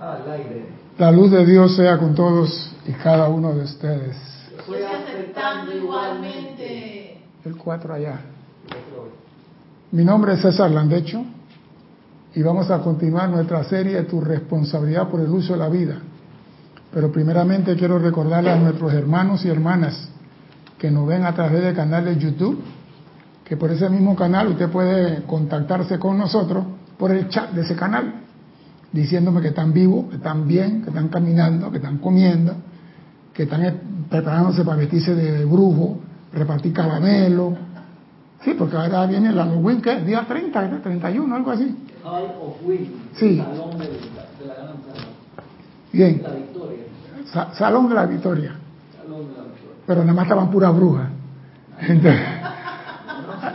Al 0.00 0.30
aire. 0.30 0.64
La 0.96 1.12
luz 1.12 1.30
de 1.30 1.44
Dios 1.44 1.76
sea 1.76 1.98
con 1.98 2.14
todos 2.14 2.74
y 2.86 2.92
cada 2.92 3.28
uno 3.28 3.52
de 3.52 3.64
ustedes. 3.64 4.16
Estoy 4.58 4.82
aceptando 4.82 5.76
igualmente. 5.76 7.18
El 7.44 7.56
4 7.56 7.94
allá. 7.94 8.20
Mi 9.92 10.02
nombre 10.02 10.32
es 10.34 10.40
César 10.40 10.70
Landecho 10.70 11.22
y 12.34 12.42
vamos 12.42 12.70
a 12.70 12.78
continuar 12.78 13.28
nuestra 13.28 13.62
serie 13.64 14.02
Tu 14.04 14.22
responsabilidad 14.22 15.08
por 15.08 15.20
el 15.20 15.28
uso 15.28 15.52
de 15.52 15.58
la 15.58 15.68
vida. 15.68 15.98
Pero 16.94 17.12
primeramente 17.12 17.76
quiero 17.76 17.98
recordarle 17.98 18.50
a 18.50 18.56
nuestros 18.56 18.94
hermanos 18.94 19.44
y 19.44 19.50
hermanas 19.50 20.08
que 20.78 20.90
nos 20.90 21.06
ven 21.06 21.26
a 21.26 21.34
través 21.34 21.62
del 21.62 21.74
canal 21.74 22.06
de 22.06 22.16
YouTube, 22.16 22.58
que 23.44 23.54
por 23.54 23.70
ese 23.70 23.90
mismo 23.90 24.16
canal 24.16 24.48
usted 24.48 24.70
puede 24.70 25.24
contactarse 25.24 25.98
con 25.98 26.16
nosotros 26.16 26.64
por 26.96 27.10
el 27.10 27.28
chat 27.28 27.50
de 27.50 27.62
ese 27.62 27.76
canal, 27.76 28.14
diciéndome 28.92 29.40
que 29.40 29.48
están 29.48 29.72
vivos, 29.72 30.06
que 30.10 30.16
están 30.16 30.46
bien, 30.48 30.82
que 30.82 30.88
están 30.90 31.08
caminando, 31.08 31.70
que 31.70 31.76
están 31.78 31.98
comiendo, 31.98 32.54
que 33.32 33.44
están 33.44 33.80
preparándose 34.08 34.64
para 34.64 34.76
vestirse 34.78 35.14
de 35.14 35.44
brujo, 35.44 35.98
repartir 36.32 36.72
caramelo. 36.72 37.56
Sí, 38.42 38.54
porque 38.58 38.76
ahora 38.76 39.06
viene 39.06 39.28
el 39.28 39.34
Halloween, 39.36 39.80
¿qué? 39.82 40.00
Día 40.00 40.24
30, 40.26 40.80
31, 40.82 41.34
algo 41.36 41.50
así. 41.50 41.76
Hall 42.04 42.24
of 42.40 42.56
Win. 42.66 42.92
Sí. 43.14 43.36
Salón 43.36 43.78
de, 43.78 43.84
de 43.86 44.46
la 44.46 44.54
Gran 44.54 44.66
Salón. 44.68 45.10
Bien. 45.92 46.22
La 46.22 46.30
victoria. 46.30 46.78
Sa- 47.32 47.52
Salón 47.54 47.88
de 47.90 47.94
la 47.94 48.06
Victoria. 48.06 48.54
Salón 48.96 49.28
de 49.28 49.36
la 49.36 49.42
victoria. 49.44 49.76
Pero 49.86 50.00
nada 50.00 50.14
más 50.14 50.22
estaban 50.24 50.50
puras 50.50 50.74
brujas. 50.74 51.08
Entonces, 51.80 52.20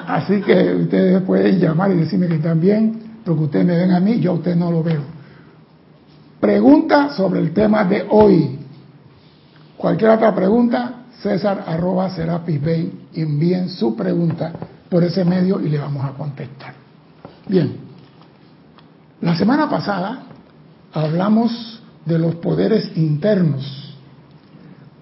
así 0.07 0.41
que 0.41 0.75
ustedes 0.75 1.21
pueden 1.23 1.59
llamar 1.59 1.91
y 1.91 1.95
decirme 1.95 2.27
que 2.27 2.35
están 2.35 2.59
bien, 2.59 3.01
porque 3.25 3.43
ustedes 3.43 3.65
me 3.65 3.75
ven 3.75 3.91
a 3.91 3.99
mí, 3.99 4.19
yo 4.19 4.31
a 4.31 4.33
usted 4.35 4.55
no 4.55 4.71
lo 4.71 4.83
veo. 4.83 5.01
Pregunta 6.45 7.09
sobre 7.09 7.39
el 7.39 7.55
tema 7.55 7.85
de 7.85 8.05
hoy. 8.07 8.59
Cualquier 9.77 10.11
otra 10.11 10.35
pregunta, 10.35 11.05
César 11.19 11.63
arroba 11.65 12.11
Serapis 12.11 12.63
Bay, 12.63 13.07
envíen 13.15 13.67
su 13.67 13.95
pregunta 13.95 14.53
por 14.87 15.03
ese 15.03 15.25
medio 15.25 15.59
y 15.59 15.69
le 15.69 15.79
vamos 15.79 16.05
a 16.05 16.11
contestar. 16.11 16.75
Bien, 17.47 17.77
la 19.21 19.35
semana 19.35 19.67
pasada 19.67 20.19
hablamos 20.93 21.81
de 22.05 22.19
los 22.19 22.35
poderes 22.35 22.95
internos 22.95 23.97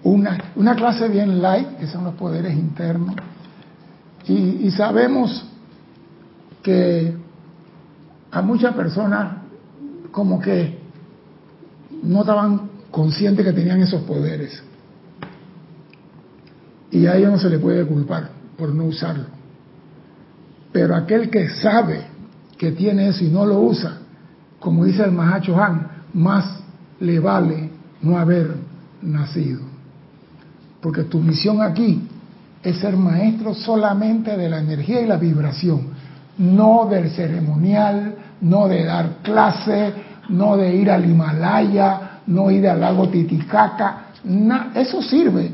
una, 0.02 0.38
una 0.56 0.74
clase 0.74 1.08
bien 1.08 1.42
light, 1.42 1.76
que 1.76 1.86
son 1.88 2.04
los 2.04 2.14
poderes 2.14 2.54
internos, 2.54 3.16
y, 4.26 4.32
y 4.66 4.70
sabemos 4.70 5.44
que 6.62 7.14
a 8.30 8.40
muchas 8.40 8.74
personas 8.74 9.42
como 10.10 10.40
que 10.40 10.83
no 12.02 12.20
estaban 12.20 12.70
conscientes 12.90 13.44
que 13.44 13.52
tenían 13.52 13.80
esos 13.80 14.02
poderes. 14.02 14.62
Y 16.90 17.06
a 17.06 17.16
ellos 17.16 17.32
no 17.32 17.38
se 17.38 17.50
le 17.50 17.58
puede 17.58 17.84
culpar 17.86 18.30
por 18.56 18.74
no 18.74 18.84
usarlo. 18.84 19.26
Pero 20.72 20.94
aquel 20.94 21.30
que 21.30 21.48
sabe 21.48 22.06
que 22.56 22.72
tiene 22.72 23.08
eso 23.08 23.24
y 23.24 23.28
no 23.28 23.46
lo 23.46 23.60
usa, 23.60 23.98
como 24.60 24.84
dice 24.84 25.04
el 25.04 25.12
Mahacho 25.12 25.60
Han, 25.60 25.88
más 26.14 26.60
le 27.00 27.18
vale 27.18 27.70
no 28.00 28.18
haber 28.18 28.54
nacido. 29.02 29.60
Porque 30.80 31.04
tu 31.04 31.18
misión 31.18 31.62
aquí 31.62 32.08
es 32.62 32.78
ser 32.78 32.96
maestro 32.96 33.54
solamente 33.54 34.36
de 34.36 34.48
la 34.48 34.60
energía 34.60 35.00
y 35.00 35.06
la 35.06 35.16
vibración, 35.16 35.88
no 36.38 36.86
del 36.90 37.10
ceremonial, 37.10 38.14
no 38.40 38.68
de 38.68 38.84
dar 38.84 39.18
clase, 39.22 39.92
no 40.28 40.56
de 40.56 40.74
ir 40.74 40.90
al 40.90 41.04
Himalaya, 41.08 42.20
no 42.26 42.50
ir 42.50 42.68
al 42.68 42.80
lago 42.80 43.08
Titicaca. 43.08 44.06
eso 44.74 45.02
sirve 45.02 45.52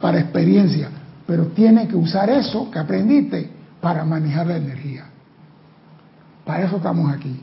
para 0.00 0.18
experiencia, 0.20 0.88
pero 1.26 1.46
tiene 1.48 1.86
que 1.88 1.96
usar 1.96 2.28
eso 2.30 2.70
que 2.70 2.78
aprendiste 2.78 3.50
para 3.80 4.04
manejar 4.04 4.46
la 4.46 4.56
energía. 4.56 5.04
Para 6.44 6.64
eso 6.64 6.76
estamos 6.76 7.12
aquí. 7.12 7.40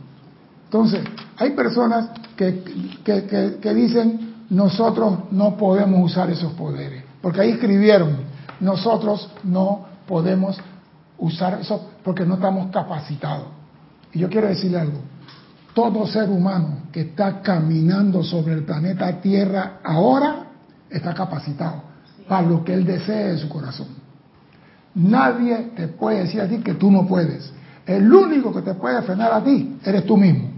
Entonces, 0.65 1.03
hay 1.37 1.51
personas 1.51 2.09
que, 2.35 2.63
que, 3.03 3.23
que- 3.25 3.57
que 3.61 3.73
dicen, 3.73 4.33
nosotros 4.49 5.19
no 5.31 5.55
podemos 5.57 6.11
usar 6.11 6.29
esos 6.29 6.53
poderes, 6.53 7.03
porque 7.21 7.41
ahí 7.41 7.51
escribieron, 7.51 8.17
nosotros 8.59 9.29
no 9.43 9.85
podemos 10.07 10.57
usar 11.17 11.59
eso 11.61 11.89
porque 12.03 12.25
no 12.25 12.35
estamos 12.35 12.71
capacitados. 12.71 13.47
Y 14.13 14.19
yo 14.19 14.29
quiero 14.29 14.47
decirle 14.47 14.79
algo, 14.79 14.99
todo 15.73 16.05
ser 16.07 16.29
humano 16.29 16.76
que 16.91 17.01
está 17.01 17.41
caminando 17.41 18.23
sobre 18.23 18.53
el 18.53 18.63
planeta 18.63 19.21
Tierra 19.21 19.79
ahora 19.83 20.47
está 20.89 21.13
capacitado 21.13 21.83
para 22.27 22.47
lo 22.47 22.63
que 22.63 22.73
él 22.73 22.85
desee 22.85 23.33
de 23.33 23.37
su 23.37 23.49
corazón. 23.49 23.87
Nadie 24.95 25.71
te 25.75 25.87
puede 25.87 26.23
decir 26.23 26.41
a 26.41 26.47
ti 26.47 26.57
que 26.57 26.73
tú 26.73 26.91
no 26.91 27.05
puedes. 27.07 27.53
El 27.85 28.11
único 28.11 28.53
que 28.53 28.61
te 28.61 28.73
puede 28.73 29.01
frenar 29.03 29.31
a 29.31 29.43
ti 29.43 29.77
eres 29.83 30.05
tú 30.05 30.17
mismo. 30.17 30.49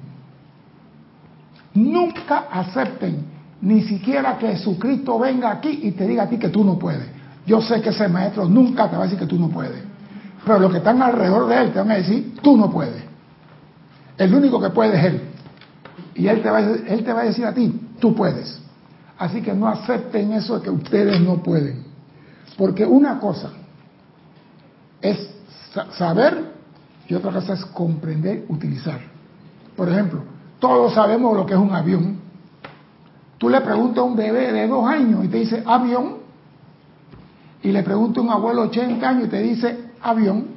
Nunca 1.73 2.45
acepten 2.51 3.25
ni 3.61 3.83
siquiera 3.83 4.37
que 4.37 4.47
Jesucristo 4.47 5.19
venga 5.19 5.51
aquí 5.51 5.81
y 5.83 5.91
te 5.91 6.07
diga 6.07 6.23
a 6.23 6.29
ti 6.29 6.37
que 6.37 6.49
tú 6.49 6.63
no 6.63 6.79
puedes. 6.79 7.05
Yo 7.45 7.61
sé 7.61 7.81
que 7.81 7.89
ese 7.89 8.07
maestro 8.07 8.45
nunca 8.45 8.89
te 8.89 8.95
va 8.95 9.03
a 9.03 9.05
decir 9.05 9.19
que 9.19 9.25
tú 9.25 9.37
no 9.37 9.49
puedes. 9.49 9.83
Pero 10.45 10.59
los 10.59 10.71
que 10.71 10.77
están 10.77 11.01
alrededor 11.01 11.47
de 11.47 11.61
él 11.61 11.71
te 11.71 11.79
van 11.79 11.91
a 11.91 11.95
decir, 11.95 12.35
tú 12.41 12.55
no 12.55 12.71
puedes. 12.71 13.03
El 14.17 14.33
único 14.33 14.61
que 14.61 14.69
puede 14.69 14.97
es 14.97 15.05
él. 15.05 15.21
Y 16.19 16.27
él 16.27 16.41
te 16.41 16.49
va 17.13 17.21
a, 17.21 17.23
decir 17.23 17.45
a 17.45 17.53
ti, 17.53 17.73
tú 17.97 18.13
puedes. 18.13 18.59
Así 19.17 19.41
que 19.41 19.53
no 19.53 19.69
acepten 19.69 20.33
eso 20.33 20.57
de 20.57 20.63
que 20.63 20.69
ustedes 20.69 21.21
no 21.21 21.41
pueden. 21.41 21.85
Porque 22.57 22.85
una 22.85 23.19
cosa 23.19 23.51
es 25.01 25.29
sa- 25.73 25.89
saber 25.93 26.51
y 27.07 27.13
otra 27.13 27.31
cosa 27.31 27.53
es 27.53 27.63
comprender, 27.67 28.43
utilizar. 28.49 28.99
Por 29.77 29.87
ejemplo, 29.87 30.23
todos 30.59 30.93
sabemos 30.93 31.37
lo 31.37 31.45
que 31.45 31.53
es 31.53 31.59
un 31.59 31.73
avión. 31.73 32.17
Tú 33.37 33.47
le 33.47 33.61
preguntas 33.61 33.99
a 33.99 34.03
un 34.03 34.17
bebé 34.17 34.51
de 34.51 34.67
dos 34.67 34.85
años 34.85 35.23
y 35.23 35.29
te 35.29 35.37
dice 35.37 35.63
avión, 35.65 36.17
y 37.63 37.71
le 37.71 37.81
preguntas 37.81 38.17
a 38.21 38.27
un 38.27 38.29
abuelo 38.33 38.63
de 38.63 38.67
80 38.67 39.09
años 39.09 39.27
y 39.27 39.29
te 39.29 39.41
dice 39.41 39.77
avión. 40.01 40.47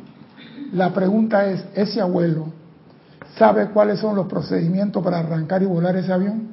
La 0.73 0.93
pregunta 0.93 1.47
es, 1.47 1.65
¿ese 1.77 2.01
abuelo 2.01 2.47
sabe 3.39 3.69
cuáles 3.71 4.01
son 4.01 4.17
los 4.17 4.27
procedimientos 4.27 5.03
para 5.03 5.19
arrancar 5.19 5.63
y 5.63 5.67
volar 5.67 5.97
ese 5.97 6.13
avión? 6.13 6.53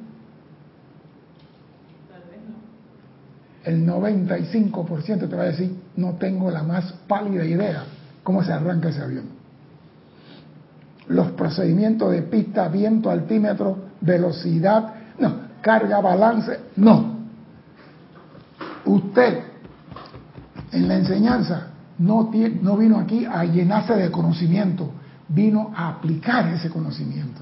El 3.64 3.86
95% 3.86 5.28
te 5.28 5.36
va 5.36 5.42
a 5.42 5.46
decir, 5.46 5.76
no 5.96 6.14
tengo 6.14 6.50
la 6.50 6.62
más 6.62 6.92
pálida 7.06 7.44
idea 7.44 7.84
cómo 8.22 8.42
se 8.42 8.52
arranca 8.52 8.88
ese 8.88 9.02
avión. 9.02 9.24
Los 11.08 11.32
procedimientos 11.32 12.10
de 12.12 12.22
pista, 12.22 12.68
viento, 12.68 13.10
altímetro, 13.10 13.76
velocidad, 14.00 14.94
no, 15.18 15.34
carga, 15.60 16.00
balance, 16.00 16.58
no. 16.76 17.18
Usted 18.86 19.40
en 20.72 20.88
la 20.88 20.96
enseñanza 20.96 21.66
no, 21.98 22.30
no 22.62 22.76
vino 22.76 22.98
aquí 22.98 23.26
a 23.26 23.44
llenarse 23.44 23.94
de 23.94 24.10
conocimiento, 24.10 24.92
vino 25.30 25.72
a 25.74 25.88
aplicar 25.88 26.48
ese 26.48 26.68
conocimiento. 26.70 27.40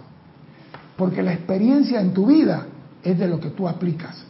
Porque 0.97 1.23
la 1.23 1.33
experiencia 1.33 2.01
en 2.01 2.13
tu 2.13 2.27
vida 2.27 2.67
es 3.03 3.19
de 3.19 3.27
lo 3.27 3.41
que 3.41 3.51
tú 3.51 3.69
aplicas. 3.69 4.25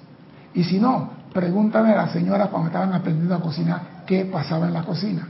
Y 0.54 0.64
si 0.64 0.78
no, 0.78 1.10
pregúntame 1.32 1.92
a 1.92 1.96
las 1.96 2.12
señoras 2.12 2.48
cuando 2.48 2.68
estaban 2.68 2.92
aprendiendo 2.92 3.34
a 3.34 3.40
cocinar 3.40 3.82
qué 4.06 4.24
pasaba 4.24 4.68
en 4.68 4.74
la 4.74 4.82
cocina. 4.82 5.28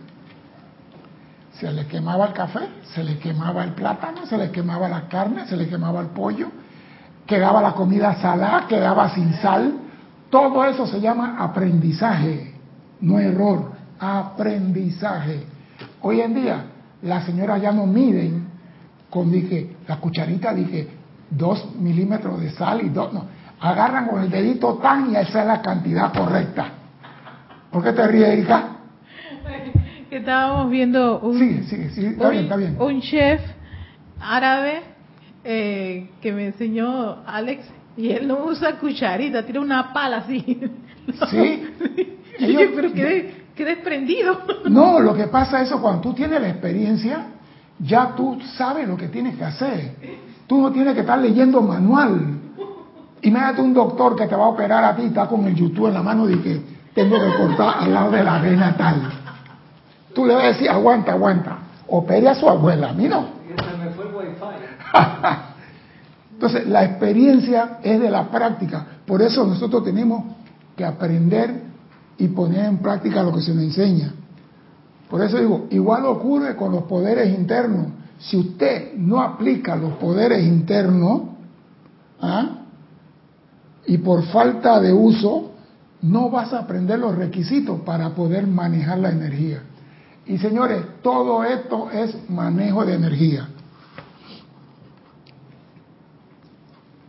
Se 1.59 1.73
le 1.73 1.87
quemaba 1.87 2.27
el 2.27 2.33
café, 2.35 2.69
se 2.95 3.03
le 3.03 3.19
quemaba 3.19 3.65
el 3.65 3.73
plátano, 3.73 4.27
se 4.27 4.37
le 4.37 4.51
quemaba 4.51 4.89
la 4.89 5.09
carne, 5.09 5.47
se 5.47 5.57
le 5.57 5.69
quemaba 5.69 6.01
el 6.01 6.09
pollo, 6.09 6.49
quedaba 7.27 7.61
la 7.61 7.73
comida 7.73 8.15
salada, 8.21 8.67
quedaba 8.69 9.09
sin 9.15 9.33
sal. 9.35 9.75
Todo 10.31 10.65
eso 10.67 10.87
se 10.87 11.01
llama 11.01 11.37
aprendizaje, 11.39 12.55
no 13.01 13.19
error, 13.19 13.73
aprendizaje. 13.99 15.47
Hoy 16.01 16.21
en 16.21 16.35
día 16.35 16.65
las 17.03 17.25
señoras 17.27 17.61
ya 17.63 17.73
no 17.73 17.87
miden 17.87 18.47
con 19.11 19.31
dije, 19.31 19.77
la 19.87 19.97
cucharita, 19.99 20.53
dije, 20.53 20.89
dos 21.31 21.75
milímetros 21.79 22.41
de 22.41 22.51
sal 22.51 22.81
y 22.85 22.89
dos, 22.91 23.13
no, 23.13 23.25
agarran 23.61 24.07
con 24.09 24.23
el 24.23 24.31
dedito 24.31 24.75
tan 24.75 25.11
y 25.11 25.17
esa 25.17 25.41
es 25.41 25.47
la 25.47 25.63
cantidad 25.63 26.13
correcta. 26.13 26.73
¿Por 27.71 27.83
qué 27.85 27.93
te 27.93 28.07
ríes, 28.07 28.29
Erika? 28.29 28.77
Que 30.11 30.17
estábamos 30.19 30.71
viendo 30.71 31.21
un, 31.21 31.43
está 31.43 32.25
un- 32.25 32.31
bien, 32.31 32.45
está 32.45 32.57
bien. 32.57 32.77
un 32.81 33.01
chef 33.03 33.41
árabe 34.21 34.81
eh, 35.45 36.11
que 36.23 36.33
me 36.33 36.47
enseñó 36.47 37.19
Alex 37.27 37.67
y 37.97 38.11
él 38.11 38.27
no 38.27 38.45
usa 38.47 38.79
cucharita, 38.79 39.45
tira 39.45 39.61
una 39.61 39.93
pala 39.93 40.19
así. 40.19 40.61
Sí. 41.31 41.63
Y 42.39 42.53
yo, 42.53 42.61
Ellos- 42.61 42.73
pero 42.77 42.93
qué, 42.93 43.35
qué 43.59 43.65
desprendido. 43.65 44.39
No, 44.71 45.01
lo 45.01 45.15
que 45.15 45.27
pasa 45.27 45.61
es 45.61 45.69
eso, 45.69 45.81
cuando 45.81 46.01
tú 46.03 46.15
tienes 46.15 46.41
la 46.41 46.49
experiencia, 46.49 47.27
ya 47.79 48.15
tú 48.15 48.39
sabes 48.57 48.87
lo 48.87 48.97
que 48.97 49.09
tienes 49.09 49.37
que 49.37 49.45
hacer. 49.45 49.97
Tú 50.47 50.61
no 50.61 50.71
tienes 50.71 50.95
que 50.95 51.01
estar 51.01 51.19
leyendo 51.19 51.61
manual. 51.61 52.39
Imagínate 53.23 53.63
un 53.63 53.75
doctor 53.75 54.15
que 54.15 54.27
te 54.27 54.37
va 54.37 54.45
a 54.45 54.49
operar 54.49 54.85
a 54.85 54.95
ti, 54.95 55.03
está 55.03 55.27
con 55.27 55.45
el 55.47 55.55
YouTube 55.55 55.89
en 55.89 55.95
la 55.95 56.03
mano 56.03 56.29
y 56.31 56.39
que 56.39 56.61
tengo 56.95 57.17
que 57.19 57.35
cortar 57.35 57.79
al 57.81 57.93
lado 57.93 58.11
de 58.13 58.23
la 58.23 58.39
vena 58.39 58.77
tal. 58.77 59.11
Tú 60.15 60.25
le 60.25 60.35
vas 60.35 60.45
a 60.45 60.49
decir, 60.49 60.69
aguanta, 60.69 61.13
aguanta. 61.13 61.59
Opere 61.89 62.29
a 62.29 62.35
su 62.35 62.49
abuela, 62.49 62.91
a 62.91 62.93
mí 62.93 63.09
no. 63.09 63.27
Entonces, 66.33 66.69
la 66.69 66.85
experiencia 66.85 67.79
es 67.83 68.01
de 68.01 68.11
la 68.11 68.31
práctica. 68.31 68.87
Por 69.07 69.23
eso 69.23 69.45
nosotros 69.45 69.83
tenemos 69.83 70.25
que 70.77 70.85
aprender 70.85 71.68
y 72.19 72.29
poner 72.29 72.67
en 72.67 72.79
práctica 72.79 73.23
lo 73.23 73.33
que 73.33 73.41
se 73.41 73.55
nos 73.55 73.65
enseña. 73.65 74.13
Por 75.09 75.23
eso 75.23 75.39
digo, 75.39 75.67
igual 75.71 76.05
ocurre 76.07 76.57
con 76.57 76.73
los 76.73 76.83
poderes 76.83 77.37
internos. 77.37 77.87
Si 78.19 78.37
usted 78.37 78.95
no 78.97 79.23
aplica 79.23 79.77
los 79.77 79.95
poderes 79.95 80.45
internos, 80.45 81.23
¿ah? 82.21 82.59
y 83.87 83.99
por 83.99 84.25
falta 84.25 84.81
de 84.81 84.93
uso, 84.93 85.53
no 86.03 86.29
vas 86.29 86.53
a 86.53 86.61
aprender 86.61 86.99
los 86.99 87.17
requisitos 87.17 87.81
para 87.81 88.11
poder 88.11 88.47
manejar 88.47 88.99
la 88.99 89.11
energía. 89.11 89.63
Y 90.27 90.37
señores, 90.39 90.85
todo 91.03 91.43
esto 91.45 91.91
es 91.91 92.29
manejo 92.29 92.85
de 92.85 92.95
energía. 92.95 93.49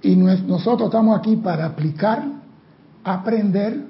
Y 0.01 0.15
nosotros 0.15 0.87
estamos 0.87 1.19
aquí 1.19 1.35
para 1.35 1.65
aplicar, 1.65 2.23
aprender, 3.03 3.83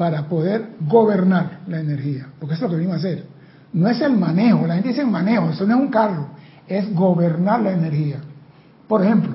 para 0.00 0.22
poder 0.22 0.76
gobernar 0.88 1.58
la 1.66 1.78
energía. 1.78 2.28
Porque 2.38 2.54
eso 2.54 2.64
es 2.64 2.70
lo 2.70 2.70
que 2.70 2.76
venimos 2.76 2.96
a 2.96 2.98
hacer. 3.00 3.26
No 3.74 3.86
es 3.86 4.00
el 4.00 4.16
manejo, 4.16 4.66
la 4.66 4.72
gente 4.72 4.88
dice 4.88 5.04
manejo, 5.04 5.50
eso 5.50 5.66
no 5.66 5.74
es 5.74 5.80
un 5.82 5.88
carro, 5.88 6.28
es 6.66 6.94
gobernar 6.94 7.60
la 7.60 7.72
energía. 7.72 8.16
Por 8.88 9.04
ejemplo, 9.04 9.34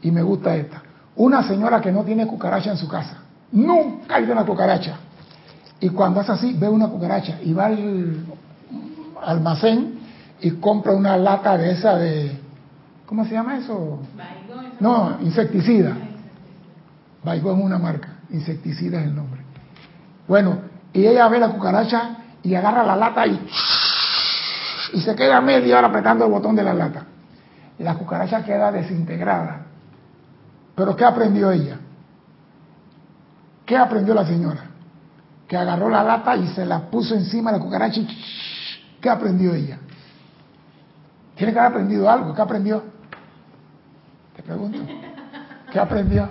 y 0.00 0.12
me 0.12 0.22
gusta 0.22 0.54
esta, 0.54 0.80
una 1.16 1.42
señora 1.42 1.80
que 1.80 1.90
no 1.90 2.04
tiene 2.04 2.24
cucaracha 2.24 2.70
en 2.70 2.76
su 2.76 2.86
casa, 2.86 3.16
nunca 3.50 4.14
ha 4.14 4.20
ido 4.20 4.30
a 4.30 4.36
una 4.36 4.46
cucaracha. 4.46 4.94
Y 5.80 5.88
cuando 5.88 6.20
hace 6.20 6.30
así, 6.30 6.52
ve 6.56 6.68
una 6.68 6.86
cucaracha 6.86 7.40
y 7.42 7.52
va 7.52 7.66
al 7.66 8.14
almacén 9.24 9.98
y 10.40 10.52
compra 10.52 10.92
una 10.92 11.16
lata 11.16 11.58
de 11.58 11.72
esa 11.72 11.96
de, 11.96 12.38
¿cómo 13.06 13.24
se 13.24 13.32
llama 13.32 13.58
eso? 13.58 13.98
No, 14.78 15.18
insecticida. 15.20 15.96
Baigón 17.24 17.58
es 17.58 17.64
una 17.64 17.78
marca, 17.80 18.20
insecticida 18.30 19.00
es 19.00 19.08
el 19.08 19.16
nombre. 19.16 19.39
Bueno, 20.30 20.58
y 20.92 21.04
ella 21.04 21.26
ve 21.26 21.40
la 21.40 21.48
cucaracha 21.48 22.18
y 22.40 22.54
agarra 22.54 22.84
la 22.84 22.94
lata 22.94 23.26
y, 23.26 23.48
y 24.92 25.00
se 25.00 25.16
queda 25.16 25.40
media 25.40 25.76
hora 25.76 25.88
apretando 25.88 26.24
el 26.24 26.30
botón 26.30 26.54
de 26.54 26.62
la 26.62 26.72
lata. 26.72 27.04
La 27.80 27.96
cucaracha 27.96 28.44
queda 28.44 28.70
desintegrada. 28.70 29.66
Pero 30.76 30.94
¿qué 30.94 31.04
aprendió 31.04 31.50
ella? 31.50 31.78
¿Qué 33.66 33.76
aprendió 33.76 34.14
la 34.14 34.24
señora? 34.24 34.66
Que 35.48 35.56
agarró 35.56 35.88
la 35.88 36.04
lata 36.04 36.36
y 36.36 36.46
se 36.54 36.64
la 36.64 36.78
puso 36.78 37.16
encima 37.16 37.50
de 37.50 37.58
la 37.58 37.64
cucaracha 37.64 37.98
y 37.98 38.06
¿qué 39.00 39.10
aprendió 39.10 39.52
ella? 39.52 39.80
Tiene 41.34 41.52
que 41.52 41.58
haber 41.58 41.72
aprendido 41.72 42.08
algo. 42.08 42.32
¿Qué 42.32 42.40
aprendió? 42.40 42.84
Te 44.36 44.44
pregunto. 44.44 44.78
¿Qué 45.72 45.80
aprendió? 45.80 46.28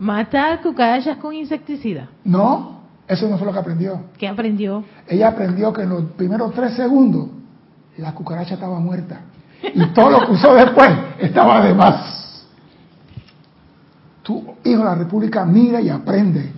Matar 0.00 0.62
cucarachas 0.62 1.18
con 1.18 1.32
insecticida. 1.32 2.08
No, 2.24 2.75
eso 3.08 3.28
no 3.28 3.38
fue 3.38 3.46
lo 3.46 3.52
que 3.52 3.58
aprendió. 3.58 4.00
¿Qué 4.18 4.26
aprendió? 4.28 4.84
Ella 5.06 5.28
aprendió 5.28 5.72
que 5.72 5.82
en 5.82 5.90
los 5.90 6.04
primeros 6.12 6.52
tres 6.54 6.74
segundos 6.74 7.28
la 7.98 8.12
cucaracha 8.14 8.54
estaba 8.54 8.78
muerta. 8.80 9.20
Y 9.74 9.86
todo 9.94 10.10
lo 10.10 10.26
que 10.26 10.32
usó 10.32 10.54
después 10.54 10.90
estaba 11.18 11.64
de 11.64 11.74
más. 11.74 12.44
Tu 14.22 14.38
hijo 14.64 14.78
de 14.78 14.84
la 14.84 14.94
República 14.94 15.44
mira 15.44 15.80
y 15.80 15.88
aprende. 15.88 16.50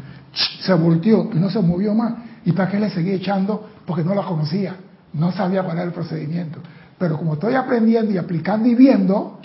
Se 0.61 0.73
volteó 0.75 1.29
y 1.33 1.39
no 1.39 1.50
se 1.50 1.61
movió 1.61 1.95
más. 1.95 2.15
¿Y 2.45 2.53
para 2.53 2.71
qué 2.71 2.81
le 2.81 2.91
seguía 2.91 3.15
echando? 3.15 3.69
Porque 3.87 4.03
no 4.05 4.15
la 4.15 4.23
conocía. 4.23 4.77
No 5.12 5.33
sabía 5.33 5.62
cuál 5.62 5.77
era 5.77 5.87
el 5.87 5.93
procedimiento. 5.93 6.61
Pero 6.99 7.17
como 7.17 7.35
estoy 7.35 7.55
aprendiendo 7.55 8.11
y 8.12 8.19
aplicando 8.19 8.69
y 8.69 8.75
viendo, 8.75 9.39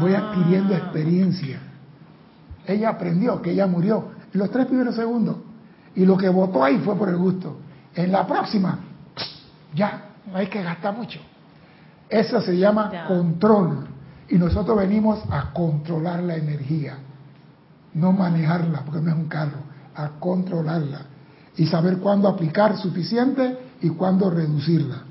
voy 0.00 0.14
Ah. 0.14 0.28
adquiriendo 0.30 0.74
experiencia. 0.74 1.58
Ella 2.66 2.90
aprendió 2.90 3.40
que 3.40 3.52
ella 3.52 3.66
murió 3.66 4.04
en 4.32 4.38
los 4.40 4.50
tres 4.50 4.66
primeros 4.66 4.94
segundos. 4.94 5.36
Y 5.94 6.04
lo 6.04 6.16
que 6.16 6.28
votó 6.28 6.62
ahí 6.62 6.78
fue 6.78 6.96
por 6.96 7.08
el 7.08 7.16
gusto. 7.16 7.58
En 7.94 8.12
la 8.12 8.26
próxima, 8.26 8.78
ya, 9.74 10.04
no 10.30 10.36
hay 10.36 10.46
que 10.46 10.62
gastar 10.62 10.96
mucho. 10.96 11.20
Eso 12.08 12.40
se 12.40 12.56
llama 12.56 12.90
Ya. 12.92 13.06
control. 13.06 13.86
Y 14.28 14.36
nosotros 14.36 14.76
venimos 14.76 15.20
a 15.30 15.52
controlar 15.52 16.22
la 16.22 16.36
energía. 16.36 16.98
No 17.94 18.12
manejarla, 18.12 18.82
porque 18.84 19.00
no 19.00 19.10
es 19.10 19.16
un 19.16 19.28
carro, 19.28 19.58
a 19.94 20.08
controlarla. 20.20 21.00
Y 21.56 21.66
saber 21.66 21.98
cuándo 21.98 22.28
aplicar 22.28 22.76
suficiente 22.76 23.58
y 23.82 23.90
cuándo 23.90 24.30
reducirla. 24.30 25.02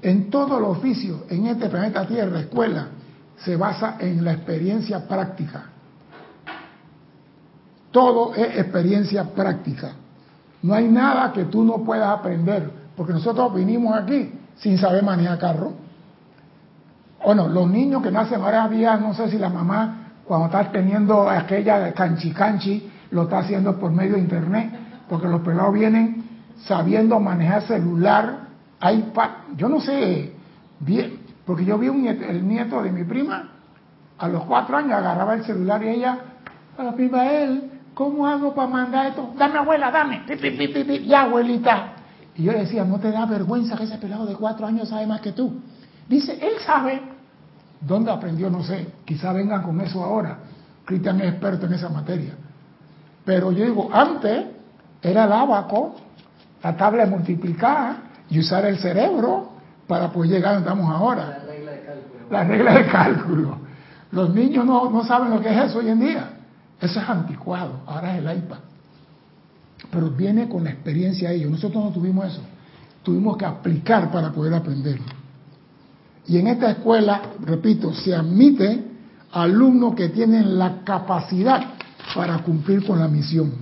En 0.00 0.30
todo 0.30 0.58
el 0.58 0.64
oficio, 0.64 1.24
en 1.30 1.46
este 1.46 1.68
planeta 1.68 2.06
Tierra, 2.06 2.40
escuela, 2.40 2.88
se 3.38 3.56
basa 3.56 3.96
en 4.00 4.24
la 4.24 4.32
experiencia 4.32 5.06
práctica. 5.06 5.70
Todo 7.94 8.34
es 8.34 8.58
experiencia 8.58 9.22
práctica. 9.22 9.92
No 10.64 10.74
hay 10.74 10.88
nada 10.88 11.32
que 11.32 11.44
tú 11.44 11.62
no 11.62 11.84
puedas 11.84 12.08
aprender, 12.08 12.68
porque 12.96 13.12
nosotros 13.12 13.54
vinimos 13.54 13.96
aquí 13.96 14.32
sin 14.56 14.76
saber 14.78 15.04
manejar 15.04 15.38
carro. 15.38 15.74
Bueno, 17.24 17.46
los 17.46 17.70
niños 17.70 18.02
que 18.02 18.10
nacen 18.10 18.40
ahora 18.40 18.66
día, 18.66 18.96
no 18.96 19.14
sé 19.14 19.30
si 19.30 19.38
la 19.38 19.48
mamá, 19.48 20.08
cuando 20.24 20.46
está 20.46 20.72
teniendo 20.72 21.30
aquella 21.30 21.92
canchi 21.92 22.32
canchi, 22.32 22.90
lo 23.12 23.22
está 23.22 23.38
haciendo 23.38 23.78
por 23.78 23.92
medio 23.92 24.14
de 24.14 24.22
internet, 24.22 24.72
porque 25.08 25.28
los 25.28 25.42
pelados 25.42 25.72
vienen 25.72 26.24
sabiendo 26.66 27.20
manejar 27.20 27.62
celular, 27.62 28.48
iPad, 28.82 29.30
yo 29.56 29.68
no 29.68 29.80
sé, 29.80 30.32
bien, 30.80 31.20
porque 31.46 31.64
yo 31.64 31.78
vi 31.78 31.90
un 31.90 32.04
el 32.08 32.44
nieto 32.48 32.82
de 32.82 32.90
mi 32.90 33.04
prima, 33.04 33.50
a 34.18 34.26
los 34.26 34.42
cuatro 34.46 34.78
años 34.78 34.94
agarraba 34.94 35.34
el 35.34 35.44
celular 35.44 35.80
y 35.84 35.90
ella, 35.90 36.18
papi 36.76 37.08
él, 37.14 37.70
¿cómo 37.94 38.26
hago 38.26 38.54
para 38.54 38.68
mandar 38.68 39.06
esto? 39.06 39.32
Dame 39.38 39.58
abuela, 39.58 39.90
dame, 39.90 40.22
pi, 40.26 40.36
pi, 40.36 40.50
pi, 40.50 40.68
pi, 40.68 40.84
pi, 40.84 41.06
ya 41.06 41.22
abuelita. 41.22 41.92
Y 42.36 42.42
yo 42.42 42.52
le 42.52 42.60
decía, 42.60 42.84
¿no 42.84 42.98
te 42.98 43.10
da 43.10 43.26
vergüenza 43.26 43.76
que 43.76 43.84
ese 43.84 43.96
pelado 43.98 44.26
de 44.26 44.34
cuatro 44.34 44.66
años 44.66 44.88
sabe 44.88 45.06
más 45.06 45.20
que 45.20 45.32
tú? 45.32 45.60
Dice, 46.08 46.32
él 46.40 46.54
sabe. 46.66 47.00
¿Dónde 47.80 48.10
aprendió? 48.10 48.50
No 48.50 48.62
sé. 48.62 48.88
Quizá 49.04 49.32
vengan 49.32 49.62
con 49.62 49.80
eso 49.80 50.02
ahora. 50.02 50.38
Cristian 50.84 51.20
es 51.20 51.32
experto 51.32 51.66
en 51.66 51.74
esa 51.74 51.88
materia. 51.88 52.34
Pero 53.24 53.52
yo 53.52 53.64
digo, 53.64 53.88
antes 53.92 54.46
era 55.00 55.24
el 55.24 55.32
abaco, 55.32 55.94
la 56.62 56.76
tabla 56.76 57.04
de 57.04 57.10
multiplicar 57.10 57.96
y 58.28 58.40
usar 58.40 58.66
el 58.66 58.78
cerebro 58.78 59.52
para 59.86 60.10
poder 60.10 60.30
llegar 60.30 60.54
donde 60.54 60.68
estamos 60.68 60.90
ahora. 60.92 61.38
La 61.38 61.44
regla 61.44 61.72
de 61.72 61.84
cálculo. 61.84 62.30
La 62.30 62.44
regla 62.44 62.74
de 62.74 62.86
cálculo. 62.86 63.58
Los 64.10 64.34
niños 64.34 64.64
no, 64.64 64.90
no 64.90 65.04
saben 65.04 65.30
lo 65.30 65.40
que 65.40 65.50
es 65.50 65.70
eso 65.70 65.78
hoy 65.78 65.88
en 65.88 66.00
día. 66.00 66.30
Eso 66.80 67.00
es 67.00 67.08
anticuado. 67.08 67.80
Ahora 67.86 68.16
es 68.16 68.24
el 68.24 68.38
iPad. 68.38 68.58
Pero 69.90 70.10
viene 70.10 70.48
con 70.48 70.64
la 70.64 70.70
experiencia 70.70 71.30
de 71.30 71.36
ellos. 71.36 71.50
Nosotros 71.50 71.84
no 71.84 71.90
tuvimos 71.90 72.26
eso. 72.26 72.42
Tuvimos 73.02 73.36
que 73.36 73.44
aplicar 73.44 74.10
para 74.10 74.32
poder 74.32 74.54
aprenderlo. 74.54 75.06
Y 76.26 76.38
en 76.38 76.46
esta 76.46 76.70
escuela, 76.70 77.20
repito, 77.40 77.92
se 77.92 78.14
admite 78.14 78.82
alumnos 79.32 79.94
que 79.94 80.08
tienen 80.08 80.58
la 80.58 80.82
capacidad 80.84 81.60
para 82.14 82.38
cumplir 82.38 82.86
con 82.86 82.98
la 82.98 83.08
misión. 83.08 83.52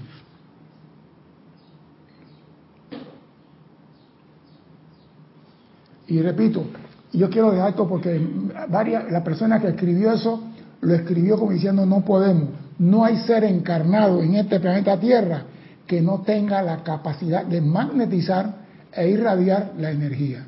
Y 6.06 6.20
repito, 6.20 6.66
yo 7.12 7.30
quiero 7.30 7.50
dejar 7.50 7.70
esto 7.70 7.88
porque 7.88 8.20
varias, 8.68 9.10
la 9.10 9.24
persona 9.24 9.60
que 9.60 9.68
escribió 9.68 10.12
eso 10.12 10.42
lo 10.82 10.94
escribió 10.94 11.38
como 11.38 11.52
diciendo 11.52 11.86
no 11.86 12.04
podemos, 12.04 12.50
no 12.82 13.04
hay 13.04 13.18
ser 13.18 13.44
encarnado 13.44 14.20
en 14.22 14.34
este 14.34 14.58
planeta 14.58 14.98
Tierra 14.98 15.44
que 15.86 16.00
no 16.02 16.22
tenga 16.22 16.60
la 16.62 16.82
capacidad 16.82 17.44
de 17.44 17.60
magnetizar 17.60 18.56
e 18.90 19.08
irradiar 19.08 19.74
la 19.78 19.92
energía. 19.92 20.44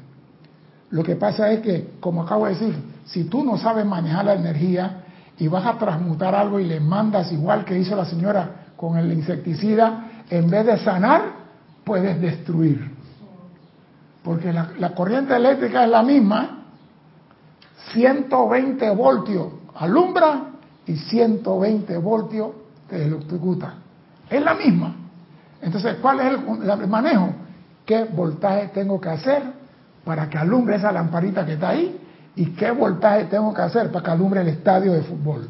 Lo 0.91 1.05
que 1.05 1.15
pasa 1.15 1.53
es 1.53 1.61
que, 1.61 1.91
como 2.01 2.23
acabo 2.23 2.47
de 2.47 2.55
decir, 2.55 2.75
si 3.05 3.25
tú 3.25 3.45
no 3.45 3.57
sabes 3.57 3.87
manejar 3.87 4.25
la 4.25 4.35
energía 4.35 5.05
y 5.39 5.47
vas 5.47 5.65
a 5.65 5.79
transmutar 5.79 6.35
algo 6.35 6.59
y 6.59 6.65
le 6.65 6.81
mandas 6.81 7.31
igual 7.31 7.65
que 7.65 7.79
hizo 7.79 7.95
la 7.95 8.05
señora 8.05 8.67
con 8.77 8.97
el 8.97 9.13
insecticida, 9.13 10.25
en 10.29 10.51
vez 10.51 10.67
de 10.67 10.79
sanar, 10.79 11.23
puedes 11.85 12.21
destruir. 12.21 12.91
Porque 14.25 14.53
la, 14.53 14.71
la 14.81 14.93
corriente 14.93 15.37
eléctrica 15.37 15.85
es 15.85 15.91
la 15.91 16.03
misma, 16.03 16.65
120 17.93 18.91
voltios 18.91 19.53
alumbra 19.77 20.54
y 20.87 20.97
120 20.97 21.97
voltios 21.99 22.51
te 22.89 23.05
electrocuta. 23.05 23.75
Es 24.29 24.43
la 24.43 24.55
misma. 24.55 24.95
Entonces, 25.61 25.97
¿cuál 26.01 26.21
es 26.21 26.27
el, 26.27 26.71
el 26.71 26.89
manejo? 26.89 27.31
¿Qué 27.87 28.05
voltaje 28.05 28.69
tengo 28.69 29.01
que 29.01 29.09
hacer 29.09 29.43
para 30.05 30.29
que 30.29 30.39
alumbre 30.39 30.77
esa 30.77 30.93
lamparita 30.93 31.45
que 31.45 31.55
está 31.55 31.71
ahí 31.71 31.99
y 32.37 32.47
qué 32.51 32.71
voltaje 32.71 33.25
tengo 33.25 33.53
que 33.55 33.63
hacer 33.63 33.91
para 33.91 34.05
que 34.05 34.11
alumbre 34.11 34.41
el 34.43 34.49
estadio 34.49 34.93
de 34.93 35.03
fútbol. 35.03 35.49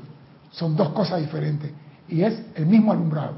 Son 0.50 0.76
dos 0.76 0.90
cosas 0.90 1.20
diferentes 1.20 1.72
y 2.08 2.22
es 2.22 2.40
el 2.54 2.66
mismo 2.66 2.92
alumbrado. 2.92 3.34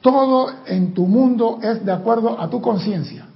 Todo 0.00 0.50
en 0.66 0.94
tu 0.94 1.06
mundo 1.06 1.58
es 1.62 1.84
de 1.84 1.92
acuerdo 1.92 2.40
a 2.40 2.48
tu 2.48 2.60
conciencia. 2.60 3.26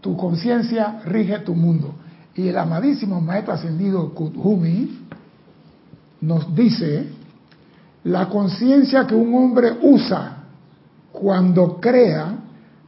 Tu 0.00 0.16
conciencia 0.16 1.00
rige 1.06 1.38
tu 1.40 1.54
mundo. 1.54 1.94
Y 2.36 2.48
el 2.48 2.58
amadísimo 2.58 3.20
maestro 3.20 3.54
ascendido 3.54 4.12
Kuthumi 4.12 5.06
nos 6.20 6.54
dice, 6.54 7.06
la 8.04 8.28
conciencia 8.28 9.06
que 9.06 9.14
un 9.14 9.34
hombre 9.34 9.72
usa 9.82 10.44
cuando 11.12 11.80
crea 11.80 12.38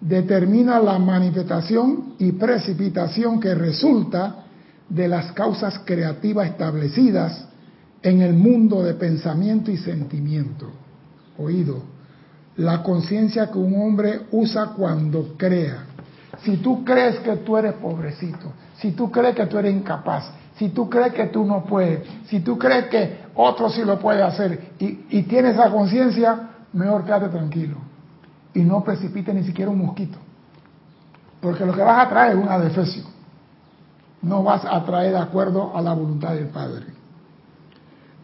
determina 0.01 0.79
la 0.79 0.99
manifestación 0.99 2.15
y 2.19 2.33
precipitación 2.33 3.41
que 3.41 3.55
resulta 3.55 4.45
de 4.89 5.09
las 5.09 5.33
causas 5.33 5.81
creativas 5.85 6.49
establecidas 6.49 7.47
en 8.03 8.23
el 8.23 8.35
mundo 8.35 8.83
de 8.83 8.95
pensamiento 8.95 9.71
y 9.71 9.77
sentimiento. 9.77 10.71
Oído, 11.39 11.83
la 12.57 12.83
conciencia 12.83 13.51
que 13.51 13.59
un 13.59 13.81
hombre 13.81 14.23
usa 14.31 14.73
cuando 14.77 15.35
crea. 15.37 15.87
Si 16.43 16.59
tú 16.59 16.85
crees 16.85 17.19
que 17.21 17.37
tú 17.37 17.57
eres 17.57 17.75
pobrecito, 17.75 18.53
si 18.79 18.93
tú 18.93 19.11
crees 19.11 19.35
que 19.35 19.47
tú 19.47 19.59
eres 19.59 19.75
incapaz, 19.75 20.31
si 20.57 20.71
tú 20.71 20.89
crees 20.89 21.13
que 21.13 21.27
tú 21.27 21.45
no 21.45 21.65
puedes, 21.65 22.07
si 22.27 22.41
tú 22.41 22.59
crees 22.59 22.87
que 22.87 23.27
otro 23.35 23.69
sí 23.69 23.83
lo 23.85 23.99
puede 23.99 24.23
hacer 24.23 24.73
y, 24.79 25.07
y 25.11 25.23
tienes 25.23 25.55
esa 25.55 25.71
conciencia, 25.71 26.51
mejor 26.73 27.05
quédate 27.05 27.29
tranquilo 27.29 27.77
y 28.55 28.63
no 28.63 28.83
precipite 28.83 29.35
ni 29.35 29.45
siquiera 29.45 29.71
un 29.71 29.79
mosquito. 29.79 30.19
Porque 31.41 31.67
lo 31.67 31.75
que 31.75 31.83
vas 31.83 32.07
a 32.07 32.09
traer 32.09 32.37
es 32.37 32.43
un 32.43 32.49
adefesio. 32.49 33.05
No 34.23 34.43
vas 34.43 34.65
a 34.65 34.83
traer 34.85 35.13
de 35.13 35.19
acuerdo 35.19 35.77
a 35.77 35.83
la 35.83 35.93
voluntad 35.93 36.35
del 36.35 36.47
Padre. 36.47 36.87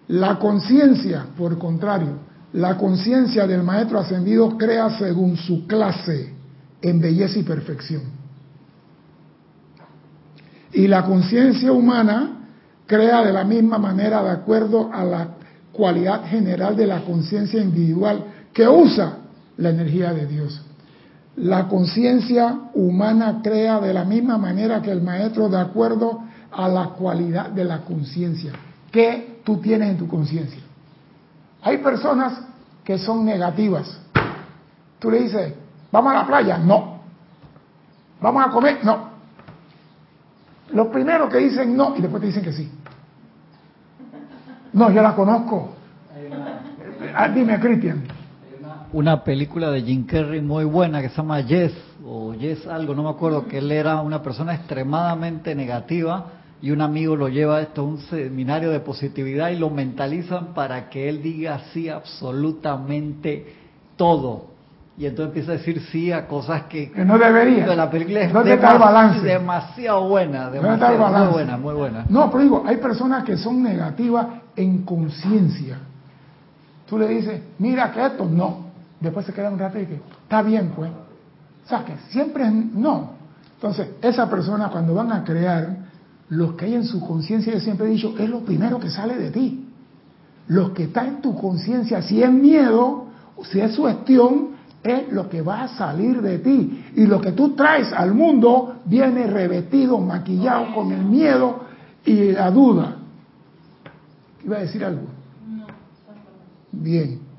La 0.09 0.39
conciencia, 0.39 1.27
por 1.37 1.59
contrario, 1.59 2.15
la 2.55 2.77
conciencia 2.77 3.47
del 3.47 3.63
Maestro 3.63 3.99
Ascendido 3.99 4.57
crea 4.57 4.91
según 4.99 5.37
su 5.37 5.67
clase 5.67 6.35
en 6.81 7.01
belleza 7.01 7.39
y 7.39 7.43
perfección. 7.43 8.22
Y 10.73 10.89
la 10.89 11.05
conciencia 11.05 11.73
humana 11.73 12.43
crea 12.87 13.23
de 13.23 13.33
la 13.33 13.45
misma 13.45 13.79
manera 13.79 14.23
de 14.23 14.31
acuerdo 14.31 14.91
a 14.93 15.05
la 15.05 15.29
cualidad 15.73 16.25
general 16.27 16.77
de 16.77 16.87
la 16.87 17.01
conciencia 17.03 17.61
individual 17.61 18.25
que 18.53 18.69
usa 18.69 19.19
la 19.57 19.71
energía 19.71 20.13
de 20.13 20.27
Dios. 20.27 20.63
La 21.37 21.69
conciencia 21.69 22.59
humana 22.75 23.41
crea 23.43 23.81
de 23.81 23.95
la 23.95 24.05
misma 24.05 24.37
manera 24.37 24.83
que 24.83 24.91
el 24.91 25.01
maestro 25.01 25.49
de 25.49 25.59
acuerdo 25.59 26.21
a 26.51 26.69
la 26.69 26.91
cualidad 26.91 27.49
de 27.51 27.65
la 27.65 27.81
conciencia. 27.81 28.53
¿Qué 28.91 29.41
tú 29.45 29.57
tienes 29.57 29.91
en 29.91 29.97
tu 29.97 30.07
conciencia? 30.07 30.61
Hay 31.63 31.79
personas 31.79 32.35
que 32.85 32.99
son 32.99 33.25
negativas. 33.25 33.99
Tú 34.99 35.11
le 35.11 35.21
dices, 35.21 35.55
¿vamos 35.91 36.13
a 36.13 36.17
la 36.17 36.27
playa? 36.27 36.59
No. 36.59 37.01
¿Vamos 38.21 38.47
a 38.47 38.51
comer? 38.51 38.85
No. 38.85 39.12
Lo 40.73 40.91
primero 40.91 41.29
que 41.29 41.39
dicen 41.39 41.77
no 41.77 41.97
y 41.97 42.01
después 42.01 42.21
te 42.21 42.27
dicen 42.29 42.43
que 42.43 42.53
sí. 42.53 42.71
No, 44.73 44.91
yo 44.91 45.03
la 45.03 45.15
conozco. 45.15 45.75
Ah, 47.15 47.29
dime, 47.29 47.61
Cristian 47.61 48.03
una 48.93 49.25
película 49.25 49.71
de 49.71 49.83
Jim 49.83 50.05
Carrey 50.05 50.43
muy 50.43 50.65
buena 50.65 51.01
que 51.01 51.09
se 51.09 51.17
llama 51.17 51.41
Yes, 51.41 51.73
o 52.05 52.35
Yes 52.35 52.67
algo, 52.67 52.95
no 52.95 53.03
me 53.03 53.11
acuerdo, 53.11 53.47
que 53.47 53.59
él 53.59 53.73
era 53.73 54.01
una 54.03 54.23
persona 54.23 54.55
extremadamente 54.55 55.55
negativa 55.55 56.27
y 56.61 56.71
un 56.71 56.83
amigo 56.83 57.17
lo 57.17 57.29
lleva 57.29 57.57
a 57.57 57.63
esto 57.63 57.81
a 57.81 57.85
un 57.85 57.99
seminario 57.99 58.71
de 58.71 58.81
positividad 58.81 59.51
y 59.51 59.57
lo 59.57 59.71
mentalizan 59.71 60.53
para 60.53 60.91
que 60.91 61.09
él 61.09 61.23
diga 61.23 61.61
sí 61.73 61.89
absolutamente 61.89 63.55
todo. 63.97 64.52
Y 64.97 65.07
entonces 65.07 65.29
empieza 65.29 65.53
a 65.53 65.57
decir 65.57 65.81
sí 65.91 66.13
a 66.13 66.27
cosas 66.27 66.65
que, 66.65 66.93
que 66.93 67.05
no 67.05 67.19
debería. 67.19 67.67
De 67.67 67.77
la 67.77 67.91
película 67.91 68.21
es 68.21 68.33
¿Dónde 68.33 68.55
está 68.55 68.73
el 68.73 68.79
balance? 68.79 69.21
demasiado 69.21 70.09
buena, 70.09 70.51
demasiado, 70.51 71.09
muy 71.09 71.33
buena, 71.33 71.57
muy 71.57 71.75
buena. 71.75 72.05
No, 72.09 72.31
pero 72.31 72.43
digo, 72.43 72.65
hay 72.67 72.77
personas 72.77 73.25
que 73.25 73.37
son 73.37 73.63
negativas 73.63 74.27
en 74.55 74.83
conciencia. 74.85 75.79
Tú 76.87 76.99
le 76.99 77.09
dices, 77.09 77.41
mira 77.59 77.91
que 77.91 78.05
esto, 78.05 78.27
no 78.27 78.73
después 79.03 79.27
se 79.27 79.33
queda 79.33 79.51
un 79.51 79.59
rato 79.59 79.79
y 79.79 79.87
que 79.87 80.01
está 80.23 80.43
bien, 80.43 80.73
pues. 80.75 80.91
O 80.91 81.69
sea, 81.69 81.85
que 81.85 81.95
siempre 82.11 82.49
no. 82.51 83.13
Entonces, 83.57 83.89
esa 84.01 84.29
persona 84.31 84.69
cuando 84.71 84.95
van 84.95 85.13
a 85.13 85.25
crear, 85.25 85.77
lo 86.29 86.57
que 86.57 86.65
hay 86.65 86.75
en 86.75 86.85
su 86.85 87.01
conciencia, 87.01 87.53
yo 87.53 87.61
siempre 87.61 87.87
he 87.87 87.91
dicho, 87.91 88.15
es 88.19 88.29
lo 88.29 88.41
primero 88.41 88.79
que 88.79 88.91
sale 88.91 89.17
de 89.17 89.31
ti. 89.31 89.69
Lo 90.49 90.73
que 90.73 90.85
está 90.85 91.07
en 91.07 91.21
tu 91.21 91.37
conciencia, 91.37 92.03
si 92.03 92.23
es 92.23 92.33
miedo, 92.33 93.07
si 93.51 93.61
es 93.61 93.77
cuestión, 93.77 94.49
es 94.83 95.13
lo 95.13 95.29
que 95.29 95.43
va 95.43 95.63
a 95.63 95.69
salir 95.69 96.21
de 96.21 96.39
ti. 96.39 96.85
Y 96.97 97.07
lo 97.07 97.21
que 97.21 97.33
tú 97.33 97.55
traes 97.55 97.93
al 97.93 98.15
mundo 98.15 98.77
viene 98.85 99.27
revestido, 99.27 99.99
maquillado 99.99 100.75
con 100.75 100.93
el 100.93 101.05
miedo 101.05 101.61
y 102.05 102.33
la 102.33 102.51
duda. 102.51 102.97
¿Iba 104.45 104.57
a 104.57 104.61
decir 104.61 104.85
algo? 104.85 105.07
Bien 106.73 107.33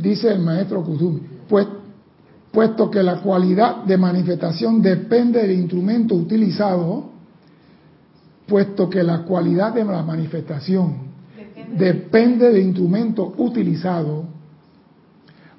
dice 0.00 0.32
el 0.32 0.40
maestro 0.40 0.82
Kuzumi, 0.82 1.20
pues, 1.48 1.66
puesto 2.50 2.90
que 2.90 3.02
la 3.02 3.20
cualidad 3.20 3.84
de 3.84 3.96
manifestación 3.96 4.82
depende 4.82 5.42
del 5.42 5.52
instrumento 5.52 6.14
utilizado, 6.14 7.10
puesto 8.46 8.88
que 8.88 9.02
la 9.02 9.22
cualidad 9.22 9.74
de 9.74 9.84
la 9.84 10.02
manifestación 10.02 11.10
depende, 11.76 12.50
del 12.50 12.64
instrumento 12.64 13.34
utilizado, 13.36 14.24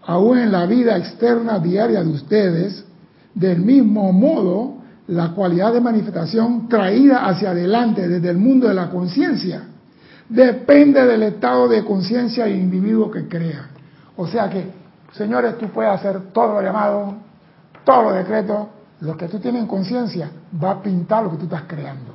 aún 0.06 0.38
en 0.38 0.52
la 0.52 0.66
vida 0.66 0.98
externa 0.98 1.60
diaria 1.60 2.04
de 2.04 2.10
ustedes, 2.10 2.86
del 3.34 3.60
mismo 3.60 4.12
modo, 4.12 4.76
la 5.08 5.30
cualidad 5.30 5.74
de 5.74 5.82
manifestación 5.82 6.68
traída 6.68 7.26
hacia 7.28 7.52
adelante 7.52 8.08
desde 8.08 8.30
el 8.30 8.38
mundo 8.38 8.68
de 8.68 8.74
la 8.74 8.90
conciencia 8.90 9.64
depende 10.32 11.06
del 11.06 11.24
estado 11.24 11.68
de 11.68 11.84
conciencia 11.84 12.46
del 12.46 12.56
individuo 12.56 13.12
que 13.12 13.28
crea. 13.28 13.68
O 14.16 14.26
sea 14.28 14.50
que, 14.50 14.72
señores, 15.12 15.58
tú 15.58 15.68
puedes 15.68 15.92
hacer 15.92 16.32
todo 16.32 16.54
lo 16.54 16.62
llamado, 16.62 17.16
todo 17.84 18.04
lo 18.04 18.14
decreto, 18.14 18.70
lo 19.02 19.18
que 19.18 19.28
tú 19.28 19.40
tienes 19.40 19.62
en 19.62 19.68
conciencia 19.68 20.32
va 20.64 20.72
a 20.72 20.82
pintar 20.82 21.24
lo 21.24 21.32
que 21.32 21.38
tú 21.38 21.44
estás 21.44 21.64
creando. 21.68 22.14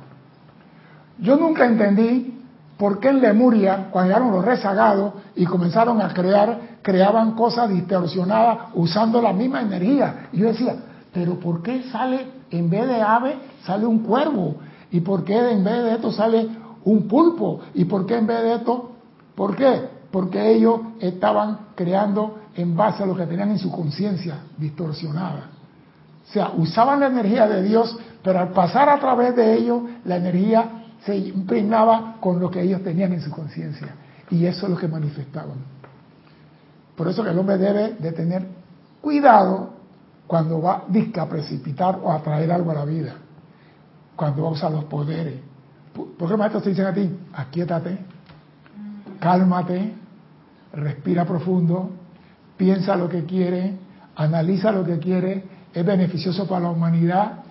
Yo 1.19 1.35
nunca 1.35 1.65
entendí 1.65 2.41
por 2.77 2.99
qué 2.99 3.09
en 3.09 3.21
Lemuria, 3.21 3.89
cuando 3.91 4.09
llegaron 4.09 4.31
los 4.31 4.45
rezagados 4.45 5.13
y 5.35 5.45
comenzaron 5.45 6.01
a 6.01 6.11
crear, 6.13 6.59
creaban 6.87 7.33
cosas 7.33 7.69
distorsionadas 7.69 8.69
usando 8.73 9.21
la 9.21 9.33
misma 9.33 9.61
energía. 9.61 10.29
Y 10.31 10.37
yo 10.37 10.47
decía, 10.47 10.77
pero 11.11 11.37
¿por 11.37 11.61
qué 11.61 11.83
sale, 11.91 12.27
en 12.49 12.69
vez 12.69 12.87
de 12.87 13.01
ave, 13.01 13.35
sale 13.65 13.85
un 13.85 13.99
cuervo? 13.99 14.55
¿Y 14.89 15.01
por 15.01 15.25
qué 15.25 15.51
en 15.51 15.65
vez 15.65 15.83
de 15.83 15.95
esto 15.95 16.13
sale 16.13 16.47
un 16.85 17.05
pulpo? 17.09 17.59
¿Y 17.73 17.83
por 17.83 18.05
qué 18.05 18.15
en 18.15 18.27
vez 18.27 18.41
de 18.41 18.55
esto? 18.55 18.91
¿Por 19.35 19.57
qué? 19.57 19.97
porque 20.11 20.53
ellos 20.53 20.79
estaban 20.99 21.59
creando 21.75 22.39
en 22.55 22.75
base 22.75 23.03
a 23.03 23.05
lo 23.05 23.15
que 23.15 23.25
tenían 23.25 23.51
en 23.51 23.59
su 23.59 23.69
conciencia 23.69 24.39
distorsionada. 24.57 25.49
O 26.27 26.31
sea, 26.31 26.51
usaban 26.57 27.01
la 27.01 27.07
energía 27.07 27.47
de 27.47 27.63
Dios, 27.63 27.97
pero 28.23 28.39
al 28.39 28.49
pasar 28.49 28.89
a 28.89 28.99
través 28.99 29.35
de 29.35 29.55
ellos, 29.55 29.81
la 30.05 30.15
energía 30.15 30.83
se 31.05 31.17
impregnaba 31.17 32.15
con 32.19 32.39
lo 32.39 32.49
que 32.49 32.61
ellos 32.61 32.81
tenían 32.83 33.13
en 33.13 33.21
su 33.21 33.31
conciencia. 33.31 33.89
Y 34.29 34.45
eso 34.45 34.65
es 34.65 34.71
lo 34.71 34.77
que 34.77 34.87
manifestaban. 34.87 35.76
Por 36.97 37.07
eso 37.07 37.23
que 37.23 37.29
el 37.29 37.37
hombre 37.37 37.59
debe 37.59 37.93
de 37.93 38.11
tener 38.11 38.47
cuidado 38.99 39.69
cuando 40.25 40.61
va 40.61 40.83
a 40.87 41.29
precipitar 41.29 41.99
o 42.03 42.11
a 42.11 42.21
traer 42.23 42.51
algo 42.51 42.71
a 42.71 42.73
la 42.73 42.85
vida. 42.85 43.13
Cuando 44.15 44.41
va 44.41 44.49
a 44.49 44.51
usar 44.53 44.71
los 44.71 44.85
poderes. 44.85 45.35
¿Por 45.93 46.27
qué 46.27 46.35
maestros 46.35 46.63
te 46.63 46.69
dicen 46.71 46.87
a 46.87 46.93
ti? 46.93 47.09
Aquíétate, 47.33 47.99
cálmate, 49.19 49.93
respira 50.73 51.23
profundo, 51.23 51.91
piensa 52.57 52.95
lo 52.95 53.07
que 53.07 53.25
quiere, 53.25 53.77
analiza 54.15 54.71
lo 54.71 54.83
que 54.83 54.97
quiere, 54.97 55.43
es 55.73 55.85
beneficioso 55.85 56.47
para 56.47 56.61
la 56.61 56.69
humanidad, 56.71 57.43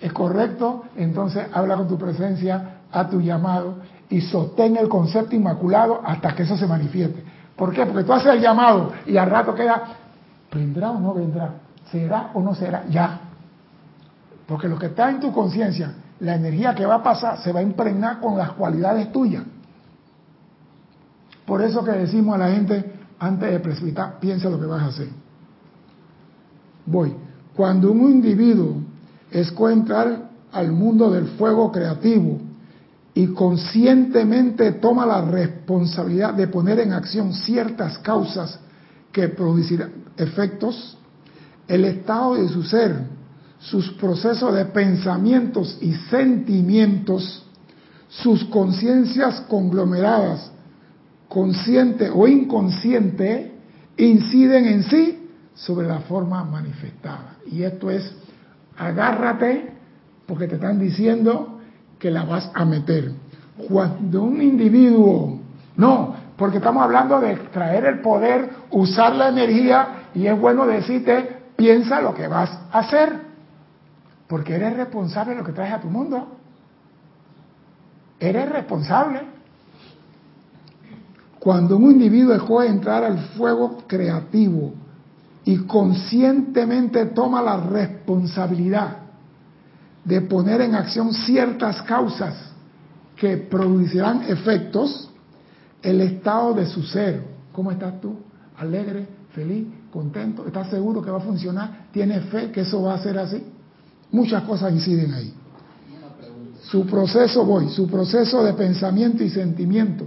es 0.00 0.12
correcto, 0.12 0.84
entonces 0.96 1.46
habla 1.52 1.76
con 1.76 1.88
tu 1.88 1.98
presencia, 1.98 2.78
a 2.92 3.08
tu 3.08 3.20
llamado 3.20 3.76
y 4.08 4.20
sostén 4.20 4.76
el 4.76 4.88
concepto 4.88 5.34
inmaculado 5.34 6.00
hasta 6.04 6.34
que 6.34 6.42
eso 6.44 6.56
se 6.56 6.66
manifieste. 6.66 7.24
¿Por 7.56 7.72
qué? 7.72 7.86
Porque 7.86 8.04
tú 8.04 8.12
haces 8.12 8.34
el 8.34 8.40
llamado 8.40 8.92
y 9.06 9.16
al 9.16 9.30
rato 9.30 9.54
queda, 9.54 9.82
¿vendrá 10.52 10.90
o 10.90 11.00
no 11.00 11.14
vendrá? 11.14 11.54
¿Será 11.90 12.30
o 12.34 12.40
no 12.40 12.54
será? 12.54 12.84
Ya. 12.88 13.20
Porque 14.46 14.68
lo 14.68 14.78
que 14.78 14.86
está 14.86 15.10
en 15.10 15.20
tu 15.20 15.32
conciencia, 15.32 15.94
la 16.20 16.34
energía 16.34 16.74
que 16.74 16.86
va 16.86 16.96
a 16.96 17.02
pasar, 17.02 17.38
se 17.38 17.52
va 17.52 17.60
a 17.60 17.62
impregnar 17.62 18.20
con 18.20 18.36
las 18.36 18.52
cualidades 18.52 19.12
tuyas. 19.12 19.44
Por 21.46 21.62
eso 21.62 21.84
que 21.84 21.92
decimos 21.92 22.34
a 22.36 22.38
la 22.38 22.50
gente, 22.50 22.92
antes 23.18 23.50
de 23.50 23.60
precipitar, 23.60 24.18
piensa 24.18 24.48
lo 24.48 24.58
que 24.58 24.66
vas 24.66 24.82
a 24.82 24.86
hacer. 24.86 25.08
Voy. 26.86 27.14
Cuando 27.54 27.92
un 27.92 28.00
individuo 28.10 28.76
escoge 29.30 29.74
entrar 29.74 30.30
al 30.52 30.72
mundo 30.72 31.10
del 31.10 31.26
fuego 31.28 31.70
creativo 31.70 32.40
y 33.14 33.28
conscientemente 33.28 34.72
toma 34.72 35.04
la 35.04 35.22
responsabilidad 35.22 36.34
de 36.34 36.48
poner 36.48 36.80
en 36.80 36.92
acción 36.92 37.34
ciertas 37.34 37.98
causas 37.98 38.58
que 39.12 39.28
producirán 39.28 39.92
efectos, 40.16 40.96
el 41.68 41.84
estado 41.84 42.36
de 42.36 42.48
su 42.48 42.62
ser, 42.62 42.96
sus 43.58 43.90
procesos 43.92 44.54
de 44.54 44.64
pensamientos 44.64 45.78
y 45.80 45.94
sentimientos, 45.94 47.46
sus 48.08 48.44
conciencias 48.44 49.42
conglomeradas, 49.42 50.50
consciente 51.28 52.10
o 52.10 52.26
inconsciente, 52.26 53.52
inciden 53.96 54.66
en 54.66 54.82
sí 54.84 55.28
sobre 55.54 55.86
la 55.86 56.00
forma 56.00 56.44
manifestada. 56.44 57.36
Y 57.50 57.62
esto 57.62 57.90
es, 57.90 58.10
agárrate 58.76 59.70
porque 60.26 60.48
te 60.48 60.54
están 60.54 60.78
diciendo 60.78 61.51
que 62.02 62.10
la 62.10 62.24
vas 62.24 62.50
a 62.52 62.64
meter. 62.64 63.12
Cuando 63.68 64.24
un 64.24 64.42
individuo, 64.42 65.38
no, 65.76 66.16
porque 66.36 66.56
estamos 66.56 66.82
hablando 66.82 67.20
de 67.20 67.36
traer 67.52 67.84
el 67.84 68.00
poder, 68.00 68.50
usar 68.72 69.14
la 69.14 69.28
energía, 69.28 70.08
y 70.12 70.26
es 70.26 70.36
bueno 70.36 70.66
decirte, 70.66 71.36
piensa 71.54 72.00
lo 72.00 72.12
que 72.12 72.26
vas 72.26 72.50
a 72.72 72.80
hacer, 72.80 73.20
porque 74.26 74.56
eres 74.56 74.76
responsable 74.76 75.34
de 75.34 75.38
lo 75.38 75.46
que 75.46 75.52
traes 75.52 75.74
a 75.74 75.80
tu 75.80 75.86
mundo. 75.86 76.26
Eres 78.18 78.48
responsable. 78.48 79.20
Cuando 81.38 81.76
un 81.76 81.92
individuo 81.92 82.32
dejó 82.32 82.62
de 82.62 82.68
entrar 82.68 83.04
al 83.04 83.18
fuego 83.36 83.78
creativo 83.86 84.74
y 85.44 85.58
conscientemente 85.66 87.06
toma 87.06 87.40
la 87.42 87.58
responsabilidad 87.58 89.01
de 90.04 90.20
poner 90.22 90.60
en 90.60 90.74
acción 90.74 91.12
ciertas 91.12 91.82
causas 91.82 92.34
que 93.16 93.36
producirán 93.36 94.22
efectos, 94.28 95.10
el 95.82 96.00
estado 96.00 96.54
de 96.54 96.66
su 96.66 96.82
ser. 96.82 97.22
¿Cómo 97.52 97.70
estás 97.70 98.00
tú? 98.00 98.16
Alegre, 98.58 99.06
feliz, 99.32 99.66
contento, 99.92 100.46
¿estás 100.46 100.70
seguro 100.70 101.02
que 101.02 101.10
va 101.10 101.18
a 101.18 101.20
funcionar? 101.20 101.86
¿Tienes 101.92 102.24
fe 102.26 102.50
que 102.50 102.62
eso 102.62 102.82
va 102.82 102.94
a 102.94 102.98
ser 102.98 103.18
así? 103.18 103.42
Muchas 104.10 104.42
cosas 104.42 104.72
inciden 104.72 105.12
ahí. 105.14 105.32
Su 106.62 106.86
proceso, 106.86 107.44
voy, 107.44 107.68
su 107.68 107.86
proceso 107.86 108.42
de 108.42 108.54
pensamiento 108.54 109.22
y 109.22 109.28
sentimiento, 109.28 110.06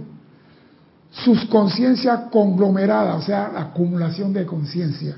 sus 1.10 1.44
conciencias 1.46 2.30
conglomeradas, 2.30 3.22
o 3.22 3.26
sea, 3.26 3.50
la 3.52 3.60
acumulación 3.62 4.32
de 4.32 4.44
conciencia, 4.44 5.16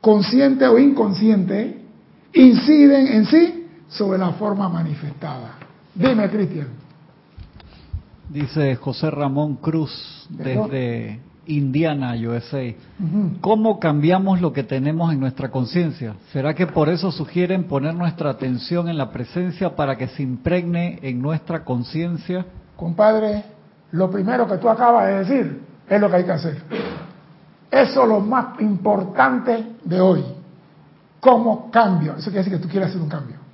consciente 0.00 0.66
o 0.66 0.78
inconsciente, 0.78 1.82
inciden 2.32 3.06
en 3.08 3.26
sí 3.26 3.55
sobre 3.88 4.18
la 4.18 4.32
forma 4.32 4.68
manifestada. 4.68 5.54
Dime, 5.94 6.28
Cristian. 6.28 6.68
Dice 8.28 8.74
José 8.76 9.10
Ramón 9.10 9.56
Cruz 9.56 10.26
desde 10.28 11.20
Indiana, 11.46 12.14
USA. 12.14 12.74
¿Cómo 13.40 13.78
cambiamos 13.78 14.40
lo 14.40 14.52
que 14.52 14.64
tenemos 14.64 15.12
en 15.12 15.20
nuestra 15.20 15.50
conciencia? 15.50 16.16
¿Será 16.32 16.54
que 16.54 16.66
por 16.66 16.88
eso 16.88 17.12
sugieren 17.12 17.64
poner 17.64 17.94
nuestra 17.94 18.30
atención 18.30 18.88
en 18.88 18.98
la 18.98 19.10
presencia 19.10 19.76
para 19.76 19.96
que 19.96 20.08
se 20.08 20.22
impregne 20.22 20.98
en 21.02 21.22
nuestra 21.22 21.64
conciencia? 21.64 22.44
Compadre, 22.76 23.44
lo 23.92 24.10
primero 24.10 24.46
que 24.48 24.58
tú 24.58 24.68
acabas 24.68 25.06
de 25.06 25.18
decir 25.18 25.62
es 25.88 26.00
lo 26.00 26.10
que 26.10 26.16
hay 26.16 26.24
que 26.24 26.32
hacer. 26.32 26.62
Eso 27.70 28.02
es 28.02 28.08
lo 28.08 28.20
más 28.20 28.60
importante 28.60 29.76
de 29.84 30.00
hoy. 30.00 30.24
¿Cómo 31.20 31.70
cambio? 31.70 32.14
Eso 32.16 32.30
quiere 32.30 32.38
decir 32.38 32.52
que 32.54 32.62
tú 32.62 32.68
quieres 32.68 32.90
hacer 32.90 33.00
un 33.00 33.08
cambio. 33.08 33.45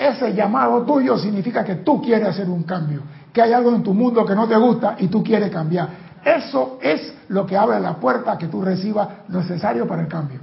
Ese 0.00 0.32
llamado 0.32 0.80
tuyo 0.80 1.18
significa 1.18 1.62
que 1.62 1.74
tú 1.74 2.00
quieres 2.00 2.26
hacer 2.26 2.48
un 2.48 2.62
cambio, 2.62 3.02
que 3.34 3.42
hay 3.42 3.52
algo 3.52 3.74
en 3.74 3.82
tu 3.82 3.92
mundo 3.92 4.24
que 4.24 4.34
no 4.34 4.48
te 4.48 4.56
gusta 4.56 4.96
y 4.98 5.08
tú 5.08 5.22
quieres 5.22 5.50
cambiar. 5.50 5.90
Eso 6.24 6.78
es 6.80 7.12
lo 7.28 7.44
que 7.44 7.54
abre 7.54 7.78
la 7.80 7.96
puerta 7.96 8.38
que 8.38 8.46
tú 8.46 8.62
recibas 8.62 9.06
lo 9.28 9.40
necesario 9.40 9.86
para 9.86 10.00
el 10.00 10.08
cambio. 10.08 10.40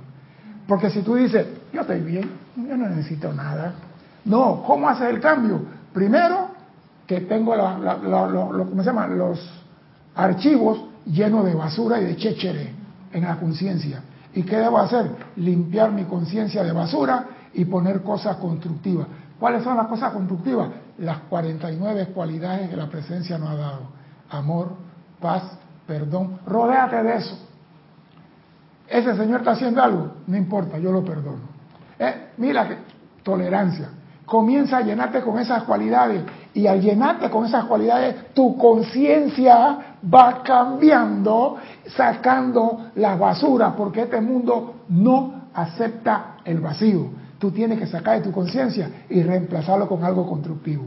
Porque 0.67 0.91
si 0.91 1.02
tú 1.02 1.15
dices, 1.15 1.48
yo 1.74 1.82
estoy 1.82 2.02
bien, 2.02 2.30
yo 2.56 2.78
no 2.78 2.88
necesito 2.88 3.34
nada. 3.34 3.74
No, 4.26 4.62
¿cómo 4.62 4.89
haces 4.89 5.10
el 5.10 5.20
cambio? 5.20 5.62
Primero, 5.91 6.50
que 7.08 7.22
tengo 7.22 7.56
los 7.56 9.50
archivos 10.13 10.82
llenos 11.08 11.46
de 11.46 11.56
basura 11.56 12.00
y 12.00 12.06
de 12.06 12.15
chéchere 12.15 12.74
en 13.12 13.24
la 13.24 13.38
conciencia. 13.38 14.04
¿Y 14.36 14.43
qué 14.43 14.58
debo 14.58 14.78
hacer? 14.78 15.10
Limpiar 15.38 15.91
mi 15.91 16.04
conciencia 16.04 16.63
de 16.63 16.74
basura 16.74 17.26
y 17.56 17.65
poner 17.65 18.04
cosas 18.04 18.36
constructivas. 18.36 19.08
¿Cuáles 19.39 19.63
son 19.63 19.78
las 19.78 19.88
cosas 19.88 20.13
constructivas? 20.13 20.69
Las 20.97 21.19
49 21.30 22.08
cualidades 22.08 22.69
que 22.69 22.76
la 22.76 22.88
presencia 22.88 23.38
nos 23.38 23.50
ha 23.50 23.56
dado. 23.56 23.82
Amor, 24.30 24.69
paz, 25.21 25.43
perdón, 25.86 26.39
rodéate 26.45 27.04
de 27.04 27.15
eso. 27.15 27.38
Ese 28.88 29.15
señor 29.15 29.41
está 29.41 29.52
haciendo 29.52 29.84
algo, 29.84 30.12
no 30.28 30.38
importa, 30.38 30.78
yo 30.80 30.91
lo 30.91 31.04
perdono. 31.04 31.43
Eh, 32.00 32.30
mira, 32.38 32.67
que, 32.67 32.78
tolerancia. 33.21 33.89
Comienza 34.26 34.78
a 34.78 34.82
llenarte 34.82 35.21
con 35.21 35.39
esas 35.39 35.63
cualidades 35.63 36.23
y 36.54 36.67
al 36.67 36.82
llenarte 36.82 37.30
con 37.30 37.45
esas 37.45 37.65
cualidades, 37.65 38.34
tu 38.34 38.58
conciencia 38.58 39.97
va 40.13 40.41
cambiando, 40.43 41.58
sacando 41.86 42.89
las 42.95 43.17
basuras, 43.17 43.73
porque 43.78 44.02
este 44.02 44.19
mundo 44.19 44.84
no 44.89 45.50
acepta 45.54 46.38
el 46.43 46.60
vacío. 46.60 47.08
Tú 47.39 47.52
tienes 47.52 47.80
que 47.80 47.88
sacar 47.88 48.17
de 48.17 48.23
tu 48.23 48.32
conciencia 48.32 49.06
y 49.10 49.21
reemplazarlo 49.21 49.88
con 49.88 50.04
algo 50.04 50.28
constructivo. 50.28 50.86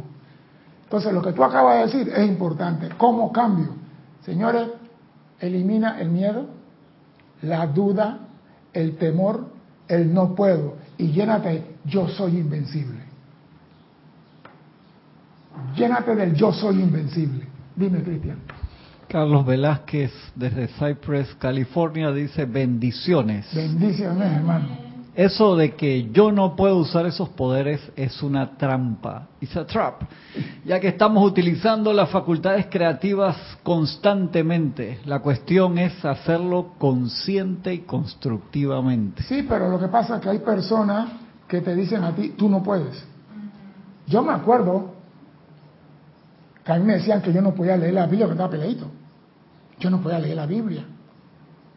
Entonces, 0.84 1.12
lo 1.12 1.22
que 1.22 1.32
tú 1.32 1.44
acabas 1.44 1.76
de 1.76 1.98
decir 1.98 2.12
es 2.14 2.28
importante. 2.28 2.88
¿Cómo 2.96 3.30
cambio? 3.30 3.68
Señores, 4.24 4.68
elimina 5.38 6.00
el 6.00 6.10
miedo, 6.10 6.46
la 7.42 7.66
duda, 7.66 8.18
el 8.72 8.96
temor, 8.96 9.46
el 9.88 10.12
no 10.12 10.34
puedo 10.34 10.76
y 10.98 11.12
llénate, 11.12 11.64
yo 11.84 12.08
soy 12.08 12.38
invencible. 12.38 13.00
Llénate 15.74 16.14
del 16.14 16.34
yo 16.34 16.52
soy 16.52 16.80
invencible. 16.80 17.46
Dime, 17.74 18.02
Cristian. 18.02 18.38
Carlos 19.08 19.44
Velázquez 19.46 20.12
desde 20.34 20.68
Cypress, 20.68 21.34
California, 21.36 22.12
dice 22.12 22.44
bendiciones. 22.44 23.52
Bendiciones, 23.54 24.30
hermano. 24.30 24.89
Eso 25.14 25.56
de 25.56 25.74
que 25.74 26.10
yo 26.12 26.30
no 26.30 26.54
puedo 26.54 26.76
usar 26.76 27.04
esos 27.06 27.28
poderes 27.30 27.80
es 27.96 28.22
una 28.22 28.56
trampa. 28.56 29.26
It's 29.40 29.56
a 29.56 29.66
trap. 29.66 30.02
Ya 30.64 30.78
que 30.78 30.88
estamos 30.88 31.24
utilizando 31.28 31.92
las 31.92 32.10
facultades 32.10 32.66
creativas 32.70 33.36
constantemente. 33.62 35.00
La 35.06 35.18
cuestión 35.18 35.78
es 35.78 36.04
hacerlo 36.04 36.74
consciente 36.78 37.74
y 37.74 37.78
constructivamente. 37.80 39.24
Sí, 39.24 39.44
pero 39.48 39.68
lo 39.68 39.80
que 39.80 39.88
pasa 39.88 40.16
es 40.16 40.22
que 40.22 40.28
hay 40.28 40.38
personas 40.38 41.10
que 41.48 41.60
te 41.60 41.74
dicen 41.74 42.04
a 42.04 42.14
ti, 42.14 42.34
tú 42.36 42.48
no 42.48 42.62
puedes. 42.62 43.04
Yo 44.06 44.22
me 44.22 44.32
acuerdo 44.32 44.94
que 46.64 46.72
a 46.72 46.76
mí 46.76 46.84
me 46.84 46.94
decían 46.94 47.20
que 47.20 47.32
yo 47.32 47.42
no 47.42 47.52
podía 47.52 47.76
leer 47.76 47.94
la 47.94 48.06
Biblia 48.06 48.26
porque 48.26 48.34
estaba 48.34 48.50
peleito. 48.50 48.86
Yo 49.80 49.90
no 49.90 50.00
podía 50.00 50.20
leer 50.20 50.36
la 50.36 50.46
Biblia. 50.46 50.84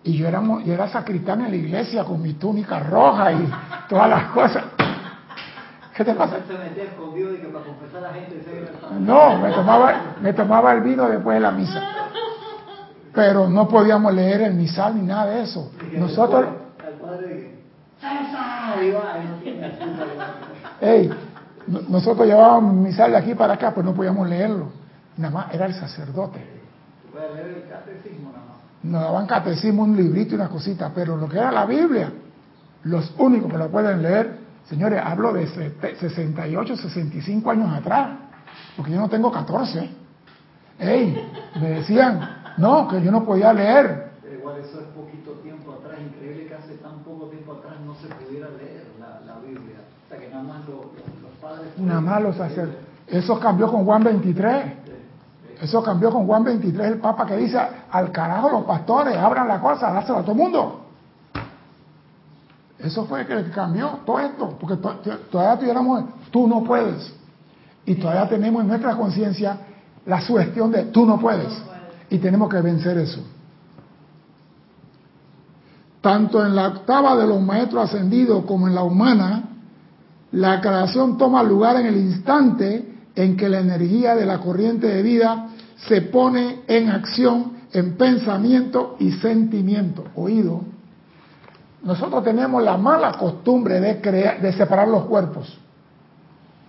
Y 0.03 0.17
yo 0.17 0.27
era, 0.27 0.41
yo 0.41 0.73
era 0.73 0.89
sacristán 0.89 1.41
en 1.41 1.51
la 1.51 1.55
iglesia 1.55 2.03
con 2.03 2.21
mi 2.21 2.33
túnica 2.33 2.79
roja 2.79 3.31
y 3.31 3.49
todas 3.87 4.09
las 4.09 4.23
cosas. 4.31 4.63
¿Qué 5.95 6.03
te 6.03 6.13
pasa? 6.13 6.37
No, 8.99 9.37
me 9.37 9.51
tomaba, 9.51 10.15
me 10.21 10.33
tomaba 10.33 10.73
el 10.73 10.81
vino 10.81 11.07
después 11.07 11.35
de 11.35 11.39
la 11.41 11.51
misa. 11.51 11.81
Pero 13.13 13.47
no 13.47 13.67
podíamos 13.67 14.13
leer 14.13 14.41
el 14.41 14.55
misal 14.55 14.95
ni 14.95 15.03
nada 15.03 15.27
de 15.27 15.43
eso. 15.43 15.71
Nosotros... 15.93 16.47
Hey, 20.81 21.09
nosotros 21.87 22.27
llevábamos 22.27 22.73
misal 22.73 23.11
de 23.11 23.17
aquí 23.17 23.35
para 23.35 23.53
acá, 23.53 23.73
pues 23.73 23.85
no 23.85 23.93
podíamos 23.93 24.27
leerlo. 24.27 24.71
Nada 25.15 25.33
más 25.33 25.53
era 25.53 25.67
el 25.67 25.73
sacerdote. 25.75 26.39
leer 27.13 27.47
el 27.47 27.69
catecismo 27.69 28.31
nada 28.31 28.45
más 28.47 28.52
nos 28.83 29.01
daban 29.01 29.25
catecismo, 29.25 29.83
un 29.83 29.95
librito 29.95 30.33
y 30.33 30.35
una 30.35 30.49
cosita, 30.49 30.91
pero 30.93 31.15
lo 31.15 31.27
que 31.27 31.37
era 31.37 31.51
la 31.51 31.65
Biblia, 31.65 32.11
los 32.83 33.13
únicos 33.17 33.51
que 33.51 33.57
la 33.57 33.67
pueden 33.69 34.01
leer, 34.01 34.37
señores, 34.65 35.01
hablo 35.03 35.31
de 35.33 35.47
68, 35.47 36.75
65 36.75 37.51
años 37.51 37.73
atrás, 37.73 38.09
porque 38.75 38.91
yo 38.91 38.99
no 38.99 39.09
tengo 39.09 39.31
14. 39.31 39.89
Ey, 40.79 41.31
me 41.61 41.69
decían, 41.69 42.43
no, 42.57 42.87
que 42.89 43.01
yo 43.01 43.11
no 43.11 43.23
podía 43.23 43.53
leer. 43.53 44.11
igual 44.37 44.57
eso 44.59 44.81
es 44.81 44.87
poquito 44.87 45.31
tiempo 45.41 45.73
atrás, 45.73 45.99
increíble 46.01 46.47
que 46.47 46.55
hace 46.55 46.73
tan 46.75 46.99
poco 47.03 47.27
tiempo 47.27 47.53
atrás 47.53 47.75
no 47.85 47.95
se 47.95 48.07
pudiera 48.07 48.49
leer 48.49 48.87
la, 48.99 49.39
Biblia. 49.39 49.77
O 50.05 50.09
sea, 50.09 50.19
que 50.19 50.29
nada 50.29 50.43
más 50.43 50.67
los, 50.67 50.85
padres... 51.41 51.77
Nada 51.77 52.01
más 52.01 52.21
los 52.21 52.39
hacer. 52.39 52.69
Eso 53.07 53.39
cambió 53.39 53.71
con 53.71 53.85
Juan 53.85 54.03
23. 54.03 54.82
Eso 55.63 55.81
cambió 55.81 56.11
con 56.11 56.27
Juan 56.27 56.43
23, 56.43 56.87
el 56.87 56.97
Papa 56.97 57.25
que 57.25 57.37
dice, 57.37 57.57
al 57.89 58.11
carajo 58.11 58.49
los 58.49 58.65
pastores, 58.65 59.15
abran 59.15 59.47
la 59.47 59.61
cosa, 59.61 59.93
dáselo 59.93 60.17
a 60.17 60.21
todo 60.21 60.33
el 60.33 60.37
mundo. 60.37 60.81
Eso 62.79 63.05
fue 63.05 63.25
que 63.25 63.49
cambió 63.49 63.99
todo 64.05 64.19
esto, 64.19 64.57
porque 64.59 64.75
todavía 64.75 65.57
tuviéramos, 65.57 66.03
tú 66.31 66.49
no 66.49 66.65
puedes. 66.65 67.13
Y 67.85 67.95
todavía 67.95 68.27
tenemos 68.27 68.61
en 68.61 68.67
nuestra 68.67 68.97
conciencia 68.97 69.57
la 70.05 70.19
sugestión 70.19 70.69
de 70.69 70.83
tú 70.83 71.05
no 71.05 71.17
puedes. 71.17 71.53
Y 72.09 72.17
tenemos 72.17 72.49
que 72.49 72.59
vencer 72.59 72.97
eso. 72.97 73.21
Tanto 76.01 76.45
en 76.45 76.57
la 76.57 76.67
octava 76.67 77.15
de 77.15 77.25
los 77.25 77.39
maestros 77.41 77.85
ascendidos 77.85 78.43
como 78.43 78.67
en 78.67 78.75
la 78.75 78.83
humana, 78.83 79.43
la 80.33 80.59
creación 80.59 81.17
toma 81.17 81.41
lugar 81.41 81.77
en 81.77 81.85
el 81.85 81.95
instante 81.95 82.95
en 83.15 83.37
que 83.37 83.47
la 83.47 83.59
energía 83.59 84.13
de 84.15 84.25
la 84.25 84.39
corriente 84.39 84.87
de 84.87 85.01
vida 85.01 85.49
se 85.87 86.01
pone 86.01 86.61
en 86.67 86.89
acción 86.89 87.53
en 87.73 87.97
pensamiento 87.97 88.95
y 88.99 89.11
sentimiento. 89.11 90.05
Oído. 90.15 90.61
Nosotros 91.83 92.23
tenemos 92.23 92.63
la 92.63 92.77
mala 92.77 93.13
costumbre 93.17 93.79
de, 93.79 93.99
crear, 93.99 94.41
de 94.41 94.53
separar 94.53 94.87
los 94.87 95.05
cuerpos. 95.05 95.57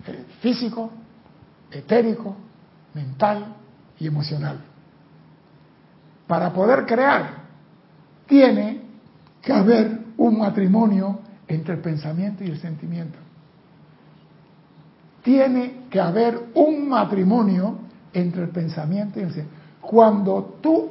Eh, 0.07 0.25
físico, 0.41 0.89
etérico, 1.71 2.35
mental 2.93 3.45
y 3.99 4.07
emocional. 4.07 4.59
Para 6.27 6.51
poder 6.51 6.85
crear, 6.85 7.45
tiene 8.25 8.81
que 9.41 9.53
haber 9.53 9.99
un 10.17 10.39
matrimonio 10.39 11.19
entre 11.47 11.75
el 11.75 11.81
pensamiento 11.81 12.43
y 12.43 12.47
el 12.47 12.59
sentimiento. 12.59 13.19
Tiene 15.23 15.85
que 15.89 15.99
haber 15.99 16.47
un 16.55 16.89
matrimonio 16.89 17.84
entre 18.15 18.43
el 18.43 18.49
pensamiento 18.49 19.19
y 19.19 19.23
el 19.23 19.29
sentimiento. 19.29 19.65
Cuando 19.81 20.57
tú 20.61 20.89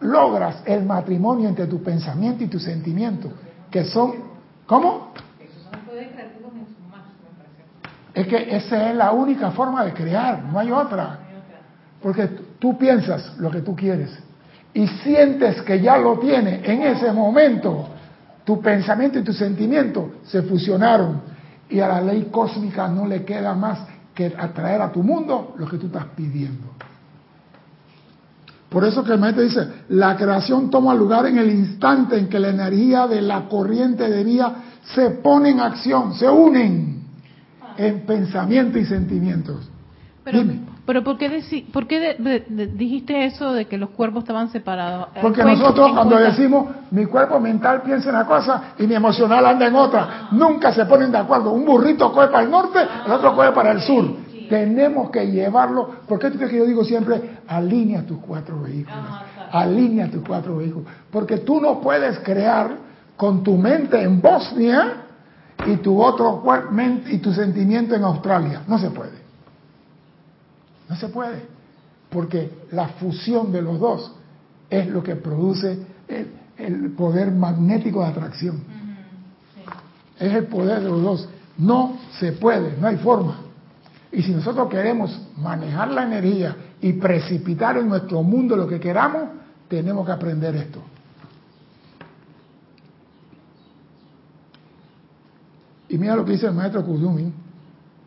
logras 0.00 0.62
el 0.66 0.84
matrimonio 0.84 1.48
entre 1.48 1.66
tu 1.66 1.82
pensamiento 1.82 2.44
y 2.44 2.46
tu 2.46 2.60
sentimiento, 2.60 3.32
que 3.70 3.84
son, 3.86 4.12
¿cómo? 4.66 5.12
Es 8.14 8.26
que 8.26 8.56
esa 8.56 8.90
es 8.90 8.96
la 8.96 9.12
única 9.12 9.50
forma 9.52 9.84
de 9.84 9.94
crear, 9.94 10.44
no 10.44 10.58
hay 10.58 10.70
otra. 10.70 11.18
Porque 12.02 12.26
tú 12.58 12.76
piensas 12.76 13.36
lo 13.38 13.50
que 13.50 13.62
tú 13.62 13.74
quieres 13.74 14.10
y 14.74 14.86
sientes 14.86 15.62
que 15.62 15.80
ya 15.80 15.96
lo 15.96 16.18
tienes 16.18 16.68
en 16.68 16.82
ese 16.82 17.12
momento, 17.12 17.88
tu 18.44 18.60
pensamiento 18.60 19.18
y 19.18 19.22
tu 19.22 19.32
sentimiento 19.32 20.12
se 20.24 20.42
fusionaron 20.42 21.22
y 21.68 21.80
a 21.80 21.88
la 21.88 22.00
ley 22.00 22.28
cósmica 22.30 22.88
no 22.88 23.06
le 23.06 23.24
queda 23.24 23.54
más 23.54 23.86
que 24.14 24.26
atraer 24.26 24.80
a 24.82 24.92
tu 24.92 25.02
mundo 25.02 25.54
lo 25.58 25.66
que 25.66 25.78
tú 25.78 25.86
estás 25.86 26.06
pidiendo. 26.16 26.68
Por 28.68 28.84
eso 28.84 29.04
que 29.04 29.12
el 29.12 29.20
maestro 29.20 29.44
dice, 29.44 29.68
la 29.90 30.16
creación 30.16 30.70
toma 30.70 30.94
lugar 30.94 31.26
en 31.26 31.36
el 31.36 31.50
instante 31.50 32.16
en 32.16 32.28
que 32.28 32.38
la 32.38 32.48
energía 32.48 33.06
de 33.06 33.20
la 33.20 33.46
corriente 33.48 34.08
de 34.08 34.24
vida 34.24 34.54
se 34.82 35.10
pone 35.10 35.50
en 35.50 35.60
acción, 35.60 36.14
se 36.14 36.28
unen 36.28 37.02
en 37.76 38.06
pensamiento 38.06 38.78
y 38.78 38.86
sentimientos. 38.86 39.68
Pero, 40.24 40.38
Dime. 40.38 40.71
Pero 40.84 41.04
¿por 41.04 41.16
qué, 41.16 41.64
por 41.72 41.86
qué 41.86 42.16
dijiste 42.74 43.24
eso 43.24 43.52
de 43.52 43.66
que 43.66 43.78
los 43.78 43.90
cuerpos 43.90 44.24
estaban 44.24 44.50
separados? 44.50 45.08
Porque 45.20 45.44
nosotros 45.44 45.92
cuando 45.92 46.16
decimos 46.16 46.66
mi 46.90 47.06
cuerpo 47.06 47.38
mental 47.38 47.82
piensa 47.82 48.08
en 48.08 48.16
una 48.16 48.26
cosa 48.26 48.74
y 48.78 48.86
mi 48.88 48.94
emocional 48.94 49.46
anda 49.46 49.68
en 49.68 49.76
otra, 49.76 50.28
nunca 50.32 50.72
se 50.72 50.84
ponen 50.86 51.12
de 51.12 51.18
acuerdo. 51.18 51.52
Un 51.52 51.64
burrito 51.64 52.12
coge 52.12 52.28
para 52.28 52.42
el 52.42 52.50
norte, 52.50 52.80
el 53.06 53.12
otro 53.12 53.34
coge 53.36 53.52
para 53.52 53.70
el 53.70 53.80
sur. 53.80 54.04
Tenemos 54.48 55.10
que 55.10 55.30
llevarlo, 55.30 55.88
porque 56.08 56.30
tú 56.30 56.38
que 56.38 56.56
yo 56.56 56.66
digo 56.66 56.84
siempre, 56.84 57.38
alinea 57.46 58.04
tus 58.04 58.18
cuatro 58.18 58.60
vehículos, 58.60 58.98
alinea 59.52 60.10
tus 60.10 60.22
cuatro 60.26 60.56
vehículos, 60.56 60.88
porque 61.10 61.38
tú 61.38 61.60
no 61.60 61.80
puedes 61.80 62.18
crear 62.18 62.76
con 63.16 63.42
tu 63.44 63.56
mente 63.56 64.02
en 64.02 64.20
Bosnia 64.20 64.94
y 65.64 65.76
tu 65.76 66.02
otro 66.02 66.42
y 67.06 67.18
tu 67.18 67.32
sentimiento 67.32 67.94
en 67.94 68.02
Australia, 68.02 68.62
no 68.66 68.78
se 68.78 68.90
puede, 68.90 69.22
no 70.92 70.98
se 70.98 71.08
puede, 71.08 71.40
porque 72.10 72.50
la 72.70 72.88
fusión 72.88 73.50
de 73.50 73.62
los 73.62 73.80
dos 73.80 74.12
es 74.68 74.86
lo 74.88 75.02
que 75.02 75.16
produce 75.16 75.78
el, 76.58 76.90
poder 76.90 77.32
magnético 77.32 78.02
de 78.02 78.08
atracción, 78.08 78.60
es 80.20 80.34
el 80.34 80.44
poder 80.48 80.82
de 80.82 80.90
los 80.90 81.02
dos, 81.02 81.28
no 81.56 81.96
se 82.20 82.32
puede, 82.32 82.76
no 82.78 82.88
hay 82.88 82.98
forma. 82.98 83.38
Y 84.12 84.22
si 84.22 84.32
nosotros 84.32 84.68
queremos 84.68 85.18
manejar 85.38 85.90
la 85.90 86.02
energía 86.02 86.56
y 86.82 86.92
precipitar 86.92 87.78
en 87.78 87.88
nuestro 87.88 88.22
mundo 88.22 88.54
lo 88.54 88.68
que 88.68 88.78
queramos, 88.78 89.22
tenemos 89.68 90.04
que 90.04 90.12
aprender 90.12 90.54
esto. 90.56 90.82
Y 95.88 95.96
mira 95.96 96.16
lo 96.16 96.24
que 96.26 96.32
dice 96.32 96.48
el 96.48 96.52
maestro 96.52 96.84
Kuzumi. 96.84 97.32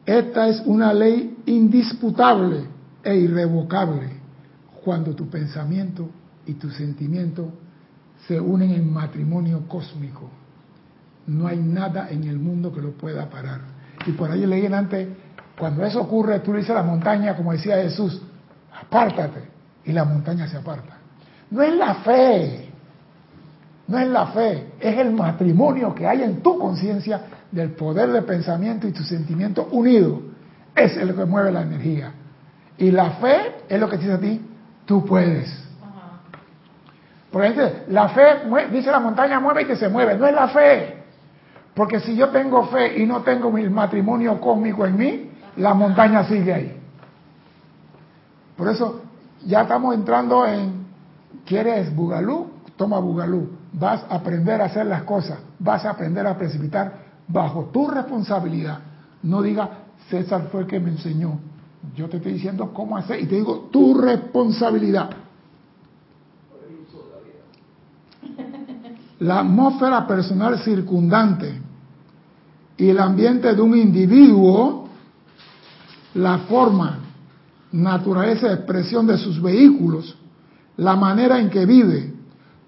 Esta 0.06 0.48
es 0.48 0.62
una 0.68 0.94
ley 0.94 1.36
indisputable 1.48 2.75
e 3.06 3.16
irrevocable 3.16 4.10
cuando 4.84 5.16
tu 5.16 5.30
pensamiento 5.30 6.10
y 6.46 6.56
tu 6.56 6.70
sentimiento 6.72 7.54
se 8.28 8.40
unen 8.40 8.72
en 8.72 8.92
matrimonio 8.92 9.68
cósmico. 9.68 10.30
No 11.28 11.48
hay 11.48 11.58
nada 11.58 12.10
en 12.10 12.24
el 12.24 12.40
mundo 12.40 12.74
que 12.74 12.82
lo 12.82 12.92
pueda 12.92 13.30
parar. 13.30 13.62
Y 14.06 14.12
por 14.12 14.32
ahí 14.32 14.46
leí 14.46 14.66
antes 14.66 15.08
cuando 15.58 15.86
eso 15.86 16.02
ocurre, 16.02 16.40
tú 16.40 16.52
le 16.52 16.60
dices 16.60 16.72
a 16.72 16.80
la 16.80 16.84
montaña, 16.84 17.36
como 17.36 17.52
decía 17.52 17.78
Jesús, 17.78 18.22
apártate, 18.82 19.42
y 19.86 19.92
la 19.92 20.04
montaña 20.04 20.48
se 20.48 20.58
aparta. 20.58 20.98
No 21.52 21.62
es 21.62 21.76
la 21.76 21.96
fe, 21.96 22.70
no 23.88 24.00
es 24.00 24.08
la 24.08 24.28
fe, 24.28 24.74
es 24.80 24.98
el 24.98 25.14
matrimonio 25.14 25.94
que 25.94 26.08
hay 26.08 26.24
en 26.24 26.42
tu 26.42 26.58
conciencia 26.58 27.22
del 27.52 27.72
poder 27.72 28.12
de 28.12 28.24
pensamiento 28.24 28.88
y 28.88 28.92
tu 28.92 29.04
sentimiento 29.04 29.68
unido. 29.72 30.22
Es 30.76 30.98
lo 30.98 31.16
que 31.16 31.26
mueve 31.26 31.52
la 31.52 31.62
energía. 31.62 32.12
Y 32.78 32.92
la 32.92 33.12
fe 33.12 33.56
es 33.70 33.80
lo 33.80 33.90
que 33.90 33.98
dice 33.98 34.14
a 34.14 34.20
ti, 34.20 34.42
tú 34.86 35.06
puedes. 35.06 35.64
Porque 37.32 37.84
la 37.90 38.10
fe, 38.10 38.24
dice 38.72 38.92
la 38.92 39.00
montaña, 39.00 39.40
mueve 39.40 39.64
y 39.64 39.66
que 39.66 39.76
se 39.76 39.90
mueve. 39.90 40.18
No 40.18 40.26
es 40.26 40.34
la 40.34 40.48
fe. 40.48 41.04
Porque 41.74 42.00
si 42.00 42.16
yo 42.16 42.30
tengo 42.30 42.68
fe 42.68 43.02
y 43.02 43.06
no 43.06 43.24
tengo 43.24 43.52
mi 43.52 43.68
matrimonio 43.68 44.40
cósmico 44.40 44.86
en 44.86 44.98
mí, 44.98 45.32
la 45.58 45.74
montaña 45.74 46.24
sigue 46.24 46.54
ahí. 46.54 46.78
Por 48.56 48.70
eso 48.70 49.02
ya 49.46 49.64
estamos 49.64 49.96
entrando 49.96 50.46
en, 50.46 50.86
¿quieres 51.46 51.94
bugalú? 51.94 52.52
Toma 52.78 53.00
bugalú. 53.00 53.50
Vas 53.74 54.06
a 54.10 54.16
aprender 54.16 54.62
a 54.62 54.66
hacer 54.66 54.86
las 54.86 55.04
cosas, 55.04 55.40
vas 55.60 55.84
a 55.84 55.90
aprender 55.90 56.26
a 56.26 56.38
precipitar 56.38 56.94
bajo 57.28 57.66
tu 57.66 57.88
responsabilidad. 57.90 58.80
No 59.24 59.42
diga, 59.42 59.70
César 60.10 60.48
fue 60.52 60.62
el 60.62 60.68
que 60.68 60.80
me 60.80 60.92
enseñó. 60.92 61.40
Yo 61.96 62.08
te 62.10 62.18
estoy 62.18 62.34
diciendo 62.34 62.72
cómo 62.74 62.98
hacer 62.98 63.22
y 63.22 63.26
te 63.26 63.36
digo 63.36 63.70
tu 63.72 63.94
responsabilidad. 63.94 65.10
La 69.20 69.40
atmósfera 69.40 70.08
personal 70.08 70.60
circundante 70.60 71.62
y 72.78 72.90
el 72.90 73.00
ambiente 73.00 73.56
de 73.56 73.62
un 73.62 73.78
individuo 73.78 74.86
la 76.16 76.40
forma, 76.40 77.00
naturaleza 77.72 78.48
de 78.48 78.56
expresión 78.56 79.06
de 79.06 79.18
sus 79.18 79.42
vehículos, 79.42 80.16
la 80.78 80.96
manera 80.96 81.40
en 81.40 81.50
que 81.50 81.66
vive, 81.66 82.14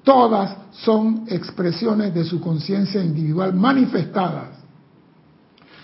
todas 0.04 0.56
son 0.72 1.24
expresiones 1.28 2.14
de 2.14 2.24
su 2.24 2.40
conciencia 2.42 3.04
individual 3.04 3.54
manifestadas, 3.54 4.50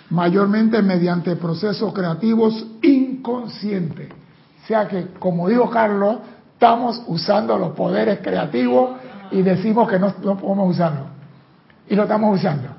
mayormente 0.10 0.82
mediante 0.82 1.36
procesos 1.38 1.94
creativos 1.94 2.66
inconscientes. 3.24 4.10
O 4.64 4.68
sea 4.68 4.88
que, 4.88 5.08
como 5.20 5.48
dijo 5.48 5.70
Carlos, 5.70 6.18
estamos 6.54 7.02
usando 7.08 7.58
los 7.58 7.72
poderes 7.72 8.20
creativos 8.20 8.98
y 9.32 9.42
decimos 9.42 9.90
que 9.90 9.98
no, 9.98 10.14
podemos 10.14 10.72
usarlo. 10.72 11.06
Y 11.88 11.96
lo 11.96 12.04
estamos 12.04 12.40
usando. 12.40 12.70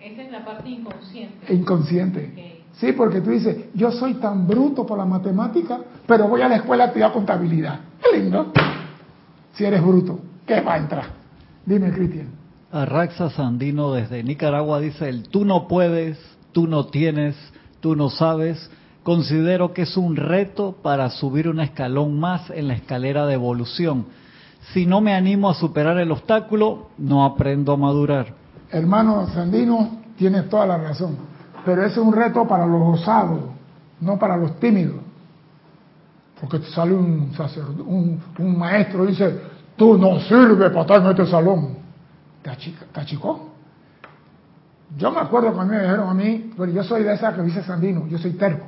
Esa 0.00 0.22
es 0.22 0.32
la 0.32 0.44
parte 0.44 0.68
inconsciente. 0.70 1.54
Inconsciente. 1.54 2.64
Sí, 2.72 2.92
porque 2.92 3.20
tú 3.20 3.30
dices, 3.30 3.66
yo 3.74 3.90
soy 3.90 4.14
tan 4.14 4.46
bruto 4.46 4.86
por 4.86 4.98
la 4.98 5.04
matemática, 5.04 5.80
pero 6.06 6.28
voy 6.28 6.42
a 6.42 6.48
la 6.48 6.56
escuela 6.56 6.84
a 6.84 6.86
estudiar 6.88 7.12
contabilidad. 7.12 7.80
Qué 8.00 8.18
lindo. 8.18 8.52
Si 9.54 9.64
eres 9.64 9.82
bruto, 9.82 10.20
¿qué 10.46 10.60
va 10.60 10.74
a 10.74 10.78
entrar? 10.78 11.04
Dime, 11.66 11.90
Cristian. 11.90 12.28
Arraxa 12.70 13.30
Sandino 13.30 13.92
desde 13.92 14.22
Nicaragua 14.22 14.78
dice, 14.80 15.08
el 15.08 15.28
tú 15.28 15.44
no 15.44 15.66
puedes, 15.66 16.18
tú 16.52 16.66
no 16.66 16.86
tienes, 16.86 17.34
tú 17.80 17.96
no 17.96 18.10
sabes. 18.10 18.70
Considero 19.02 19.72
que 19.72 19.82
es 19.82 19.96
un 19.96 20.16
reto 20.16 20.76
para 20.82 21.10
subir 21.10 21.48
un 21.48 21.60
escalón 21.60 22.18
más 22.18 22.50
en 22.50 22.68
la 22.68 22.74
escalera 22.74 23.26
de 23.26 23.34
evolución. 23.34 24.06
Si 24.72 24.86
no 24.86 25.00
me 25.00 25.14
animo 25.14 25.48
a 25.48 25.54
superar 25.54 25.98
el 25.98 26.12
obstáculo, 26.12 26.88
no 26.98 27.24
aprendo 27.24 27.72
a 27.72 27.76
madurar. 27.76 28.34
Hermano 28.70 29.26
Sandino, 29.28 30.02
tienes 30.16 30.48
toda 30.48 30.66
la 30.66 30.76
razón 30.76 31.28
pero 31.68 31.84
ese 31.84 32.00
es 32.00 32.06
un 32.06 32.14
reto 32.14 32.46
para 32.46 32.64
los 32.64 32.98
osados, 32.98 33.40
no 34.00 34.18
para 34.18 34.38
los 34.38 34.58
tímidos. 34.58 34.96
Porque 36.40 36.60
te 36.60 36.70
sale 36.70 36.94
un, 36.94 37.30
un, 38.38 38.58
maestro 38.58 39.04
y 39.04 39.08
dice, 39.08 39.38
tú 39.76 39.98
no 39.98 40.18
sirves 40.20 40.70
para 40.70 40.80
estar 40.80 41.02
en 41.02 41.08
este 41.08 41.26
salón. 41.26 41.76
cachicó. 42.90 43.47
Yo 44.96 45.10
me 45.10 45.20
acuerdo 45.20 45.52
cuando 45.52 45.74
me 45.74 45.82
dijeron 45.82 46.08
a 46.08 46.14
mí, 46.14 46.52
pero 46.56 46.72
yo 46.72 46.82
soy 46.82 47.02
de 47.02 47.12
esa 47.12 47.34
que 47.34 47.42
dice 47.42 47.62
Sandino, 47.62 48.06
yo 48.06 48.18
soy 48.18 48.32
terco. 48.32 48.66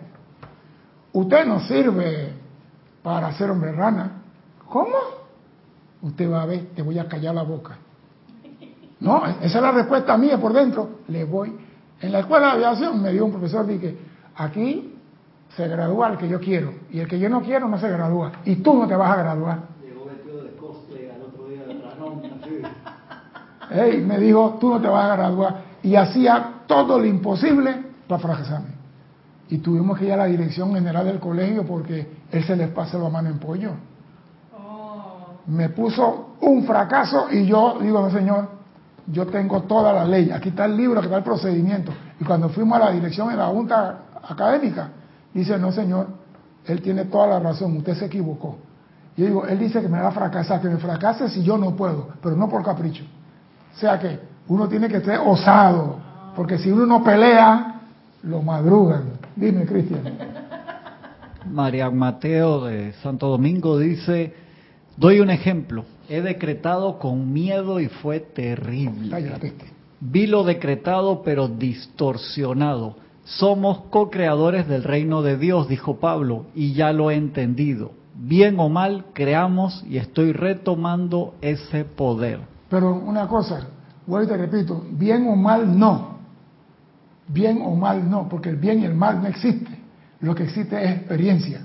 Usted 1.13 1.47
no 1.47 1.61
sirve 1.61 2.35
para 3.03 3.33
ser 3.33 3.51
hombre 3.51 3.73
rana. 3.73 4.23
¿Cómo? 4.69 4.97
Usted 6.03 6.31
va 6.31 6.43
a 6.43 6.47
ver, 6.47 6.67
te 6.75 6.83
voy 6.83 6.99
a 6.99 7.09
callar 7.09 7.35
la 7.35 7.43
boca. 7.43 7.77
No, 9.01 9.27
esa 9.27 9.45
es 9.59 9.63
la 9.63 9.73
respuesta 9.73 10.17
mía 10.19 10.39
por 10.39 10.53
dentro. 10.53 11.01
Le 11.09 11.25
voy. 11.25 11.57
En 12.01 12.13
la 12.13 12.21
escuela 12.21 12.49
de 12.49 12.53
aviación 12.53 13.03
me 13.03 13.13
dio 13.13 13.25
un 13.25 13.33
profesor, 13.33 13.67
dije, 13.67 13.97
aquí 14.37 14.95
se 15.57 15.67
gradúa 15.69 16.11
el 16.11 16.19
que 16.19 16.29
yo 16.29 16.39
quiero 16.39 16.73
y 16.91 17.01
el 17.01 17.09
que 17.09 17.19
yo 17.19 17.29
no 17.29 17.41
quiero 17.43 17.69
no 17.69 17.79
se 17.79 17.89
gradúa 17.91 18.33
y 18.45 18.57
tú 18.57 18.75
no 18.75 18.87
te 18.87 18.95
vas 18.95 19.11
a 19.11 19.17
graduar. 19.17 19.59
Llegó 19.83 20.05
vestido 20.05 20.45
de 20.45 20.53
cosplay 20.53 21.11
al 21.11 21.23
otro 21.23 21.49
día 21.49 21.65
de 23.85 23.99
me 23.99 24.19
dijo, 24.19 24.59
tú 24.61 24.71
no 24.71 24.81
te 24.81 24.89
vas 24.89 25.11
a 25.11 25.17
graduar 25.17 25.70
y 25.83 25.97
hacía 25.97 26.63
todo 26.67 26.99
lo 26.99 27.05
imposible 27.05 27.85
para 28.07 28.21
fracasarme. 28.21 28.81
Y 29.49 29.59
tuvimos 29.59 29.99
que 29.99 30.07
ir 30.07 30.13
a 30.13 30.17
la 30.17 30.27
dirección 30.27 30.73
general 30.75 31.07
del 31.07 31.19
colegio 31.19 31.65
porque 31.67 32.09
él 32.31 32.45
se 32.45 32.55
les 32.55 32.69
pasa 32.69 32.99
la 32.99 33.09
mano 33.09 33.29
en 33.29 33.39
pollo. 33.39 33.73
Oh. 34.57 35.41
Me 35.47 35.71
puso 35.71 36.37
un 36.41 36.65
fracaso 36.65 37.27
y 37.31 37.47
yo 37.47 37.79
digo, 37.81 38.01
no 38.01 38.11
señor, 38.11 38.49
yo 39.07 39.27
tengo 39.27 39.63
toda 39.63 39.93
la 39.93 40.05
ley, 40.05 40.31
aquí 40.31 40.51
está 40.51 40.67
el 40.67 40.77
libro, 40.77 41.01
aquí 41.01 41.07
está 41.07 41.19
el 41.19 41.25
procedimiento. 41.25 41.93
Y 42.21 42.25
cuando 42.25 42.49
fuimos 42.51 42.81
a 42.81 42.87
la 42.87 42.91
dirección 42.93 43.29
de 43.29 43.37
la 43.37 43.47
junta 43.47 44.03
académica, 44.29 44.91
dice, 45.35 45.59
no 45.59 45.73
señor, 45.73 46.07
él 46.67 46.81
tiene 46.81 47.07
toda 47.07 47.27
la 47.27 47.41
razón, 47.41 47.77
usted 47.79 47.95
se 47.95 48.07
equivocó. 48.07 48.59
Y 49.17 49.23
yo 49.23 49.27
digo, 49.27 49.47
él 49.47 49.59
dice 49.59 49.81
que 49.81 49.89
me 49.89 50.01
va 50.01 50.09
a 50.09 50.13
fracasar, 50.13 50.61
que 50.61 50.69
me 50.69 50.77
fracase 50.77 51.29
si 51.29 51.43
yo 51.43 51.59
no 51.59 51.75
puedo, 51.75 52.11
pero 52.23 52.37
no 52.37 52.49
por 52.49 52.63
capricho. 52.63 53.05
O 53.75 53.79
sea 53.79 53.99
que 53.99 54.30
uno 54.51 54.69
tiene 54.69 54.89
que 54.89 55.01
ser 55.01 55.21
osado, 55.25 55.99
porque 56.35 56.59
si 56.59 56.73
uno 56.73 56.85
no 56.85 57.05
pelea, 57.05 57.83
lo 58.25 58.43
madrugan. 58.43 59.13
Dime, 59.37 59.65
Cristian. 59.65 60.03
María 61.49 61.89
Mateo 61.89 62.65
de 62.65 62.93
Santo 62.95 63.29
Domingo 63.29 63.79
dice, 63.79 64.35
doy 64.97 65.21
un 65.21 65.31
ejemplo, 65.31 65.85
he 66.09 66.21
decretado 66.21 66.99
con 66.99 67.33
miedo 67.33 67.79
y 67.79 67.87
fue 67.87 68.19
terrible. 68.19 69.55
Vi 70.01 70.27
lo 70.27 70.43
decretado 70.43 71.23
pero 71.23 71.47
distorsionado. 71.47 72.97
Somos 73.23 73.83
co-creadores 73.91 74.67
del 74.67 74.83
reino 74.83 75.23
de 75.23 75.37
Dios, 75.37 75.69
dijo 75.69 76.01
Pablo, 76.01 76.47
y 76.57 76.73
ya 76.73 76.93
lo 76.93 77.13
he 77.13 77.15
entendido. 77.15 77.93
Bien 78.17 78.59
o 78.59 78.69
mal, 78.69 79.05
creamos 79.13 79.85
y 79.89 79.99
estoy 79.99 80.33
retomando 80.33 81.35
ese 81.41 81.85
poder. 81.85 82.41
Pero 82.69 82.93
una 82.95 83.29
cosa, 83.29 83.69
vuelvo 84.11 84.27
y 84.27 84.29
te 84.29 84.37
repito, 84.37 84.85
bien 84.91 85.27
o 85.29 85.37
mal 85.37 85.79
no. 85.79 86.19
Bien 87.29 87.63
o 87.65 87.75
mal 87.75 88.11
no, 88.11 88.29
porque 88.29 88.51
el 88.51 88.57
bien 88.57 88.81
y 88.81 88.85
el 88.85 88.95
mal 88.95 89.23
no 89.23 89.29
existe. 89.29 89.71
Lo 90.21 90.35
que 90.35 90.43
existe 90.45 90.83
es 90.85 90.91
experiencia. 90.99 91.61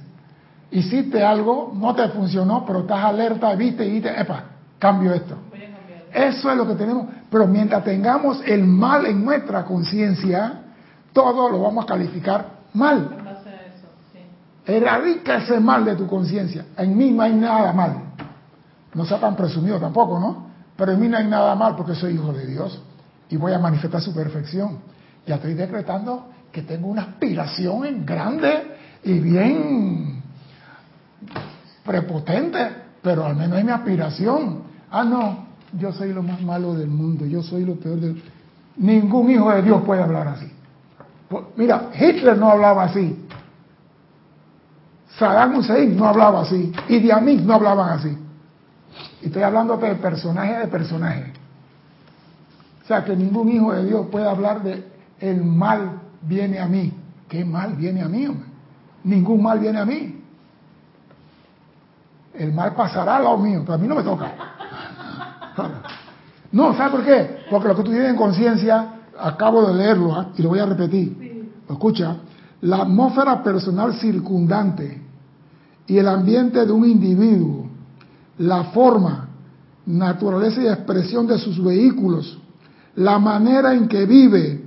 Hiciste 0.72 1.24
algo, 1.24 1.74
no 1.76 1.94
te 1.96 2.08
funcionó, 2.10 2.66
pero 2.66 2.82
estás 2.82 3.04
alerta, 3.04 3.54
viste 3.56 3.86
y 3.86 3.92
dices, 3.96 4.14
epa, 4.18 4.44
cambio 4.80 5.14
esto. 5.14 5.36
Eso 6.14 6.50
es 6.50 6.58
lo 6.58 6.66
que 6.66 6.76
tenemos. 6.76 7.08
Pero 7.30 7.48
mientras 7.48 7.84
tengamos 7.84 8.42
el 8.46 8.64
mal 8.64 9.06
en 9.06 9.26
nuestra 9.26 9.66
conciencia, 9.66 10.62
todo 11.12 11.50
lo 11.50 11.62
vamos 11.62 11.84
a 11.84 11.88
calificar 11.88 12.46
mal. 12.74 13.10
Erradica 14.66 15.38
ese 15.38 15.60
mal 15.60 15.84
de 15.84 15.96
tu 15.96 16.08
conciencia. 16.08 16.66
En 16.78 16.98
mí 16.98 17.12
no 17.12 17.22
hay 17.22 17.34
nada 17.34 17.74
mal. 17.74 17.98
No 18.94 19.06
sea 19.06 19.20
tan 19.20 19.36
presumido 19.36 19.80
tampoco, 19.80 20.20
¿no? 20.20 20.45
Pero 20.78 20.92
en 20.92 21.00
mí 21.00 21.08
no 21.08 21.18
hay 21.18 21.28
nada 21.28 21.56
mal 21.56 21.76
porque 21.76 21.96
soy 21.96 22.14
hijo 22.14 22.34
de 22.34 22.46
Dios 22.48 22.82
y 23.30 23.38
voy 23.38 23.54
a 23.54 23.60
manifestar 23.60 24.02
su 24.02 24.14
perfección. 24.14 24.80
Ya 25.26 25.36
estoy 25.36 25.54
decretando 25.54 26.28
que 26.52 26.62
tengo 26.62 26.88
una 26.88 27.04
aspiración 27.04 27.86
en 27.86 28.06
grande 28.06 28.78
y 29.04 29.20
bien 29.20 30.22
prepotente, 31.84 32.68
pero 33.02 33.26
al 33.26 33.36
menos 33.36 33.60
es 33.60 33.66
mi 33.66 33.72
aspiración. 33.72 34.64
Ah, 34.92 35.04
no, 35.04 35.46
yo 35.74 35.92
soy 35.92 36.14
lo 36.14 36.24
más 36.24 36.42
malo 36.42 36.74
del 36.74 36.90
mundo, 36.90 37.26
yo 37.26 37.42
soy 37.42 37.66
lo 37.66 37.76
peor 37.76 38.00
del... 38.00 38.22
Ningún 38.78 39.32
hijo 39.32 39.52
de 39.52 39.62
Dios 39.62 39.82
puede 39.84 40.04
hablar 40.04 40.28
así. 40.28 40.52
Mira, 41.56 41.90
Hitler 41.98 42.38
no 42.38 42.50
hablaba 42.50 42.84
así. 42.84 43.26
Saddam 45.18 45.56
Hussein 45.56 45.96
no 45.96 46.08
hablaba 46.08 46.42
así. 46.42 46.72
Y 46.90 47.00
Diamit 47.00 47.42
no 47.42 47.54
hablaban 47.54 48.00
así. 48.00 48.18
Y 49.26 49.30
estoy 49.30 49.42
hablando 49.42 49.76
de 49.78 49.96
personaje 49.96 50.60
de 50.60 50.68
personaje. 50.68 51.34
O 52.84 52.88
sea, 52.88 53.04
que 53.04 53.16
ningún 53.16 53.50
hijo 53.50 53.74
de 53.74 53.84
Dios 53.84 54.06
puede 54.12 54.30
hablar 54.30 54.62
de 54.62 54.86
el 55.20 55.44
mal 55.44 56.00
viene 56.22 56.60
a 56.60 56.68
mí. 56.68 56.94
¿Qué 57.28 57.44
mal 57.44 57.74
viene 57.74 58.04
a 58.04 58.08
mí? 58.08 58.28
Ningún 59.04 59.42
mal 59.42 59.58
viene 59.58 59.80
a 59.80 59.86
mí. 59.86 60.22
El 62.36 62.54
mal 62.54 62.76
pasará 62.76 63.18
a 63.18 63.22
lo 63.22 63.36
mío, 63.40 63.62
pero 63.62 63.74
a 63.74 63.78
mí 63.80 63.88
no 63.88 63.96
me 63.96 64.04
toca. 64.04 64.32
No, 66.52 66.78
¿sabes 66.78 66.92
por 66.92 67.04
qué? 67.04 67.46
Porque 67.50 67.68
lo 67.68 67.76
que 67.76 67.82
tú 67.84 67.90
tienes 67.90 68.12
en 68.12 68.18
conciencia 68.18 68.90
acabo 69.20 69.66
de 69.66 69.74
leerlo 69.74 70.14
¿ah? 70.14 70.28
y 70.38 70.44
lo 70.44 70.50
voy 70.50 70.60
a 70.60 70.68
repetir. 70.68 71.52
Escucha, 71.68 72.18
la 72.62 72.84
atmósfera 72.84 73.42
personal 73.42 73.96
circundante 73.96 75.02
y 75.88 75.98
el 75.98 76.08
ambiente 76.08 76.64
de 76.64 76.72
un 76.72 76.86
individuo, 76.86 77.65
la 78.38 78.66
forma, 78.66 79.30
naturaleza 79.86 80.62
y 80.62 80.68
expresión 80.68 81.28
de 81.28 81.38
sus 81.38 81.64
vehículos, 81.64 82.40
la 82.96 83.20
manera 83.20 83.74
en 83.74 83.88
que 83.88 84.06
vive, 84.06 84.66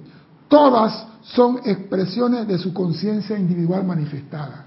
todas 0.48 1.06
son 1.22 1.60
expresiones 1.64 2.46
de 2.46 2.58
su 2.58 2.72
conciencia 2.72 3.38
individual 3.38 3.84
manifestada. 3.84 4.66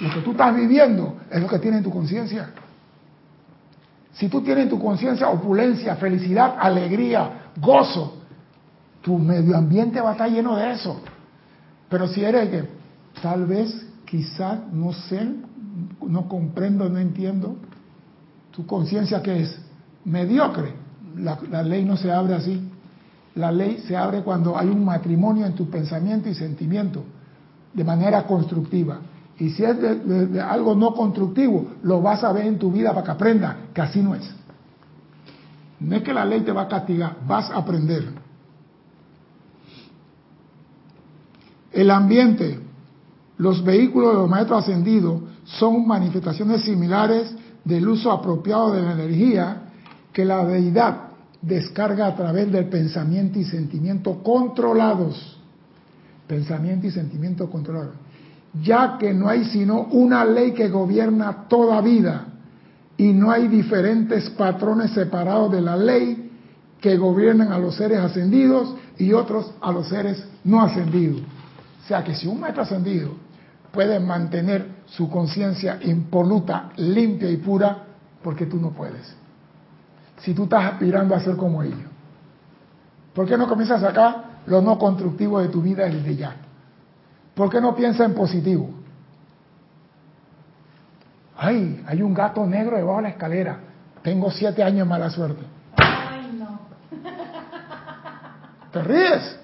Lo 0.00 0.12
que 0.12 0.20
tú 0.20 0.32
estás 0.32 0.54
viviendo 0.54 1.16
es 1.30 1.40
lo 1.40 1.48
que 1.48 1.58
tiene 1.58 1.78
en 1.78 1.84
tu 1.84 1.90
conciencia. 1.90 2.50
Si 4.12 4.28
tú 4.28 4.42
tienes 4.42 4.64
en 4.64 4.70
tu 4.70 4.78
conciencia 4.78 5.28
opulencia, 5.28 5.96
felicidad, 5.96 6.56
alegría, 6.58 7.50
gozo, 7.56 8.18
tu 9.00 9.18
medio 9.18 9.56
ambiente 9.56 10.00
va 10.00 10.10
a 10.10 10.12
estar 10.12 10.30
lleno 10.30 10.56
de 10.56 10.72
eso. 10.72 11.00
Pero 11.88 12.08
si 12.08 12.24
eres 12.24 12.48
que 12.48 12.68
tal 13.20 13.46
vez, 13.46 13.86
quizás, 14.04 14.60
no 14.72 14.92
sé, 14.92 15.28
no 16.06 16.28
comprendo, 16.28 16.88
no 16.88 16.98
entiendo, 16.98 17.56
tu 18.52 18.66
conciencia 18.66 19.22
que 19.22 19.42
es 19.42 19.58
mediocre, 20.04 20.74
la, 21.16 21.62
ley 21.62 21.84
no 21.84 21.96
se 21.96 22.10
abre 22.12 22.34
así. 22.34 22.68
La 23.34 23.50
ley 23.50 23.82
se 23.86 23.96
abre 23.96 24.22
cuando 24.22 24.56
hay 24.56 24.68
un 24.68 24.84
matrimonio 24.84 25.46
en 25.46 25.54
tu 25.54 25.68
pensamiento 25.68 26.28
y 26.28 26.34
sentimiento, 26.34 27.02
de 27.72 27.82
manera 27.82 28.26
constructiva. 28.26 28.98
Y 29.38 29.50
si 29.50 29.64
es 29.64 29.80
de, 29.80 30.40
algo 30.40 30.74
no 30.74 30.94
constructivo, 30.94 31.66
lo 31.82 32.02
vas 32.02 32.22
a 32.24 32.32
ver 32.32 32.46
en 32.46 32.58
tu 32.58 32.70
vida 32.70 32.90
para 32.90 33.04
que 33.04 33.10
aprenda 33.10 33.56
que 33.74 33.80
así 33.80 34.02
no 34.02 34.14
es. 34.14 34.30
No 35.80 35.96
es 35.96 36.02
que 36.02 36.12
la 36.12 36.24
ley 36.24 36.42
te 36.42 36.52
va 36.52 36.62
a 36.62 36.68
castigar, 36.68 37.16
vas 37.26 37.50
a 37.50 37.56
aprender. 37.56 38.12
El 41.72 41.90
ambiente, 41.90 42.60
los 43.38 43.64
vehículos 43.64 44.10
de 44.10 44.14
los 44.18 44.30
maestros 44.30 44.60
ascendidos 44.60 45.22
son 45.44 45.86
manifestaciones 45.86 46.62
similares 46.62 47.34
del 47.64 47.88
uso 47.88 48.10
apropiado 48.10 48.72
de 48.72 48.82
la 48.82 48.92
energía 48.92 49.62
que 50.12 50.24
la 50.24 50.44
deidad 50.44 51.12
descarga 51.40 52.06
a 52.06 52.14
través 52.14 52.50
del 52.50 52.66
pensamiento 52.66 53.38
y 53.38 53.44
sentimiento 53.44 54.22
controlados. 54.22 55.38
Pensamiento 56.26 56.86
y 56.86 56.90
sentimiento 56.90 57.50
controlados. 57.50 57.94
Ya 58.62 58.96
que 58.98 59.12
no 59.12 59.28
hay 59.28 59.44
sino 59.44 59.82
una 59.84 60.24
ley 60.24 60.52
que 60.52 60.68
gobierna 60.68 61.48
toda 61.48 61.80
vida 61.80 62.26
y 62.96 63.12
no 63.12 63.30
hay 63.30 63.48
diferentes 63.48 64.30
patrones 64.30 64.92
separados 64.92 65.50
de 65.52 65.60
la 65.60 65.76
ley 65.76 66.30
que 66.80 66.96
gobiernan 66.96 67.52
a 67.52 67.58
los 67.58 67.76
seres 67.76 67.98
ascendidos 67.98 68.74
y 68.98 69.12
otros 69.12 69.52
a 69.60 69.72
los 69.72 69.88
seres 69.88 70.24
no 70.44 70.60
ascendidos. 70.60 71.20
O 71.84 71.88
sea 71.88 72.04
que 72.04 72.14
si 72.14 72.26
un 72.26 72.40
maestro 72.40 72.64
ascendido 72.64 73.10
puede 73.72 73.98
mantener 73.98 74.66
su 74.96 75.08
conciencia 75.08 75.78
impoluta, 75.82 76.68
limpia 76.76 77.30
y 77.30 77.38
pura, 77.38 77.78
porque 78.22 78.44
tú 78.44 78.58
no 78.58 78.70
puedes. 78.70 79.16
Si 80.18 80.34
tú 80.34 80.44
estás 80.44 80.72
aspirando 80.72 81.14
a 81.14 81.20
ser 81.20 81.36
como 81.36 81.62
ellos. 81.62 81.90
¿Por 83.14 83.26
qué 83.26 83.38
no 83.38 83.48
comienzas 83.48 83.82
a 83.82 83.88
sacar 83.88 84.24
lo 84.46 84.60
no 84.60 84.78
constructivo 84.78 85.40
de 85.40 85.48
tu 85.48 85.62
vida 85.62 85.84
desde 85.86 86.14
ya? 86.14 86.36
¿Por 87.34 87.48
qué 87.48 87.60
no 87.60 87.74
piensas 87.74 88.06
en 88.06 88.14
positivo? 88.14 88.68
Ay, 91.38 91.82
hay 91.86 92.02
un 92.02 92.12
gato 92.12 92.46
negro 92.46 92.76
debajo 92.76 92.98
de 92.98 93.02
la 93.04 93.08
escalera. 93.08 93.60
Tengo 94.02 94.30
siete 94.30 94.62
años 94.62 94.80
de 94.80 94.84
mala 94.84 95.08
suerte. 95.08 95.42
Ay, 95.76 96.36
no. 96.38 96.60
¿Te 98.72 98.82
ríes? 98.82 99.38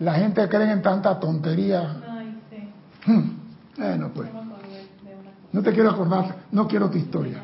La 0.00 0.14
gente 0.14 0.46
cree 0.46 0.70
en 0.70 0.82
tanta 0.82 1.18
tontería. 1.18 2.02
Ay, 2.06 2.38
sí. 2.50 3.10
Hmm. 3.10 3.44
Bueno, 3.78 4.10
pues. 4.14 4.43
No 5.54 5.62
te 5.62 5.72
quiero 5.72 5.88
acordar, 5.88 6.46
no 6.50 6.66
quiero 6.66 6.90
tu 6.90 6.98
historia. 6.98 7.40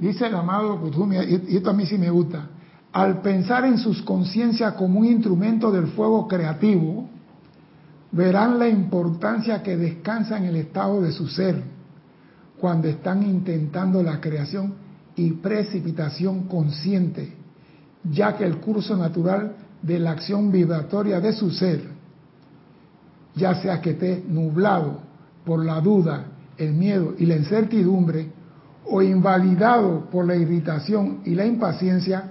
dice 0.00 0.26
el 0.26 0.34
amado 0.34 0.80
Kutumi, 0.80 1.16
y 1.16 1.56
esto 1.56 1.70
a 1.70 1.72
mí 1.72 1.86
sí 1.86 1.96
me 1.96 2.10
gusta, 2.10 2.48
al 2.92 3.20
pensar 3.20 3.64
en 3.64 3.78
sus 3.78 4.02
conciencias 4.02 4.74
como 4.74 5.00
un 5.00 5.06
instrumento 5.06 5.70
del 5.72 5.88
fuego 5.88 6.28
creativo, 6.28 7.08
verán 8.12 8.60
la 8.60 8.68
importancia 8.68 9.62
que 9.62 9.76
descansa 9.76 10.38
en 10.38 10.44
el 10.44 10.56
estado 10.56 11.02
de 11.02 11.10
su 11.10 11.26
ser 11.26 11.62
cuando 12.60 12.86
están 12.86 13.24
intentando 13.24 14.02
la 14.04 14.20
creación 14.20 14.74
y 15.16 15.32
precipitación 15.32 16.44
consciente, 16.48 17.32
ya 18.04 18.36
que 18.36 18.44
el 18.44 18.58
curso 18.58 18.96
natural 18.96 19.56
de 19.82 19.98
la 19.98 20.12
acción 20.12 20.50
vibratoria 20.52 21.20
de 21.20 21.32
su 21.32 21.50
ser, 21.50 21.82
ya 23.34 23.54
sea 23.56 23.80
que 23.80 23.90
esté 23.90 24.24
nublado 24.26 25.00
por 25.44 25.64
la 25.64 25.80
duda, 25.80 26.26
el 26.56 26.72
miedo 26.72 27.14
y 27.18 27.26
la 27.26 27.36
incertidumbre, 27.36 28.30
o 28.84 29.00
invalidado 29.00 30.08
por 30.10 30.26
la 30.26 30.36
irritación 30.36 31.20
y 31.24 31.34
la 31.34 31.46
impaciencia, 31.46 32.30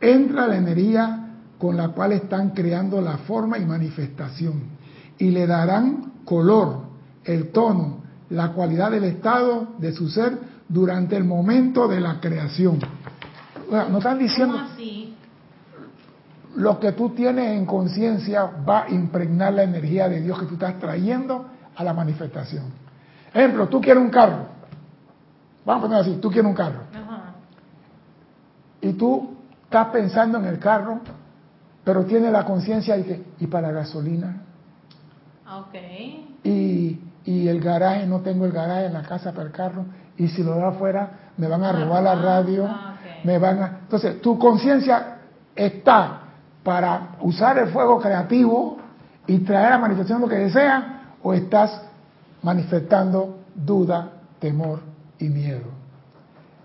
entra 0.00 0.46
la 0.46 0.56
energía 0.56 1.34
con 1.58 1.76
la 1.76 1.88
cual 1.88 2.12
están 2.12 2.50
creando 2.50 3.00
la 3.00 3.18
forma 3.18 3.58
y 3.58 3.66
manifestación 3.66 4.78
y 5.18 5.30
le 5.30 5.46
darán 5.46 6.12
color, 6.24 6.82
el 7.24 7.50
tono, 7.50 7.98
la 8.30 8.52
cualidad 8.52 8.92
del 8.92 9.04
estado 9.04 9.74
de 9.78 9.92
su 9.92 10.08
ser 10.08 10.38
durante 10.68 11.16
el 11.16 11.24
momento 11.24 11.88
de 11.88 12.00
la 12.00 12.20
creación. 12.20 12.78
no 13.70 13.98
están 13.98 14.18
diciendo? 14.18 14.56
Lo 16.58 16.80
que 16.80 16.90
tú 16.90 17.10
tienes 17.10 17.56
en 17.56 17.64
conciencia 17.64 18.50
va 18.68 18.84
a 18.84 18.90
impregnar 18.90 19.52
la 19.52 19.62
energía 19.62 20.08
de 20.08 20.20
Dios 20.20 20.40
que 20.40 20.46
tú 20.46 20.54
estás 20.54 20.76
trayendo 20.80 21.46
a 21.76 21.84
la 21.84 21.94
manifestación. 21.94 22.64
Ejemplo, 23.32 23.68
tú 23.68 23.80
quieres 23.80 24.02
un 24.02 24.10
carro. 24.10 24.46
Vamos 25.64 25.84
a 25.84 25.86
poner 25.86 26.00
así, 26.00 26.16
tú 26.20 26.28
quieres 26.28 26.48
un 26.48 26.56
carro. 26.56 26.80
Y 28.80 28.92
tú 28.94 29.36
estás 29.62 29.86
pensando 29.88 30.38
en 30.38 30.46
el 30.46 30.58
carro, 30.58 31.00
pero 31.84 32.04
tienes 32.04 32.32
la 32.32 32.44
conciencia 32.44 32.96
de 32.96 33.04
que, 33.04 33.24
¿y 33.38 33.46
para 33.46 33.70
gasolina? 33.70 34.42
Okay. 35.68 36.38
Y, 36.42 37.00
y 37.24 37.46
el 37.46 37.60
garaje, 37.60 38.04
no 38.04 38.20
tengo 38.20 38.46
el 38.46 38.52
garaje 38.52 38.86
en 38.86 38.94
la 38.94 39.02
casa 39.02 39.30
para 39.30 39.44
el 39.44 39.52
carro, 39.52 39.84
y 40.16 40.26
si 40.26 40.42
lo 40.42 40.56
da 40.56 40.68
afuera, 40.70 41.10
me 41.36 41.46
van 41.46 41.62
a 41.62 41.70
robar 41.70 42.02
la 42.02 42.16
radio, 42.16 42.66
ah, 42.66 42.96
me 43.22 43.38
van 43.38 43.62
a... 43.62 43.78
Entonces, 43.82 44.20
tu 44.20 44.36
conciencia 44.40 45.18
está 45.54 46.22
para 46.62 47.16
usar 47.20 47.58
el 47.58 47.68
fuego 47.68 48.00
creativo 48.00 48.78
y 49.26 49.38
traer 49.40 49.72
a 49.74 49.78
manifestación 49.78 50.20
lo 50.20 50.28
que 50.28 50.36
desea, 50.36 51.14
o 51.22 51.34
estás 51.34 51.82
manifestando 52.42 53.38
duda, 53.54 54.10
temor 54.38 54.80
y 55.18 55.28
miedo. 55.28 55.66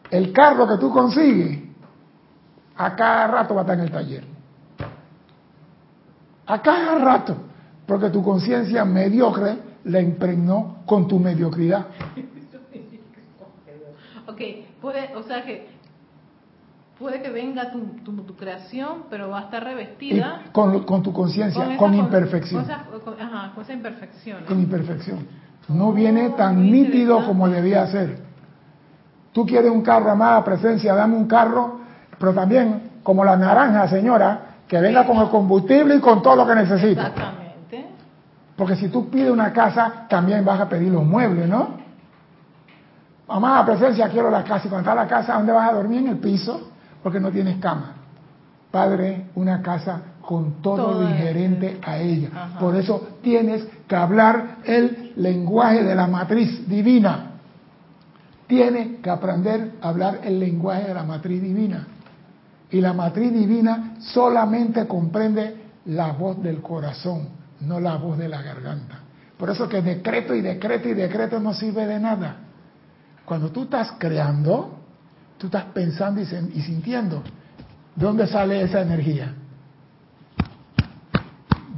El 0.09 0.31
carro 0.31 0.67
que 0.67 0.77
tú 0.77 0.91
consigues, 0.91 1.59
a 2.75 2.95
cada 2.95 3.27
rato 3.27 3.55
va 3.55 3.61
a 3.61 3.63
estar 3.63 3.77
en 3.77 3.83
el 3.83 3.91
taller. 3.91 4.23
A 6.45 6.61
cada 6.61 6.95
rato 6.99 7.35
porque 7.85 8.09
tu 8.09 8.23
conciencia 8.23 8.85
mediocre 8.85 9.57
la 9.85 10.01
impregnó 10.01 10.77
con 10.85 11.07
tu 11.07 11.19
mediocridad. 11.19 11.87
ok, 14.27 14.41
puede, 14.81 15.15
o 15.15 15.23
sea 15.23 15.43
que 15.43 15.67
puede 17.03 17.21
que 17.21 17.29
venga 17.29 17.69
tu, 17.69 17.79
tu, 18.01 18.35
creación, 18.37 19.03
pero 19.09 19.29
va 19.29 19.39
a 19.39 19.41
estar 19.43 19.61
revestida 19.61 20.43
con, 20.53 20.83
con, 20.85 21.03
tu 21.03 21.11
conciencia, 21.11 21.75
con, 21.75 21.93
imperfección. 21.93 22.65
Con, 23.03 23.21
ajá, 23.21 23.51
con 23.53 23.63
esa 23.65 23.73
imperfección. 23.73 24.45
Con 24.45 24.59
imperfección. 24.61 25.27
No 25.67 25.91
viene 25.91 26.29
tan 26.29 26.63
nítido 26.71 27.25
como 27.25 27.49
debía 27.49 27.85
ser. 27.87 28.19
Tú 29.33 29.45
quieres 29.45 29.69
un 29.69 29.81
carro, 29.81 30.11
amada 30.11 30.41
presencia, 30.45 30.95
dame 30.95 31.17
un 31.17 31.27
carro, 31.27 31.81
pero 32.17 32.33
también 32.33 32.91
como 33.03 33.25
la 33.25 33.35
naranja, 33.35 33.85
señora, 33.89 34.39
que 34.65 34.79
venga 34.79 35.05
con 35.05 35.17
el 35.17 35.27
combustible 35.27 35.97
y 35.97 35.99
con 35.99 36.21
todo 36.21 36.37
lo 36.37 36.47
que 36.47 36.55
necesita. 36.55 37.07
Exactamente. 37.07 37.85
Porque 38.55 38.77
si 38.77 38.87
tú 38.87 39.09
pides 39.09 39.29
una 39.29 39.51
casa, 39.51 40.05
también 40.07 40.45
vas 40.45 40.61
a 40.61 40.69
pedir 40.69 40.89
los 40.89 41.03
muebles, 41.03 41.49
¿no? 41.49 41.83
Mamá, 43.27 43.59
a 43.59 43.65
presencia, 43.65 44.07
quiero 44.07 44.31
la 44.31 44.45
casa. 44.45 44.67
Y 44.67 44.69
cuando 44.69 44.89
está 44.89 44.95
la 44.95 45.09
casa, 45.09 45.33
¿dónde 45.33 45.51
vas 45.51 45.69
a 45.69 45.73
dormir? 45.73 45.99
En 45.99 46.07
el 46.07 46.17
piso, 46.19 46.72
porque 47.03 47.19
no 47.19 47.31
tienes 47.31 47.57
cama. 47.57 47.93
Padre, 48.71 49.27
una 49.35 49.61
casa 49.61 50.01
con 50.21 50.61
todo, 50.61 51.01
lo 51.01 51.09
inherente 51.09 51.79
a 51.85 51.97
ella. 51.97 52.29
Por 52.59 52.75
eso 52.75 53.17
tienes 53.21 53.67
que 53.87 53.95
hablar 53.95 54.57
el 54.63 55.13
lenguaje 55.17 55.83
de 55.83 55.93
la 55.93 56.07
matriz 56.07 56.67
divina. 56.67 57.31
Tienes 58.47 59.01
que 59.01 59.09
aprender 59.09 59.73
a 59.81 59.89
hablar 59.89 60.21
el 60.23 60.39
lenguaje 60.39 60.87
de 60.87 60.93
la 60.93 61.03
matriz 61.03 61.41
divina. 61.41 61.87
Y 62.71 62.81
la 62.81 62.93
matriz 62.93 63.31
divina 63.31 63.95
solamente 63.99 64.87
comprende 64.87 65.57
la 65.85 66.13
voz 66.13 66.41
del 66.41 66.61
corazón 66.61 67.43
no 67.65 67.79
la 67.79 67.95
voz 67.97 68.17
de 68.17 68.27
la 68.27 68.41
garganta. 68.41 68.99
Por 69.37 69.49
eso 69.49 69.67
que 69.67 69.81
decreto 69.81 70.35
y 70.35 70.41
decreto 70.41 70.89
y 70.89 70.93
decreto 70.93 71.39
no 71.39 71.53
sirve 71.53 71.85
de 71.85 71.99
nada. 71.99 72.37
Cuando 73.25 73.51
tú 73.51 73.63
estás 73.63 73.93
creando, 73.97 74.79
tú 75.37 75.47
estás 75.47 75.65
pensando 75.65 76.21
y, 76.21 76.25
sintiendo. 76.25 77.21
¿De 77.95 78.05
dónde 78.05 78.27
sale 78.27 78.61
esa 78.61 78.81
energía? 78.81 79.33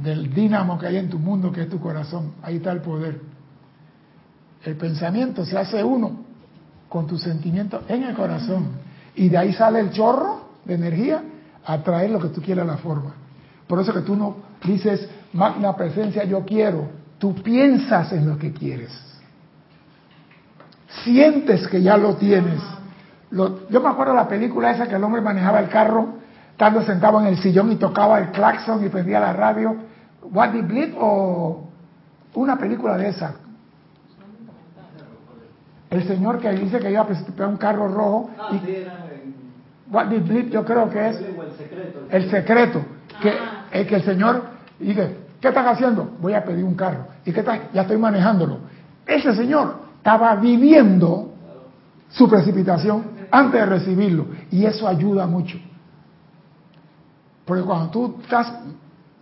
Del 0.02 0.32
dinamo 0.32 0.78
que 0.78 0.86
hay 0.86 0.96
en 0.96 1.10
tu 1.10 1.18
mundo, 1.18 1.52
que 1.52 1.62
es 1.62 1.68
tu 1.68 1.80
corazón. 1.80 2.34
Ahí 2.42 2.56
está 2.56 2.72
el 2.72 2.80
poder. 2.80 3.20
El 4.64 4.76
pensamiento 4.76 5.44
se 5.44 5.56
hace 5.58 5.82
uno 5.82 6.24
con 6.88 7.06
tu 7.06 7.18
sentimiento 7.18 7.82
en 7.88 8.04
el 8.04 8.14
corazón. 8.14 8.68
Y 9.14 9.28
de 9.28 9.38
ahí 9.38 9.52
sale 9.52 9.80
el 9.80 9.90
chorro 9.90 10.48
de 10.64 10.74
energía 10.74 11.22
a 11.64 11.82
traer 11.82 12.10
lo 12.10 12.20
que 12.20 12.28
tú 12.28 12.40
quieras 12.40 12.64
a 12.64 12.72
la 12.72 12.76
forma. 12.76 13.14
Por 13.66 13.80
eso 13.80 13.92
que 13.92 14.02
tú 14.02 14.16
no 14.16 14.36
dices, 14.64 15.08
magna 15.32 15.74
presencia, 15.74 16.24
yo 16.24 16.44
quiero. 16.44 16.88
Tú 17.18 17.34
piensas 17.34 18.12
en 18.12 18.28
lo 18.28 18.38
que 18.38 18.52
quieres. 18.52 18.90
Sientes 21.04 21.66
que 21.68 21.82
ya 21.82 21.96
lo 21.96 22.16
tienes. 22.16 22.60
Yo 23.30 23.80
me 23.80 23.88
acuerdo 23.88 24.12
de 24.12 24.18
la 24.18 24.28
película 24.28 24.70
esa 24.70 24.86
que 24.86 24.94
el 24.94 25.04
hombre 25.04 25.20
manejaba 25.20 25.60
el 25.60 25.68
carro, 25.68 26.14
estando 26.52 26.82
sentado 26.82 27.20
en 27.20 27.26
el 27.26 27.38
sillón 27.38 27.72
y 27.72 27.76
tocaba 27.76 28.18
el 28.18 28.30
claxon 28.30 28.84
y 28.84 28.88
prendía 28.88 29.20
la 29.20 29.32
radio. 29.32 29.76
What 30.32 30.50
Did 30.50 30.64
Bleed 30.64 30.94
o 30.98 31.68
una 32.34 32.56
película 32.56 32.96
de 32.96 33.08
esa. 33.08 33.34
El 35.90 36.06
señor 36.06 36.40
que 36.40 36.50
dice 36.52 36.78
que 36.78 36.90
iba 36.90 37.02
a 37.02 37.06
presentar 37.06 37.48
un 37.48 37.56
carro 37.56 37.88
rojo. 37.88 38.30
Ah, 38.38 38.50
y, 38.52 38.86
What 39.92 40.06
Did 40.06 40.22
Bleed 40.22 40.50
yo 40.50 40.64
creo 40.64 40.90
que 40.90 41.08
es 41.08 41.20
el 42.10 42.30
secreto. 42.30 42.82
Que, 43.22 43.34
es 43.72 43.86
que 43.86 43.94
el 43.96 44.02
señor 44.02 44.42
dice, 44.78 45.26
¿Qué 45.40 45.48
estás 45.48 45.66
haciendo? 45.66 46.10
Voy 46.20 46.34
a 46.34 46.44
pedir 46.44 46.64
un 46.64 46.74
carro. 46.74 47.06
¿Y 47.24 47.32
qué 47.32 47.42
tal? 47.42 47.68
Ya 47.72 47.82
estoy 47.82 47.98
manejándolo. 47.98 48.58
Ese 49.06 49.34
señor 49.34 49.76
estaba 49.98 50.34
viviendo 50.36 51.32
su 52.08 52.28
precipitación 52.28 53.15
antes 53.30 53.60
de 53.60 53.66
recibirlo. 53.66 54.26
Y 54.50 54.64
eso 54.64 54.86
ayuda 54.86 55.26
mucho. 55.26 55.58
Porque 57.44 57.62
cuando 57.62 57.90
tú 57.90 58.18
estás 58.22 58.52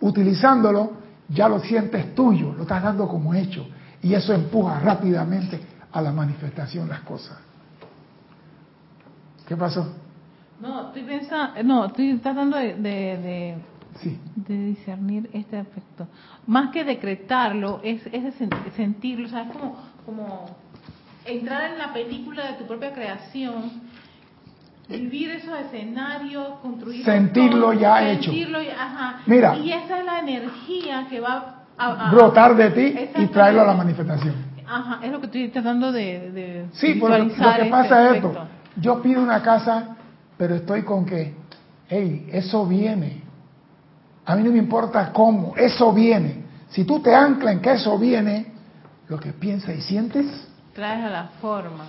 utilizándolo, 0.01 0.93
ya 1.29 1.47
lo 1.47 1.59
sientes 1.59 2.15
tuyo, 2.15 2.53
lo 2.53 2.63
estás 2.63 2.83
dando 2.83 3.07
como 3.07 3.33
hecho. 3.33 3.67
Y 4.01 4.13
eso 4.13 4.33
empuja 4.33 4.79
rápidamente 4.79 5.59
a 5.91 6.01
la 6.01 6.11
manifestación 6.11 6.87
las 6.87 7.01
cosas. 7.01 7.37
¿Qué 9.47 9.55
pasó? 9.55 9.93
No, 10.59 10.87
estoy 10.87 11.03
pensando, 11.03 11.63
no, 11.63 11.85
estoy 11.85 12.17
tratando 12.17 12.57
de 12.57 13.57
de 14.35 14.57
discernir 14.57 15.29
este 15.33 15.57
aspecto. 15.57 16.07
Más 16.47 16.71
que 16.71 16.83
decretarlo, 16.83 17.79
es, 17.83 18.05
es 18.11 18.35
sentirlo, 18.75 19.29
¿sabes? 19.29 19.53
Como, 19.53 19.77
como 20.05 20.45
entrar 21.25 21.71
en 21.71 21.77
la 21.77 21.91
película 21.93 22.51
de 22.51 22.53
tu 22.53 22.65
propia 22.65 22.93
creación, 22.93 23.81
vivir 24.87 25.31
esos 25.31 25.57
escenarios, 25.59 26.59
construir. 26.61 27.03
Sentirlo 27.03 27.73
ya 27.73 27.99
sentirlo, 27.99 28.59
hecho. 28.59 28.71
Ajá. 28.79 29.21
Mira. 29.25 29.57
Y 29.57 29.71
esa 29.71 29.99
es 29.99 30.05
la 30.05 30.19
energía 30.19 31.07
que 31.09 31.19
va 31.19 31.63
a, 31.77 32.11
brotar 32.11 32.55
de 32.55 32.69
ti 32.71 32.95
y 33.15 33.27
traerlo 33.27 33.61
a 33.61 33.65
la 33.65 33.73
manifestación. 33.73 34.35
Ajá, 34.67 34.99
es 35.03 35.11
lo 35.11 35.19
que 35.19 35.25
estoy 35.27 35.49
tratando 35.49 35.91
de. 35.91 36.31
de 36.31 36.65
sí, 36.73 36.95
porque 36.95 37.19
lo 37.19 37.27
que 37.27 37.65
pasa 37.65 38.09
es 38.09 38.15
esto. 38.15 38.47
Yo 38.77 39.01
pido 39.01 39.21
una 39.21 39.41
casa, 39.41 39.95
pero 40.37 40.55
estoy 40.55 40.83
con 40.83 41.05
que, 41.05 41.33
hey, 41.87 42.27
eso 42.31 42.65
viene. 42.65 43.23
A 44.25 44.35
mí 44.35 44.43
no 44.43 44.51
me 44.51 44.57
importa 44.57 45.11
cómo, 45.13 45.55
eso 45.55 45.93
viene. 45.93 46.43
Si 46.69 46.83
tú 46.83 46.99
te 46.99 47.13
anclas 47.13 47.53
en 47.53 47.61
que 47.61 47.73
eso 47.73 47.97
viene, 47.97 48.47
lo 49.07 49.19
que 49.19 49.31
piensas 49.33 49.75
y 49.77 49.81
sientes. 49.81 50.25
Traes 50.75 51.05
a 51.05 51.09
la 51.09 51.23
forma. 51.39 51.85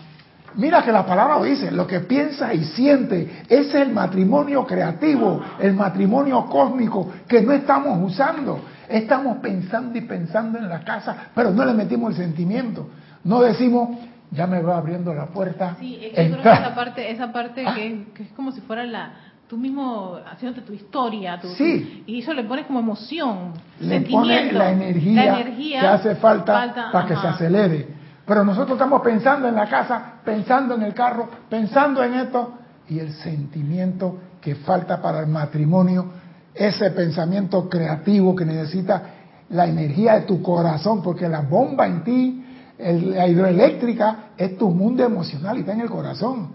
Mira 0.55 0.83
que 0.85 0.93
la 0.93 1.05
palabra 1.05 1.39
lo 1.39 1.45
dice, 1.45 1.73
lo 1.73 1.89
que 1.89 2.01
piensas 2.01 2.55
y 2.55 2.65
sientes 2.65 3.29
es 3.49 3.75
el 3.75 3.93
matrimonio 3.93 4.65
creativo, 4.65 5.43
el 5.59 5.75
matrimonio 5.75 6.47
cósmico 6.47 7.11
que 7.27 7.43
no 7.43 7.53
estamos 7.53 7.99
usando. 8.01 8.61
Estamos 8.89 9.39
pensando 9.39 9.99
y 9.99 10.03
pensando 10.03 10.57
en 10.59 10.69
la 10.69 10.85
casa, 10.85 11.31
pero 11.35 11.51
no 11.51 11.65
le 11.65 11.75
metimos 11.75 12.13
el 12.13 12.17
sentimiento. 12.17 12.89
No 13.25 13.41
decimos, 13.41 13.99
ya 14.31 14.47
me 14.47 14.63
va 14.63 14.79
abriendo 14.79 15.13
la 15.13 15.27
puerta. 15.27 15.77
Sí, 15.81 15.99
es 16.01 16.13
que 16.13 16.31
creo 16.31 16.43
que 16.43 16.49
esa 16.49 16.75
parte, 16.77 17.11
esa 17.11 17.33
parte 17.33 17.65
ah. 17.67 17.75
que, 17.75 18.07
es 18.21 18.29
como 18.37 18.53
si 18.53 18.61
fuera 18.61 18.85
la 18.85 19.15
tú 19.49 19.57
mismo 19.57 20.19
haciéndote 20.31 20.65
tu 20.65 20.73
historia, 20.73 21.41
tu, 21.41 21.49
sí. 21.49 22.05
y 22.07 22.21
eso 22.21 22.35
le 22.35 22.45
pones 22.45 22.67
como 22.67 22.81
emoción, 22.81 23.53
le 23.81 23.89
sentimiento, 23.89 24.59
la 24.59 24.71
energía, 24.71 25.81
que 25.81 25.87
hace 25.87 26.15
falta, 26.17 26.91
para 26.93 27.07
que 27.07 27.17
se 27.17 27.27
acelere. 27.27 27.96
Pero 28.27 28.45
nosotros 28.45 28.73
estamos 28.77 29.03
pensando 29.03 29.47
en 29.47 29.55
la 29.55 29.69
casa, 29.69 30.15
pensando 30.25 30.75
en 30.75 30.83
el 30.83 30.95
carro, 30.95 31.29
pensando 31.49 32.03
en 32.03 32.15
esto, 32.15 32.55
y 32.89 32.99
el 32.99 33.13
sentimiento 33.13 34.19
que 34.41 34.57
falta 34.57 35.01
para 35.01 35.21
el 35.21 35.27
matrimonio, 35.27 36.07
ese 36.55 36.91
pensamiento 36.91 37.69
creativo 37.69 38.35
que 38.35 38.45
necesita 38.45 39.03
la 39.51 39.67
energía 39.67 40.15
de 40.15 40.21
tu 40.23 40.43
corazón, 40.43 41.03
porque 41.03 41.29
la 41.29 41.43
bomba 41.43 41.87
en 41.87 42.03
ti, 42.03 42.45
la 42.79 43.29
hidroeléctrica, 43.29 44.17
es 44.37 44.57
tu 44.59 44.71
mundo 44.71 45.05
emocional 45.05 45.57
y 45.57 45.61
está 45.61 45.73
en 45.73 45.81
el 45.83 45.91
corazón. 45.91 46.51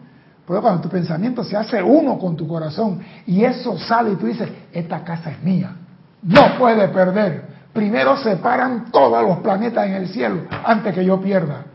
Pero 0.46 0.62
cuando 0.62 0.82
tu 0.82 0.90
pensamiento 0.90 1.44
se 1.44 1.56
hace 1.56 1.82
uno 1.82 2.18
con 2.18 2.36
tu 2.36 2.48
corazón 2.48 3.00
y 3.26 3.44
eso 3.44 3.78
sale 3.78 4.12
y 4.12 4.16
tú 4.16 4.26
dices, 4.26 4.50
esta 4.74 5.04
casa 5.04 5.32
es 5.32 5.44
mía, 5.44 5.76
no 6.24 6.58
puede 6.58 6.88
perder. 6.90 7.51
Primero 7.74 8.18
separan 8.18 8.92
todos 8.92 9.24
los 9.24 9.40
planetas 9.40 9.88
en 9.88 9.94
el 9.94 10.08
cielo 10.10 10.42
antes 10.66 10.94
que 10.94 11.06
yo 11.06 11.22
pierda. 11.22 11.66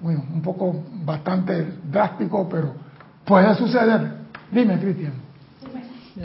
Bueno, 0.00 0.24
un 0.32 0.42
poco 0.42 0.84
bastante 1.04 1.74
drástico, 1.84 2.48
pero 2.48 2.72
puede 3.24 3.54
suceder. 3.54 4.18
Dime, 4.50 4.78
Cristian. 4.78 5.12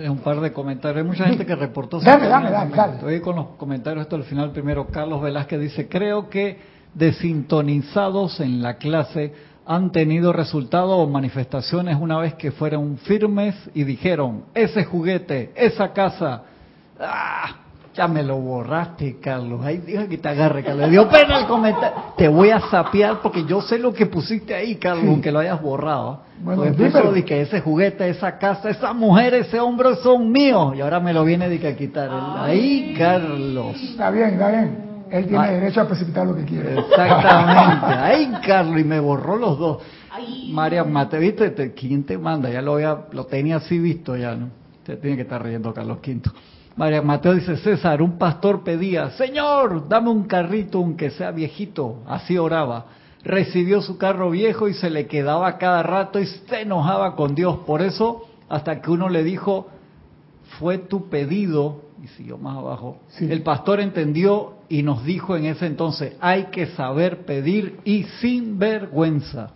Un 0.10 0.20
par 0.20 0.40
de 0.42 0.52
comentarios. 0.52 1.04
Hay 1.04 1.08
mucha 1.08 1.26
gente 1.26 1.46
que 1.46 1.56
reportó. 1.56 2.00
Dame, 2.00 2.28
dame, 2.28 2.50
dame, 2.50 2.94
Estoy 2.96 3.20
con 3.22 3.36
los 3.36 3.48
comentarios 3.58 4.04
esto 4.04 4.16
al 4.16 4.24
final. 4.24 4.52
Primero, 4.52 4.88
Carlos 4.88 5.22
Velázquez 5.22 5.60
dice, 5.60 5.88
creo 5.88 6.30
que 6.30 6.60
desintonizados 6.96 8.40
en 8.40 8.64
la 8.64 8.76
clase 8.76 9.34
han 9.66 9.92
tenido 9.92 10.34
resultados 10.34 10.96
o 10.96 11.08
manifestaciones 11.08 11.98
una 12.00 12.18
vez 12.18 12.34
que 12.34 12.52
fueron 12.52 12.98
firmes 12.98 13.56
y 13.74 13.84
dijeron, 13.84 14.46
ese 14.54 14.84
juguete, 14.84 15.52
esa 15.56 15.94
casa, 15.94 16.44
¡ah! 17.00 17.63
Ya 17.94 18.08
me 18.08 18.24
lo 18.24 18.38
borraste, 18.38 19.18
Carlos. 19.22 19.62
Ay, 19.64 19.78
dijo 19.78 20.08
que 20.08 20.18
te 20.18 20.28
agarre, 20.28 20.64
Carlos. 20.64 20.86
Le 20.86 20.92
dio 20.92 21.08
pena 21.08 21.42
el 21.42 21.46
comentario. 21.46 21.96
Te 22.18 22.28
voy 22.28 22.50
a 22.50 22.60
sapear 22.60 23.20
porque 23.22 23.46
yo 23.46 23.62
sé 23.62 23.78
lo 23.78 23.94
que 23.94 24.08
pusiste 24.08 24.56
ahí, 24.56 24.76
Carlos, 24.76 25.06
aunque 25.08 25.32
lo 25.32 25.40
hayas 25.40 25.62
borrado. 25.62 26.22
Bueno, 26.42 26.64
eso 26.66 27.12
de 27.12 27.24
que 27.24 27.42
ese 27.42 27.62
juguete, 27.62 28.10
esa 28.10 28.38
casa, 28.40 28.70
esa 28.72 28.94
mujer, 28.94 29.36
ese 29.36 29.60
hombre 29.60 29.96
son 29.98 30.32
míos. 30.32 30.74
Y 30.76 30.82
ahora 30.82 31.00
me 31.00 31.14
lo 31.14 31.24
viene 31.24 31.48
de 31.48 31.68
a 31.68 31.76
quitar. 31.76 32.10
Ahí, 32.38 32.96
Carlos. 32.98 33.76
Está 33.76 34.10
bien, 34.10 34.30
está 34.30 34.50
bien. 34.50 34.94
Él 35.12 35.28
tiene 35.28 35.52
derecho 35.52 35.82
a 35.82 35.88
precipitar 35.88 36.26
lo 36.26 36.36
que 36.36 36.44
quiere. 36.44 36.80
Exactamente. 36.80 37.86
Ahí, 37.86 38.34
Carlos, 38.44 38.80
y 38.80 38.84
me 38.84 39.00
borró 39.00 39.38
los 39.38 39.60
dos. 39.60 39.84
María 40.50 40.84
Mate, 40.84 41.20
¿viste? 41.20 41.74
¿Quién 41.74 42.04
te 42.04 42.18
manda? 42.18 42.50
Ya 42.50 42.64
lo, 42.64 42.74
había, 42.74 42.98
lo 43.12 43.26
tenía 43.26 43.58
así 43.58 43.78
visto 43.78 44.18
ya, 44.18 44.36
¿no? 44.36 44.50
Usted 44.80 45.00
tiene 45.00 45.16
que 45.16 45.22
estar 45.22 45.42
riendo, 45.44 45.72
Carlos 45.72 46.00
Quinto. 46.00 46.32
María 46.76 47.04
Mateo 47.04 47.36
dice, 47.36 47.58
César, 47.58 48.02
un 48.02 48.18
pastor 48.18 48.64
pedía, 48.64 49.12
Señor, 49.12 49.88
dame 49.88 50.10
un 50.10 50.24
carrito 50.24 50.80
aunque 50.80 51.12
sea 51.12 51.32
viejito. 51.32 52.00
Así 52.08 52.38
oraba. 52.38 52.86
Recibió 53.24 53.82
su 53.82 53.98
carro 53.98 54.32
viejo 54.32 54.68
y 54.68 54.74
se 54.74 54.90
le 54.90 55.06
quedaba 55.08 55.58
cada 55.58 55.84
rato 55.84 56.20
y 56.20 56.26
se 56.26 56.62
enojaba 56.62 57.16
con 57.16 57.36
Dios. 57.36 57.60
Por 57.66 57.82
eso, 57.82 58.26
hasta 58.50 58.82
que 58.82 58.90
uno 58.90 59.08
le 59.08 59.24
dijo, 59.24 59.68
fue 60.60 60.78
tu 60.80 61.10
pedido, 61.10 61.82
y 62.04 62.08
siguió 62.08 62.38
más 62.38 62.58
abajo, 62.58 62.98
el 63.20 63.44
pastor 63.44 63.80
entendió 63.80 64.56
y 64.68 64.84
nos 64.84 65.06
dijo 65.06 65.38
en 65.38 65.46
ese 65.46 65.68
entonces, 65.68 66.16
hay 66.20 66.46
que 66.46 66.68
saber 66.68 67.26
pedir 67.26 67.80
y 67.86 68.04
sin 68.20 68.60
vergüenza. 68.60 69.52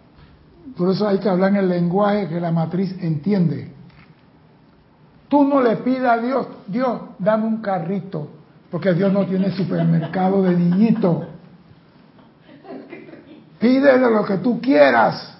Por 0.77 0.91
eso 0.91 1.07
hay 1.07 1.19
que 1.19 1.27
hablar 1.27 1.51
en 1.51 1.57
el 1.57 1.69
lenguaje 1.69 2.29
que 2.29 2.39
la 2.39 2.51
matriz 2.51 2.95
entiende. 3.01 3.76
Tú 5.27 5.43
no 5.43 5.61
le 5.61 5.77
pidas 5.77 6.17
a 6.17 6.21
Dios, 6.21 6.47
Dios, 6.67 7.01
dame 7.19 7.45
un 7.45 7.57
carrito, 7.57 8.29
porque 8.71 8.93
Dios 8.93 9.11
no 9.11 9.25
tiene 9.25 9.51
supermercado 9.51 10.43
de 10.43 10.55
niñito. 10.55 11.25
Pídele 13.59 14.09
lo 14.09 14.23
que 14.23 14.37
tú 14.37 14.61
quieras. 14.61 15.35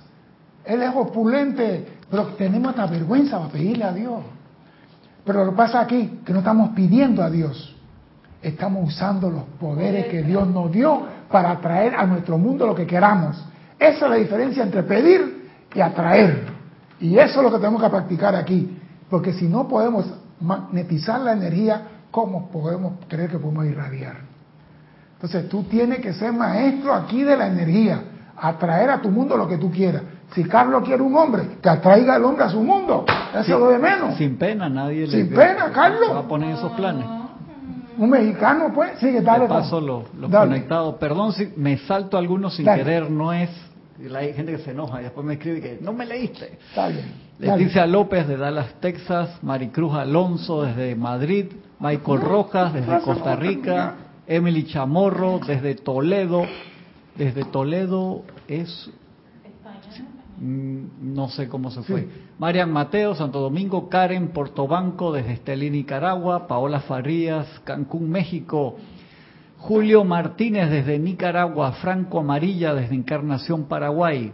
Él 0.65 0.81
es 0.81 0.91
opulente, 0.93 1.87
pero 2.09 2.25
tenemos 2.37 2.71
esta 2.71 2.87
vergüenza 2.87 3.37
para 3.37 3.51
pedirle 3.51 3.83
a 3.85 3.93
Dios. 3.93 4.21
Pero 5.23 5.45
lo 5.45 5.51
que 5.51 5.57
pasa 5.57 5.81
aquí, 5.81 6.19
que 6.25 6.33
no 6.33 6.39
estamos 6.39 6.69
pidiendo 6.69 7.23
a 7.23 7.29
Dios, 7.29 7.75
estamos 8.41 8.87
usando 8.87 9.29
los 9.29 9.43
poderes 9.59 10.07
que 10.07 10.23
Dios 10.23 10.47
nos 10.47 10.71
dio 10.71 11.03
para 11.29 11.51
atraer 11.51 11.95
a 11.95 12.05
nuestro 12.05 12.37
mundo 12.37 12.65
lo 12.65 12.75
que 12.75 12.85
queramos. 12.85 13.37
Esa 13.79 14.05
es 14.05 14.09
la 14.09 14.15
diferencia 14.15 14.63
entre 14.63 14.83
pedir 14.83 15.49
y 15.73 15.79
atraer. 15.79 16.45
Y 16.99 17.17
eso 17.17 17.39
es 17.39 17.43
lo 17.43 17.51
que 17.51 17.57
tenemos 17.57 17.81
que 17.81 17.89
practicar 17.89 18.35
aquí. 18.35 18.77
Porque 19.09 19.33
si 19.33 19.47
no 19.47 19.67
podemos 19.67 20.05
magnetizar 20.39 21.21
la 21.21 21.33
energía, 21.33 21.81
¿cómo 22.11 22.49
podemos 22.49 22.93
creer 23.07 23.29
que 23.29 23.37
podemos 23.37 23.65
irradiar? 23.65 24.17
Entonces 25.13 25.49
tú 25.49 25.63
tienes 25.63 25.99
que 25.99 26.13
ser 26.13 26.31
maestro 26.31 26.93
aquí 26.93 27.23
de 27.23 27.35
la 27.35 27.47
energía, 27.47 28.01
atraer 28.35 28.89
a 28.91 29.01
tu 29.01 29.09
mundo 29.09 29.35
lo 29.35 29.47
que 29.47 29.57
tú 29.57 29.71
quieras. 29.71 30.03
Si 30.33 30.43
Carlos 30.43 30.83
quiere 30.85 31.01
un 31.01 31.15
hombre, 31.15 31.57
que 31.61 31.69
atraiga 31.69 32.15
al 32.15 32.25
hombre 32.25 32.43
a 32.43 32.49
su 32.49 32.61
mundo. 32.61 33.05
Eso 33.31 33.41
es 33.41 33.59
lo 33.59 33.69
de 33.69 33.79
menos. 33.79 34.15
Sin 34.17 34.37
pena, 34.37 34.69
nadie 34.69 35.07
Sin 35.07 35.29
pena, 35.29 35.71
Carlos. 35.71 36.11
Va 36.13 36.19
a 36.19 36.27
poner 36.27 36.55
esos 36.55 36.71
planes. 36.73 37.05
Un 37.97 38.09
mexicano, 38.11 38.71
pues, 38.75 38.99
sigue, 38.99 39.21
dale. 39.21 39.47
paso 39.47 39.81
los, 39.81 40.03
conectados. 40.29 40.95
Perdón 40.95 41.33
si 41.33 41.51
me 41.55 41.79
salto 41.79 42.17
algunos 42.17 42.55
sin 42.55 42.65
querer, 42.65 43.09
no 43.09 43.33
es. 43.33 43.49
Hay 44.15 44.33
gente 44.33 44.51
que 44.51 44.59
se 44.59 44.71
enoja 44.71 44.99
y 44.99 45.05
después 45.05 45.25
me 45.25 45.33
escribe 45.33 45.61
que 45.61 45.79
no 45.81 45.93
me 45.93 46.05
leíste. 46.05 46.59
Está 46.69 46.89
bien. 46.89 47.26
Leticia 47.39 47.85
López 47.85 48.27
de 48.27 48.35
Dallas, 48.35 48.73
Texas, 48.79 49.43
Maricruz 49.43 49.93
Alonso 49.93 50.63
desde 50.63 50.95
Madrid, 50.95 51.45
Michael 51.79 52.21
Rojas 52.21 52.73
desde 52.73 52.99
Costa 53.01 53.35
Rica, 53.35 53.95
Emily 54.25 54.65
Chamorro 54.65 55.39
desde 55.45 55.75
Toledo, 55.75 56.45
desde 57.15 57.45
Toledo 57.45 58.23
es 58.47 58.89
mm, 60.39 61.13
no 61.13 61.29
sé 61.29 61.47
cómo 61.47 61.69
se 61.69 61.83
fue. 61.83 62.07
Marian 62.39 62.71
Mateo, 62.71 63.13
Santo 63.13 63.39
Domingo, 63.39 63.87
Karen 63.87 64.29
Portobanco 64.29 65.11
desde 65.11 65.33
Estelí, 65.33 65.69
Nicaragua, 65.69 66.47
Paola 66.47 66.79
Farías, 66.79 67.47
Cancún, 67.63 68.09
México, 68.09 68.77
Julio 69.57 70.03
Martínez 70.03 70.71
desde 70.71 70.97
Nicaragua, 70.97 71.73
Franco 71.73 72.19
Amarilla 72.19 72.73
desde 72.73 72.95
Encarnación, 72.95 73.65
Paraguay, 73.65 74.31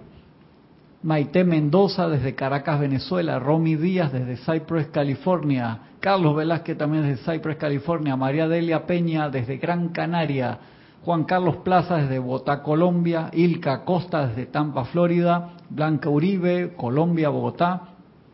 Maite 1.03 1.43
Mendoza 1.43 2.07
desde 2.07 2.33
Caracas, 2.33 2.79
Venezuela, 2.79 3.37
Romy 3.37 3.75
Díaz 3.75 4.13
desde 4.13 4.37
Cypress, 4.37 4.87
California, 4.87 5.79
Carlos 5.99 6.33
Velázquez 6.33 6.77
también 6.77 7.03
desde 7.03 7.33
Cypress, 7.33 7.57
California, 7.57 8.15
María 8.15 8.47
Delia 8.47 8.87
Peña 8.87 9.29
desde 9.29 9.57
Gran 9.57 9.89
Canaria, 9.89 10.59
Juan 11.03 11.25
Carlos 11.25 11.57
Plaza 11.57 11.97
desde 11.97 12.19
Bogotá, 12.19 12.63
Colombia, 12.63 13.29
Ilka 13.33 13.83
Costa 13.83 14.27
desde 14.27 14.45
Tampa, 14.45 14.85
Florida, 14.85 15.49
Blanca 15.69 16.09
Uribe, 16.09 16.73
Colombia, 16.77 17.27
Bogotá, 17.27 17.81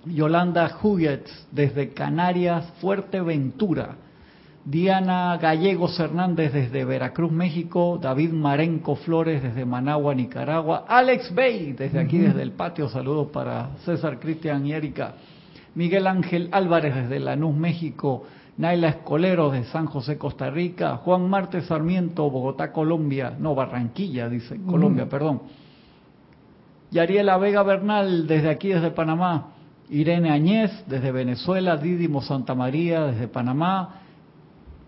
Yolanda 0.05 0.71
Huguets 0.81 1.47
desde 1.51 1.89
Canarias, 1.89 2.71
Fuerteventura, 2.79 3.95
Diana 4.65 5.37
Gallegos 5.37 5.99
Hernández 5.99 6.53
desde 6.53 6.85
Veracruz, 6.85 7.31
México, 7.31 7.97
David 8.01 8.33
Marenco 8.33 8.95
Flores 8.95 9.41
desde 9.41 9.65
Managua, 9.65 10.13
Nicaragua, 10.13 10.85
Alex 10.87 11.33
Bay 11.33 11.73
desde 11.73 11.99
aquí, 11.99 12.17
desde 12.17 12.41
el 12.41 12.51
patio, 12.51 12.89
saludos 12.89 13.29
para 13.31 13.71
César, 13.85 14.19
Cristian 14.19 14.65
y 14.65 14.73
Erika, 14.73 15.13
Miguel 15.75 16.07
Ángel 16.07 16.49
Álvarez 16.51 16.93
desde 16.93 17.19
Lanús, 17.19 17.55
México, 17.55 18.25
Naila 18.57 18.89
Escolero 18.89 19.49
de 19.49 19.63
San 19.65 19.85
José, 19.85 20.17
Costa 20.17 20.49
Rica, 20.49 20.97
Juan 20.97 21.29
Marte 21.29 21.61
Sarmiento, 21.61 22.29
Bogotá, 22.29 22.73
Colombia, 22.73 23.33
no, 23.39 23.55
Barranquilla, 23.55 24.27
dice, 24.27 24.59
Colombia, 24.65 25.07
perdón. 25.07 25.41
Yariela 26.91 27.37
Vega 27.37 27.63
Bernal 27.63 28.27
desde 28.27 28.49
aquí, 28.49 28.69
desde 28.69 28.91
Panamá, 28.91 29.53
Irene 29.89 30.29
Añez 30.31 30.71
desde 30.87 31.11
Venezuela, 31.11 31.77
Didimo 31.77 32.21
Santa 32.21 32.53
María 32.53 33.05
desde 33.05 33.27
Panamá, 33.29 34.01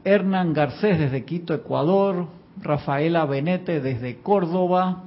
Hernán 0.03 0.53
Garcés 0.53 0.99
desde 0.99 1.25
Quito, 1.25 1.53
Ecuador, 1.53 2.27
Rafaela 2.61 3.25
Benete 3.25 3.81
desde 3.81 4.17
Córdoba, 4.21 5.03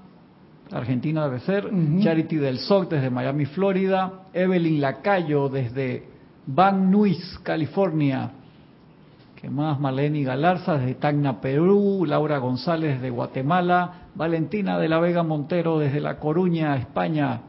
Argentina 0.72 1.24
debe 1.24 1.40
ser, 1.40 1.70
Charity 2.00 2.36
del 2.36 2.58
SOC 2.58 2.90
desde 2.90 3.10
Miami, 3.10 3.46
Florida, 3.46 4.24
Evelyn 4.32 4.80
Lacayo 4.80 5.48
desde 5.48 6.04
Van 6.46 6.90
Nuys, 6.90 7.38
California, 7.42 8.32
que 9.40 9.50
más? 9.50 9.78
Maleni 9.78 10.24
Galarza 10.24 10.78
desde 10.78 10.94
Tacna, 10.94 11.40
Perú, 11.40 12.04
Laura 12.06 12.38
González 12.38 12.94
desde 12.94 13.10
Guatemala, 13.10 14.08
Valentina 14.14 14.78
de 14.78 14.88
la 14.88 15.00
Vega 15.00 15.22
Montero 15.22 15.78
desde 15.78 16.00
La 16.00 16.18
Coruña, 16.18 16.76
España, 16.76 17.42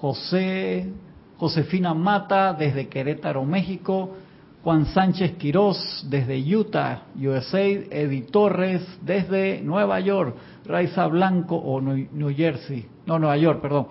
José, 0.00 0.92
Josefina 1.36 1.94
Mata 1.94 2.54
desde 2.54 2.88
Querétaro, 2.88 3.44
México, 3.44 4.16
Juan 4.64 4.86
Sánchez 4.86 5.32
Quirós 5.32 6.06
desde 6.08 6.38
Utah, 6.38 7.02
USA, 7.16 7.60
Eddie 7.60 8.22
Torres 8.22 8.80
desde 9.02 9.60
Nueva 9.60 10.00
York, 10.00 10.34
Raiza 10.64 11.06
Blanco 11.06 11.54
o 11.56 11.82
New 11.82 12.34
Jersey, 12.34 12.86
no 13.04 13.18
Nueva 13.18 13.36
York, 13.36 13.60
perdón. 13.60 13.88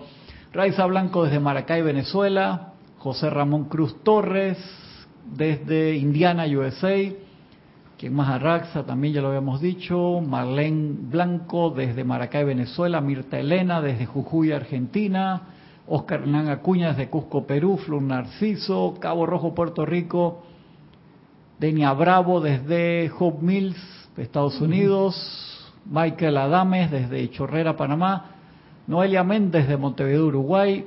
Raiza 0.52 0.84
Blanco 0.86 1.22
desde 1.22 1.38
Maracay, 1.38 1.80
Venezuela, 1.80 2.72
José 2.98 3.30
Ramón 3.30 3.66
Cruz 3.66 4.02
Torres 4.02 4.58
desde 5.24 5.94
Indiana, 5.94 6.44
USA, 6.46 6.96
quien 7.96 8.12
más 8.12 8.30
Arraxa 8.30 8.82
también 8.82 9.14
ya 9.14 9.22
lo 9.22 9.28
habíamos 9.28 9.60
dicho, 9.60 10.20
Marlene 10.20 10.96
Blanco 11.02 11.70
desde 11.70 12.02
Maracay, 12.02 12.42
Venezuela, 12.42 13.00
Mirta 13.00 13.38
Elena 13.38 13.80
desde 13.80 14.06
Jujuy, 14.06 14.50
Argentina, 14.50 15.42
Oscar 15.86 16.22
Hernán 16.22 16.48
Acuña 16.48 16.88
desde 16.88 17.08
Cusco, 17.10 17.46
Perú, 17.46 17.76
Flor 17.76 18.02
Narciso, 18.02 18.96
Cabo 18.98 19.24
Rojo, 19.24 19.54
Puerto 19.54 19.86
Rico, 19.86 20.42
Denia 21.58 21.92
Bravo 21.92 22.40
desde 22.40 23.10
Hope 23.18 23.44
Mills, 23.44 23.76
Estados 24.16 24.60
Unidos, 24.60 25.72
Michael 25.86 26.36
Adames 26.36 26.90
desde 26.90 27.30
Chorrera, 27.30 27.76
Panamá, 27.76 28.30
Noelia 28.86 29.24
Méndez 29.24 29.68
de 29.68 29.76
Montevideo, 29.76 30.26
Uruguay, 30.26 30.84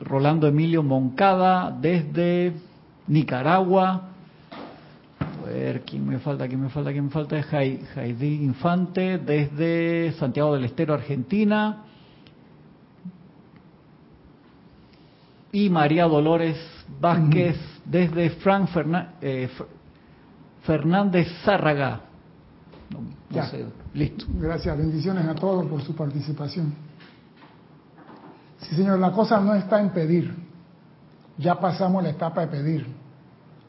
Rolando 0.00 0.46
Emilio 0.46 0.82
Moncada 0.82 1.70
desde 1.70 2.54
Nicaragua, 3.06 4.10
a 5.20 5.52
ver, 5.52 5.82
¿quién 5.82 6.06
me 6.06 6.18
falta? 6.18 6.46
¿Quién 6.46 6.60
me 6.60 6.68
falta? 6.68 6.92
¿Quién 6.92 7.06
me 7.06 7.10
falta? 7.10 7.36
Heidi 7.36 8.44
Infante 8.44 9.18
desde 9.18 10.12
Santiago 10.12 10.54
del 10.54 10.64
Estero, 10.64 10.94
Argentina. 10.94 11.84
Y 15.52 15.68
María 15.68 16.04
Dolores 16.04 16.56
Vázquez 17.00 17.56
desde 17.84 18.30
Frank 18.30 18.68
eh, 19.20 19.48
Fernández 20.62 21.28
Zárraga. 21.44 22.00
ya. 23.30 23.50
Listo. 23.94 24.26
Gracias, 24.34 24.76
bendiciones 24.76 25.26
a 25.26 25.34
todos 25.34 25.66
por 25.66 25.82
su 25.82 25.94
participación. 25.94 26.72
Sí, 28.58 28.76
señor, 28.76 28.98
la 28.98 29.10
cosa 29.10 29.40
no 29.40 29.54
está 29.54 29.80
en 29.80 29.90
pedir. 29.90 30.34
Ya 31.38 31.58
pasamos 31.58 32.02
la 32.02 32.10
etapa 32.10 32.42
de 32.42 32.46
pedir. 32.48 32.86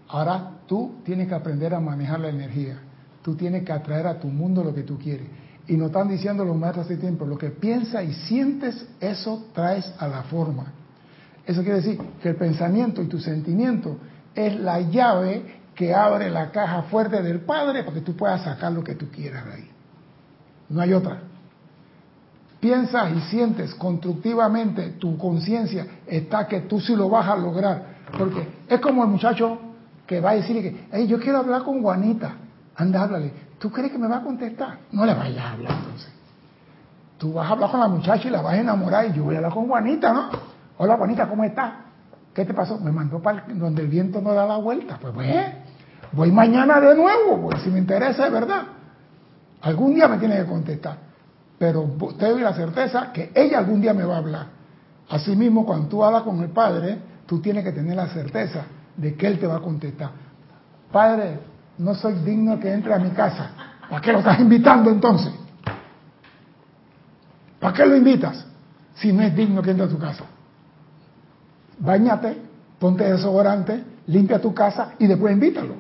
Ahora 0.09 0.51
tú 0.67 0.95
tienes 1.03 1.27
que 1.27 1.35
aprender 1.35 1.73
a 1.73 1.79
manejar 1.79 2.19
la 2.19 2.29
energía. 2.29 2.79
Tú 3.21 3.35
tienes 3.35 3.63
que 3.63 3.71
atraer 3.71 4.07
a 4.07 4.19
tu 4.19 4.27
mundo 4.27 4.63
lo 4.63 4.73
que 4.73 4.83
tú 4.83 4.97
quieres. 4.97 5.27
Y 5.67 5.77
nos 5.77 5.87
están 5.87 6.09
diciendo 6.09 6.43
los 6.43 6.57
maestros 6.57 6.85
hace 6.85 6.97
tiempo, 6.97 7.25
lo 7.25 7.37
que 7.37 7.49
piensas 7.49 8.03
y 8.03 8.13
sientes, 8.13 8.85
eso 8.99 9.45
traes 9.53 9.93
a 9.99 10.07
la 10.07 10.23
forma. 10.23 10.65
Eso 11.45 11.61
quiere 11.61 11.77
decir 11.77 11.99
que 12.21 12.29
el 12.29 12.35
pensamiento 12.35 13.01
y 13.01 13.07
tu 13.07 13.19
sentimiento 13.19 13.97
es 14.35 14.59
la 14.59 14.79
llave 14.81 15.61
que 15.75 15.93
abre 15.93 16.29
la 16.29 16.51
caja 16.51 16.83
fuerte 16.83 17.21
del 17.21 17.41
Padre 17.41 17.83
para 17.83 17.95
que 17.95 18.01
tú 18.01 18.15
puedas 18.15 18.43
sacar 18.43 18.71
lo 18.71 18.83
que 18.83 18.95
tú 18.95 19.09
quieras 19.09 19.45
de 19.45 19.53
ahí. 19.53 19.69
No 20.69 20.81
hay 20.81 20.93
otra. 20.93 21.19
Piensas 22.59 23.11
y 23.15 23.21
sientes 23.21 23.73
constructivamente, 23.73 24.91
tu 24.99 25.17
conciencia 25.17 25.87
está 26.05 26.47
que 26.47 26.61
tú 26.61 26.79
sí 26.79 26.95
lo 26.95 27.09
vas 27.09 27.27
a 27.27 27.35
lograr. 27.35 27.85
Porque 28.17 28.47
es 28.67 28.79
como 28.79 29.03
el 29.03 29.09
muchacho 29.09 29.57
que 30.05 30.19
va 30.19 30.31
a 30.31 30.35
decir 30.35 30.61
que, 30.61 30.87
hey, 30.91 31.07
yo 31.07 31.19
quiero 31.19 31.39
hablar 31.39 31.63
con 31.63 31.81
Juanita. 31.81 32.35
Anda, 32.75 33.01
háblale. 33.01 33.33
¿Tú 33.57 33.71
crees 33.71 33.91
que 33.91 33.97
me 33.97 34.07
va 34.07 34.17
a 34.17 34.21
contestar? 34.21 34.77
No 34.91 35.05
le 35.05 35.13
vayas 35.13 35.43
a 35.43 35.51
hablar 35.53 35.73
entonces. 35.79 36.11
Tú 37.17 37.33
vas 37.33 37.49
a 37.49 37.53
hablar 37.53 37.71
con 37.71 37.79
la 37.79 37.87
muchacha 37.87 38.27
y 38.27 38.31
la 38.31 38.41
vas 38.41 38.53
a 38.53 38.59
enamorar 38.59 39.07
y 39.07 39.13
yo 39.13 39.23
voy 39.23 39.35
a 39.35 39.37
hablar 39.39 39.53
con 39.53 39.67
Juanita, 39.67 40.13
¿no? 40.13 40.29
Hola 40.83 40.97
Juanita, 40.97 41.29
¿cómo 41.29 41.43
estás? 41.43 41.73
¿Qué 42.33 42.43
te 42.43 42.55
pasó? 42.55 42.79
Me 42.79 42.91
mandó 42.91 43.21
para 43.21 43.45
donde 43.49 43.83
el 43.83 43.87
viento 43.87 44.19
no 44.19 44.33
da 44.33 44.47
la 44.47 44.57
vuelta. 44.57 44.97
Pues 44.99 45.13
voy, 45.13 45.27
voy 46.11 46.31
mañana 46.31 46.81
de 46.81 46.95
nuevo, 46.95 47.39
porque 47.39 47.59
si 47.59 47.69
me 47.69 47.77
interesa 47.77 48.25
es 48.25 48.33
verdad. 48.33 48.63
Algún 49.61 49.93
día 49.93 50.07
me 50.07 50.17
tiene 50.17 50.37
que 50.37 50.45
contestar. 50.45 50.97
Pero 51.59 51.87
te 52.17 52.27
doy 52.27 52.41
la 52.41 52.53
certeza 52.53 53.11
que 53.13 53.31
ella 53.35 53.59
algún 53.59 53.79
día 53.79 53.93
me 53.93 54.03
va 54.03 54.15
a 54.15 54.17
hablar. 54.17 54.47
Asimismo, 55.07 55.67
cuando 55.67 55.87
tú 55.87 56.03
hablas 56.03 56.23
con 56.23 56.39
el 56.39 56.49
Padre, 56.49 56.97
tú 57.27 57.39
tienes 57.39 57.63
que 57.63 57.73
tener 57.73 57.95
la 57.95 58.07
certeza 58.07 58.63
de 58.97 59.13
que 59.13 59.27
Él 59.27 59.37
te 59.37 59.45
va 59.45 59.57
a 59.57 59.61
contestar. 59.61 60.09
Padre, 60.91 61.41
no 61.77 61.93
soy 61.93 62.13
digno 62.25 62.59
que 62.59 62.73
entre 62.73 62.91
a 62.91 62.97
mi 62.97 63.11
casa. 63.11 63.51
¿Para 63.87 64.01
qué 64.01 64.11
lo 64.11 64.17
estás 64.17 64.39
invitando 64.39 64.89
entonces? 64.89 65.31
¿Para 67.59 67.71
qué 67.71 67.85
lo 67.85 67.95
invitas 67.95 68.47
si 68.95 69.13
no 69.13 69.21
es 69.21 69.35
digno 69.35 69.61
que 69.61 69.69
entre 69.69 69.85
a 69.85 69.89
tu 69.89 69.99
casa? 69.99 70.25
Báñate, 71.81 72.37
ponte 72.79 73.03
desodorante, 73.03 73.83
limpia 74.07 74.39
tu 74.39 74.53
casa 74.53 74.93
y 74.99 75.07
después 75.07 75.33
invítalo. 75.33 75.75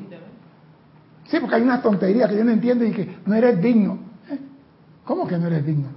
Sí, 1.27 1.37
porque 1.39 1.55
hay 1.55 1.61
una 1.61 1.81
tontería 1.81 2.27
que 2.27 2.35
yo 2.35 2.43
no 2.43 2.51
entiendo 2.51 2.83
y 2.83 2.91
que 2.91 3.17
no 3.25 3.33
eres 3.33 3.61
digno. 3.61 3.99
¿Eh? 4.29 4.37
¿Cómo 5.05 5.27
que 5.27 5.37
no 5.37 5.47
eres 5.47 5.65
digno? 5.65 5.87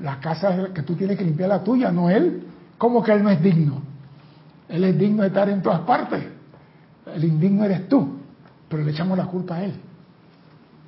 La 0.00 0.20
casa 0.20 0.68
que 0.72 0.82
tú 0.82 0.94
tienes 0.94 1.18
que 1.18 1.24
limpiar 1.24 1.48
la 1.48 1.64
tuya, 1.64 1.90
no 1.90 2.08
él. 2.08 2.44
¿Cómo 2.78 3.02
que 3.02 3.12
él 3.12 3.22
no 3.22 3.30
es 3.30 3.42
digno? 3.42 3.80
Él 4.68 4.84
es 4.84 4.98
digno 4.98 5.22
de 5.22 5.28
estar 5.28 5.48
en 5.48 5.62
todas 5.62 5.80
partes. 5.80 6.22
El 7.06 7.24
indigno 7.24 7.64
eres 7.64 7.88
tú, 7.88 8.16
pero 8.68 8.84
le 8.84 8.90
echamos 8.90 9.16
la 9.16 9.26
culpa 9.26 9.56
a 9.56 9.64
él. 9.64 9.74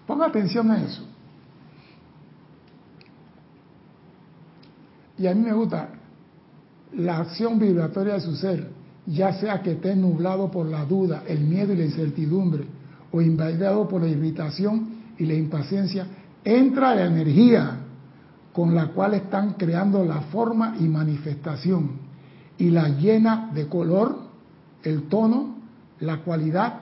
Ponga 0.06 0.26
atención 0.26 0.70
a 0.70 0.82
eso. 0.82 1.06
Y 5.16 5.26
a 5.26 5.34
mí 5.34 5.40
me 5.42 5.52
gusta, 5.52 5.88
la 6.96 7.18
acción 7.18 7.58
vibratoria 7.58 8.14
de 8.14 8.20
su 8.20 8.34
ser, 8.36 8.68
ya 9.06 9.32
sea 9.34 9.62
que 9.62 9.72
esté 9.72 9.94
nublado 9.96 10.50
por 10.50 10.66
la 10.66 10.84
duda, 10.84 11.22
el 11.26 11.40
miedo 11.40 11.72
y 11.72 11.76
la 11.76 11.84
incertidumbre, 11.84 12.64
o 13.10 13.20
invadido 13.20 13.88
por 13.88 14.02
la 14.02 14.08
irritación 14.08 14.88
y 15.18 15.24
la 15.24 15.34
impaciencia, 15.34 16.06
entra 16.44 16.94
la 16.94 17.06
energía 17.06 17.78
con 18.52 18.74
la 18.74 18.88
cual 18.88 19.14
están 19.14 19.54
creando 19.54 20.04
la 20.04 20.22
forma 20.22 20.76
y 20.78 20.88
manifestación 20.88 22.08
y 22.58 22.70
la 22.70 22.88
llena 22.88 23.50
de 23.54 23.68
color, 23.68 24.18
el 24.82 25.04
tono, 25.04 25.56
la 26.00 26.18
cualidad 26.18 26.80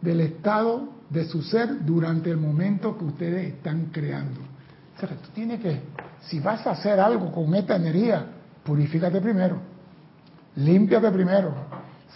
del 0.00 0.20
estado 0.20 0.88
de 1.10 1.24
su 1.24 1.42
ser 1.42 1.84
durante 1.84 2.30
el 2.30 2.38
momento 2.38 2.96
que 2.96 3.04
ustedes 3.04 3.54
están 3.54 3.86
creando. 3.92 4.40
O 4.96 5.00
sea, 5.00 5.08
tú 5.10 5.28
tienes 5.34 5.60
que, 5.60 5.80
si 6.22 6.40
vas 6.40 6.66
a 6.66 6.70
hacer 6.70 7.00
algo 7.00 7.32
con 7.32 7.54
esta 7.54 7.76
energía, 7.76 8.26
purifícate 8.64 9.20
primero, 9.20 9.56
límpiate 10.56 11.10
primero, 11.10 11.52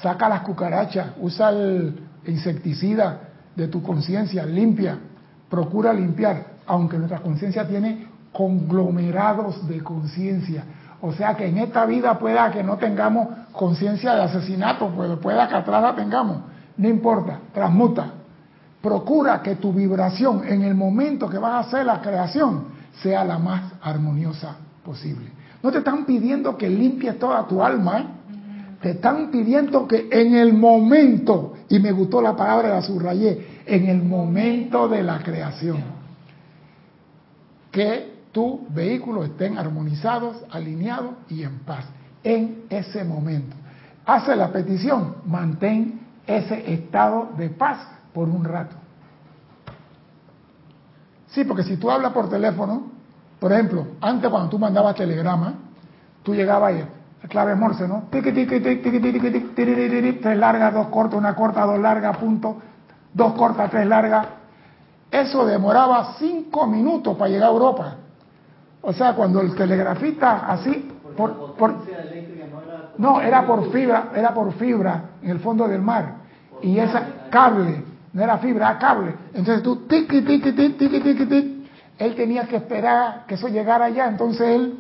saca 0.01 0.29
las 0.29 0.41
cucarachas, 0.43 1.09
usa 1.21 1.51
el 1.51 2.07
insecticida 2.27 3.21
de 3.55 3.69
tu 3.69 3.83
conciencia, 3.83 4.45
limpia, 4.45 4.99
procura 5.49 5.93
limpiar, 5.93 6.45
aunque 6.67 6.99
nuestra 6.99 7.21
conciencia 7.21 7.67
tiene 7.67 8.07
conglomerados 8.33 9.67
de 9.67 9.83
conciencia. 9.83 10.65
O 11.01 11.13
sea 11.13 11.35
que 11.35 11.47
en 11.47 11.59
esta 11.59 11.87
vida 11.87 12.19
pueda 12.19 12.51
que 12.51 12.63
no 12.63 12.77
tengamos 12.77 13.29
conciencia 13.53 14.15
de 14.15 14.23
asesinato, 14.23 14.89
pues 14.89 15.19
pueda 15.19 15.49
que 15.49 15.55
atrás 15.55 15.83
la 15.83 15.95
tengamos, 15.95 16.39
no 16.77 16.89
importa, 16.89 17.39
transmuta. 17.53 18.13
Procura 18.83 19.43
que 19.43 19.57
tu 19.57 19.73
vibración 19.73 20.43
en 20.47 20.63
el 20.63 20.75
momento 20.75 21.29
que 21.29 21.39
vas 21.39 21.53
a 21.53 21.59
hacer 21.69 21.87
la 21.87 22.01
creación 22.01 22.67
sea 23.03 23.25
la 23.25 23.39
más 23.39 23.73
armoniosa 23.83 24.57
posible. 24.85 25.31
No 25.67 25.73
te 25.73 25.79
están 25.79 26.05
pidiendo 26.05 26.57
que 26.57 26.71
limpies 26.71 27.19
toda 27.19 27.45
tu 27.49 27.61
alma, 27.61 28.21
te 28.81 28.91
están 28.91 29.33
pidiendo 29.33 29.89
que 29.89 30.09
en 30.13 30.37
el 30.37 30.53
momento, 30.53 31.55
y 31.69 31.81
me 31.81 31.91
gustó 31.91 32.23
la 32.23 32.37
palabra, 32.37 32.69
la 32.69 32.83
subrayé, 32.83 33.65
en 33.67 33.89
el 33.89 34.01
momento 34.05 34.87
de 34.87 35.03
la 35.03 35.19
creación, 35.19 35.79
que 37.73 38.29
tus 38.31 38.73
vehículos 38.73 39.31
estén 39.31 39.59
armonizados, 39.59 40.37
alineados 40.53 41.15
y 41.31 41.43
en 41.43 41.59
paz, 41.59 41.87
en 42.23 42.63
ese 42.71 43.03
momento. 43.03 43.57
Hace 44.05 44.37
la 44.37 44.53
petición, 44.53 45.17
mantén 45.27 45.99
ese 46.29 46.75
estado 46.75 47.31
de 47.37 47.51
paz 47.51 47.79
por 48.15 48.29
un 48.29 48.45
rato. 48.45 48.77
Sí, 51.27 51.43
porque 51.43 51.65
si 51.65 51.77
tú 51.77 51.91
hablas 51.91 52.13
por 52.13 52.31
teléfono, 52.31 52.96
por 53.39 53.53
ejemplo, 53.53 53.87
antes 54.01 54.31
cuando 54.31 54.49
tú 54.49 54.59
mandabas 54.59 54.95
telegrama, 54.95 55.55
tú 56.23 56.35
llegabas 56.35 56.75
ahí, 56.75 56.85
clave 57.29 57.55
Morse, 57.55 57.87
¿no? 57.87 58.05
Tres 58.11 58.25
largas, 60.39 60.75
dos 60.75 60.87
cortas, 60.89 61.19
una 61.19 61.35
corta, 61.35 61.67
dos 61.67 61.79
largas, 61.79 62.17
punto, 62.17 62.57
dos 63.13 63.35
cortas, 63.35 63.71
tres 63.71 63.87
largas. 63.87 64.27
Eso 65.11 65.45
demoraba 65.45 66.15
cinco 66.19 66.67
minutos 66.67 67.17
para 67.17 67.31
llegar 67.31 67.49
a 67.49 67.53
Europa. 67.53 67.95
O 68.83 68.93
sea, 68.93 69.15
cuando 69.15 69.41
el 69.41 69.55
telegrafista 69.55 70.47
así, 70.47 70.93
por, 71.17 71.55
por, 71.55 71.75
no, 72.99 73.21
era 73.21 73.47
por 73.47 73.71
fibra, 73.73 74.11
era 74.15 74.33
por 74.33 74.53
fibra 74.55 75.03
en 75.23 75.31
el 75.31 75.41
fondo 75.41 75.69
del 75.69 75.83
mar. 75.83 76.15
Y 76.63 76.79
esa 76.79 77.29
cable, 77.31 77.85
no 78.13 78.23
era 78.23 78.39
fibra, 78.39 78.71
era 78.71 78.79
cable. 78.79 79.15
Entonces 79.35 79.63
tú, 79.63 79.87
tiqui, 79.87 80.23
tiqui, 80.23 80.53
tiqui, 80.53 80.89
tiqui, 80.89 81.01
tiqui, 81.01 81.56
él 81.99 82.15
tenía 82.15 82.47
que 82.47 82.57
esperar 82.57 83.25
que 83.27 83.35
eso 83.35 83.49
llegara 83.49 83.87
allá, 83.87 84.07
entonces 84.09 84.49
él 84.49 84.79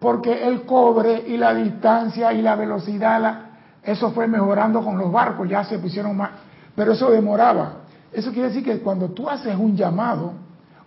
porque 0.00 0.46
el 0.46 0.62
cobre 0.62 1.24
y 1.28 1.36
la 1.36 1.54
distancia 1.54 2.32
y 2.32 2.42
la 2.42 2.56
velocidad, 2.56 3.40
eso 3.82 4.10
fue 4.12 4.26
mejorando 4.26 4.82
con 4.82 4.98
los 4.98 5.10
barcos, 5.10 5.48
ya 5.48 5.64
se 5.64 5.78
pusieron 5.78 6.16
más, 6.16 6.30
pero 6.74 6.92
eso 6.92 7.10
demoraba. 7.10 7.76
Eso 8.12 8.30
quiere 8.32 8.48
decir 8.48 8.64
que 8.64 8.80
cuando 8.80 9.10
tú 9.10 9.28
haces 9.28 9.56
un 9.56 9.76
llamado 9.76 10.32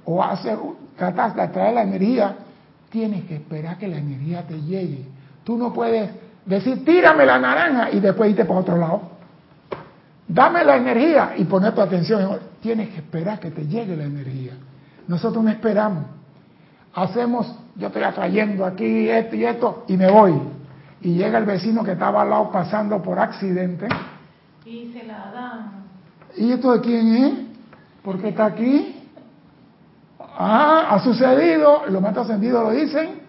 o 0.05 0.23
haces, 0.23 0.57
tratas 0.95 1.35
de 1.35 1.41
atraer 1.41 1.73
la 1.73 1.83
energía, 1.83 2.35
tienes 2.89 3.25
que 3.25 3.35
esperar 3.37 3.77
que 3.77 3.87
la 3.87 3.97
energía 3.97 4.45
te 4.47 4.61
llegue. 4.61 5.05
Tú 5.43 5.57
no 5.57 5.73
puedes 5.73 6.11
decir, 6.45 6.85
tírame 6.85 7.25
la 7.25 7.39
naranja 7.39 7.91
y 7.91 7.99
después 7.99 8.29
irte 8.29 8.45
para 8.45 8.59
otro 8.59 8.77
lado. 8.77 9.16
Dame 10.27 10.63
la 10.65 10.75
energía 10.75 11.33
y 11.37 11.45
poner 11.45 11.73
tu 11.73 11.81
atención. 11.81 12.39
Tienes 12.61 12.89
que 12.89 12.97
esperar 12.97 13.39
que 13.39 13.51
te 13.51 13.65
llegue 13.65 13.95
la 13.95 14.03
energía. 14.03 14.53
Nosotros 15.07 15.43
no 15.43 15.49
esperamos. 15.49 16.03
Hacemos, 16.93 17.55
yo 17.75 17.87
estoy 17.87 18.03
atrayendo 18.03 18.65
aquí 18.65 19.07
esto 19.07 19.35
y 19.35 19.45
esto 19.45 19.85
y 19.87 19.95
me 19.95 20.11
voy. 20.11 20.33
Y 21.01 21.13
llega 21.13 21.37
el 21.37 21.45
vecino 21.45 21.83
que 21.83 21.93
estaba 21.93 22.23
al 22.23 22.29
lado 22.29 22.51
pasando 22.51 23.01
por 23.01 23.19
accidente. 23.19 23.87
Y 24.65 24.91
se 24.91 25.03
la 25.05 25.31
dan. 25.31 25.71
¿Y 26.35 26.51
esto 26.51 26.73
de 26.73 26.81
quién 26.81 27.15
es? 27.15 27.33
¿Por 28.03 28.19
qué 28.19 28.29
está 28.29 28.47
aquí? 28.47 28.95
Ah, 30.19 30.87
ha 30.89 30.99
sucedido, 30.99 31.83
los 31.87 32.01
maestros 32.01 32.25
ascendidos 32.25 32.63
lo 32.63 32.71
dicen. 32.71 33.21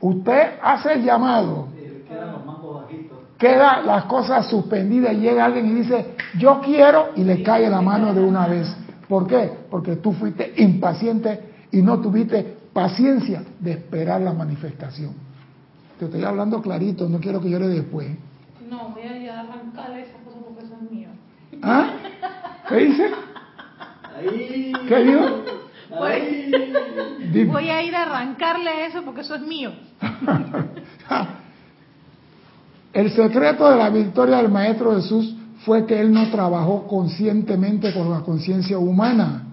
Usted 0.00 0.58
hace 0.62 0.94
el 0.94 1.04
llamado. 1.04 1.67
Quedan 3.38 3.86
las 3.86 4.04
cosas 4.04 4.48
suspendidas 4.48 5.14
y 5.14 5.20
llega 5.20 5.44
alguien 5.44 5.66
y 5.68 5.74
dice, 5.80 6.14
yo 6.38 6.60
quiero, 6.60 7.10
y 7.16 7.24
le 7.24 7.42
cae 7.42 7.70
la 7.70 7.80
mano 7.80 8.12
de 8.12 8.20
una 8.20 8.46
vez. 8.46 8.68
¿Por 9.08 9.26
qué? 9.26 9.50
Porque 9.70 9.96
tú 9.96 10.12
fuiste 10.12 10.52
impaciente 10.56 11.40
y 11.70 11.80
no 11.80 12.00
tuviste 12.00 12.58
paciencia 12.72 13.42
de 13.60 13.72
esperar 13.72 14.20
la 14.20 14.32
manifestación. 14.32 15.12
Te 15.98 16.04
estoy 16.06 16.24
hablando 16.24 16.60
clarito, 16.60 17.08
no 17.08 17.18
quiero 17.18 17.40
que 17.40 17.50
llore 17.50 17.68
después. 17.68 18.08
No, 18.68 18.90
voy 18.90 19.02
a 19.02 19.16
ir 19.16 19.30
a 19.30 19.40
arrancarle 19.40 20.02
esa 20.02 20.18
cosa 20.24 20.38
porque 20.44 20.64
eso 20.64 20.74
es 20.74 20.90
mío. 20.90 21.08
¿Ah? 21.62 21.90
¿Qué 22.68 22.76
dice? 22.76 23.10
¿Qué 24.88 25.04
dijo? 25.04 25.44
Voy, 27.50 27.70
a 27.70 27.82
ir 27.82 27.94
a 27.94 28.02
arrancarle 28.02 28.86
eso 28.86 29.02
porque 29.04 29.22
eso 29.22 29.34
es 29.36 29.42
mío. 29.42 29.72
El 32.92 33.10
secreto 33.12 33.68
de 33.68 33.76
la 33.76 33.90
victoria 33.90 34.38
del 34.38 34.50
Maestro 34.50 34.94
Jesús 34.96 35.36
fue 35.64 35.84
que 35.86 36.00
él 36.00 36.12
no 36.12 36.30
trabajó 36.30 36.86
conscientemente 36.86 37.92
con 37.92 38.10
la 38.10 38.20
conciencia 38.20 38.78
humana 38.78 39.44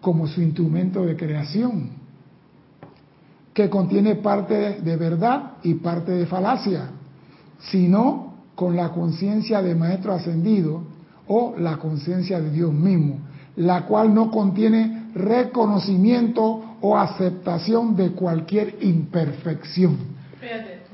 como 0.00 0.26
su 0.26 0.40
instrumento 0.40 1.04
de 1.04 1.16
creación, 1.16 1.90
que 3.52 3.68
contiene 3.68 4.16
parte 4.16 4.80
de 4.80 4.96
verdad 4.96 5.52
y 5.62 5.74
parte 5.74 6.12
de 6.12 6.26
falacia, 6.26 6.90
sino 7.70 8.34
con 8.54 8.74
la 8.74 8.90
conciencia 8.90 9.62
de 9.62 9.74
Maestro 9.74 10.14
Ascendido 10.14 10.82
o 11.28 11.54
la 11.58 11.76
conciencia 11.76 12.40
de 12.40 12.50
Dios 12.50 12.72
mismo, 12.72 13.18
la 13.56 13.86
cual 13.86 14.12
no 14.14 14.30
contiene 14.30 15.10
reconocimiento 15.14 16.76
o 16.80 16.96
aceptación 16.96 17.94
de 17.94 18.12
cualquier 18.12 18.78
imperfección. 18.80 19.96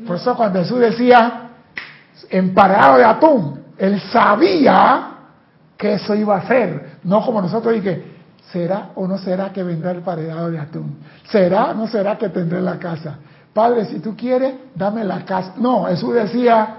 Por 0.06 0.16
eso 0.16 0.36
cuando 0.36 0.58
Jesús 0.58 0.80
decía, 0.80 1.45
emparado 2.30 2.98
de 2.98 3.04
atún, 3.04 3.64
él 3.78 4.00
sabía 4.12 5.08
que 5.76 5.94
eso 5.94 6.14
iba 6.14 6.36
a 6.36 6.46
ser, 6.46 6.98
no 7.04 7.24
como 7.24 7.42
nosotros 7.42 7.76
y 7.76 7.80
que 7.80 8.16
¿será 8.52 8.90
o 8.94 9.06
no 9.06 9.18
será 9.18 9.52
que 9.52 9.62
vendrá 9.62 9.90
el 9.90 10.00
paredado 10.00 10.50
de 10.50 10.58
atún? 10.58 10.98
¿Será 11.28 11.70
o 11.70 11.74
no 11.74 11.86
será 11.86 12.16
que 12.16 12.28
tendré 12.28 12.60
la 12.60 12.78
casa? 12.78 13.18
Padre, 13.52 13.86
si 13.86 14.00
tú 14.00 14.14
quieres, 14.16 14.54
dame 14.74 15.04
la 15.04 15.24
casa. 15.24 15.54
No, 15.56 15.84
Jesús 15.84 16.14
decía, 16.14 16.76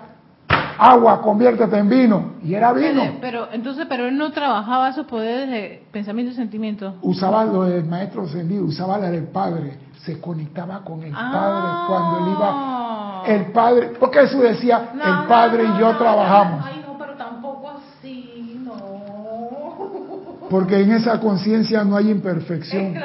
agua, 0.77 1.21
conviértete 1.21 1.77
en 1.77 1.89
vino. 1.89 2.33
Y 2.43 2.53
era 2.53 2.71
vino. 2.71 3.17
Pero, 3.19 3.47
entonces, 3.51 3.87
pero 3.89 4.05
él 4.05 4.17
no 4.17 4.31
trabajaba 4.31 4.89
esos 4.89 5.07
poderes 5.07 5.49
de 5.49 5.87
pensamiento 5.91 6.33
y 6.33 6.35
sentimiento. 6.35 6.95
Usaba 7.01 7.43
lo 7.45 7.63
del 7.63 7.85
maestro 7.85 8.23
ascendido, 8.23 8.63
usaba 8.63 8.97
la 8.97 9.09
del 9.09 9.25
Padre. 9.25 9.79
Se 10.03 10.21
conectaba 10.21 10.83
con 10.83 11.03
el 11.03 11.11
Padre 11.11 11.87
cuando 11.87 12.19
él 12.19 12.33
iba. 12.37 12.86
Ah. 13.27 13.31
El 13.31 13.45
Padre, 13.51 13.91
porque 13.99 14.19
Jesús 14.19 14.41
decía, 14.41 14.89
el 14.93 15.27
Padre 15.27 15.63
y 15.63 15.79
yo 15.79 15.97
trabajamos. 15.97 16.65
Ay, 16.65 16.83
no, 16.85 16.97
pero 16.97 17.13
tampoco 17.13 17.69
así, 17.69 18.61
no. 18.63 20.47
Porque 20.49 20.81
en 20.81 20.93
esa 20.93 21.19
conciencia 21.19 21.83
no 21.83 21.97
hay 21.97 22.09
imperfección 22.09 22.95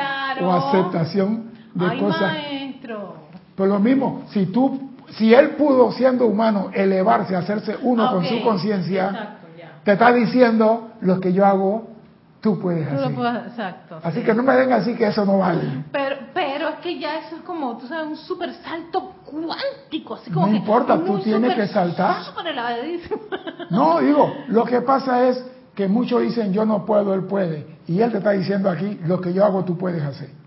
o 0.41 0.53
aceptación 0.53 1.51
de 1.75 1.87
Ay, 1.87 1.99
cosas. 1.99 2.33
Maestro. 2.33 3.15
Pues 3.57 3.69
lo 3.69 3.79
mismo, 3.81 4.23
si 4.31 4.47
tú 4.47 4.93
si 5.17 5.35
él 5.35 5.51
pudo, 5.51 5.93
siendo 5.93 6.27
humano, 6.27 6.71
elevarse, 6.73 7.37
hacerse 7.37 7.77
uno 7.83 8.11
con 8.11 8.25
su 8.25 8.43
conciencia, 8.43 9.37
te 9.85 9.93
está 9.93 10.13
diciendo 10.13 10.93
lo 11.01 11.21
que 11.21 11.33
yo 11.33 11.45
hago, 11.45 11.89
tú 12.43 12.59
puedes 12.59 12.87
hacer. 12.87 13.13
exacto. 13.47 14.01
Así 14.03 14.21
que 14.21 14.35
no 14.35 14.43
me 14.43 14.55
den 14.55 14.73
así 14.73 14.95
que 14.95 15.07
eso 15.07 15.25
no 15.25 15.39
vale. 15.39 15.85
Pero, 15.91 16.17
pero 16.35 16.69
es 16.69 16.79
que 16.81 16.99
ya 16.99 17.21
eso 17.21 17.37
es 17.37 17.43
como, 17.43 17.79
tú 17.79 17.87
sabes, 17.87 18.09
un 18.09 18.17
super 18.17 18.53
salto 18.55 19.15
cuántico. 19.25 20.17
Así 20.17 20.31
como 20.31 20.49
no 20.49 20.57
importa, 20.57 21.03
tú 21.03 21.19
tienes 21.21 21.55
que 21.55 21.69
saltar. 21.69 22.25
Super 22.25 22.55
no, 23.71 24.01
digo, 24.01 24.35
lo 24.49 24.65
que 24.65 24.83
pasa 24.83 25.29
es 25.29 25.43
que 25.75 25.89
muchos 25.89 26.21
dicen 26.21 26.53
yo 26.53 26.67
no 26.67 26.85
puedo, 26.85 27.15
él 27.15 27.25
puede. 27.25 27.79
Y 27.87 28.01
él 28.01 28.11
te 28.11 28.19
está 28.19 28.33
diciendo 28.33 28.69
aquí, 28.69 29.01
lo 29.07 29.21
que 29.21 29.33
yo 29.33 29.45
hago, 29.45 29.65
tú 29.65 29.79
puedes 29.79 30.03
hacer 30.03 30.43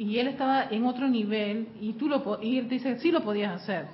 y 0.00 0.18
él 0.18 0.28
estaba 0.28 0.64
en 0.70 0.86
otro 0.86 1.08
nivel 1.08 1.68
y 1.78 1.92
tú 1.92 2.08
lo 2.08 2.38
y 2.40 2.56
él 2.56 2.68
te 2.68 2.76
dice 2.76 2.98
sí 3.00 3.12
lo 3.12 3.22
podías 3.22 3.62
hacer 3.62 3.84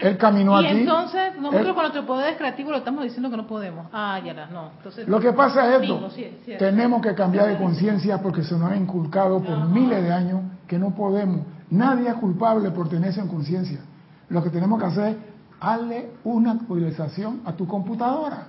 él 0.00 0.16
caminó 0.16 0.60
y 0.60 0.66
aquí 0.66 0.80
entonces 0.80 1.36
nosotros 1.38 1.74
con 1.74 1.82
nuestro 1.82 2.06
poder 2.06 2.36
creativo 2.36 2.70
lo 2.70 2.78
estamos 2.78 3.04
diciendo 3.04 3.30
que 3.30 3.36
no 3.36 3.46
podemos. 3.46 3.86
Ah 3.92 4.20
ya 4.24 4.46
no. 4.46 4.70
Entonces 4.76 5.08
lo 5.08 5.20
que 5.20 5.32
pasa 5.32 5.76
es 5.76 5.82
esto. 5.82 6.10
tenemos 6.58 7.02
que 7.02 7.14
cambiar 7.14 7.48
de 7.48 7.58
conciencia 7.58 8.18
porque 8.18 8.42
se 8.42 8.56
nos 8.56 8.70
ha 8.70 8.76
inculcado 8.76 9.42
por 9.42 9.68
miles 9.68 10.02
de 10.02 10.12
años 10.12 10.40
que 10.66 10.78
no 10.78 10.94
podemos. 10.94 11.46
Nadie 11.70 12.08
es 12.08 12.14
culpable 12.14 12.70
por 12.70 12.88
tenerse 12.88 13.20
en 13.20 13.28
conciencia. 13.28 13.80
Lo 14.28 14.42
que 14.42 14.50
tenemos 14.50 14.80
que 14.80 14.86
hacer 14.86 15.08
es 15.08 15.16
hazle 15.60 16.10
una 16.24 16.52
actualización 16.52 17.42
a 17.44 17.52
tu 17.52 17.66
computadora. 17.66 18.46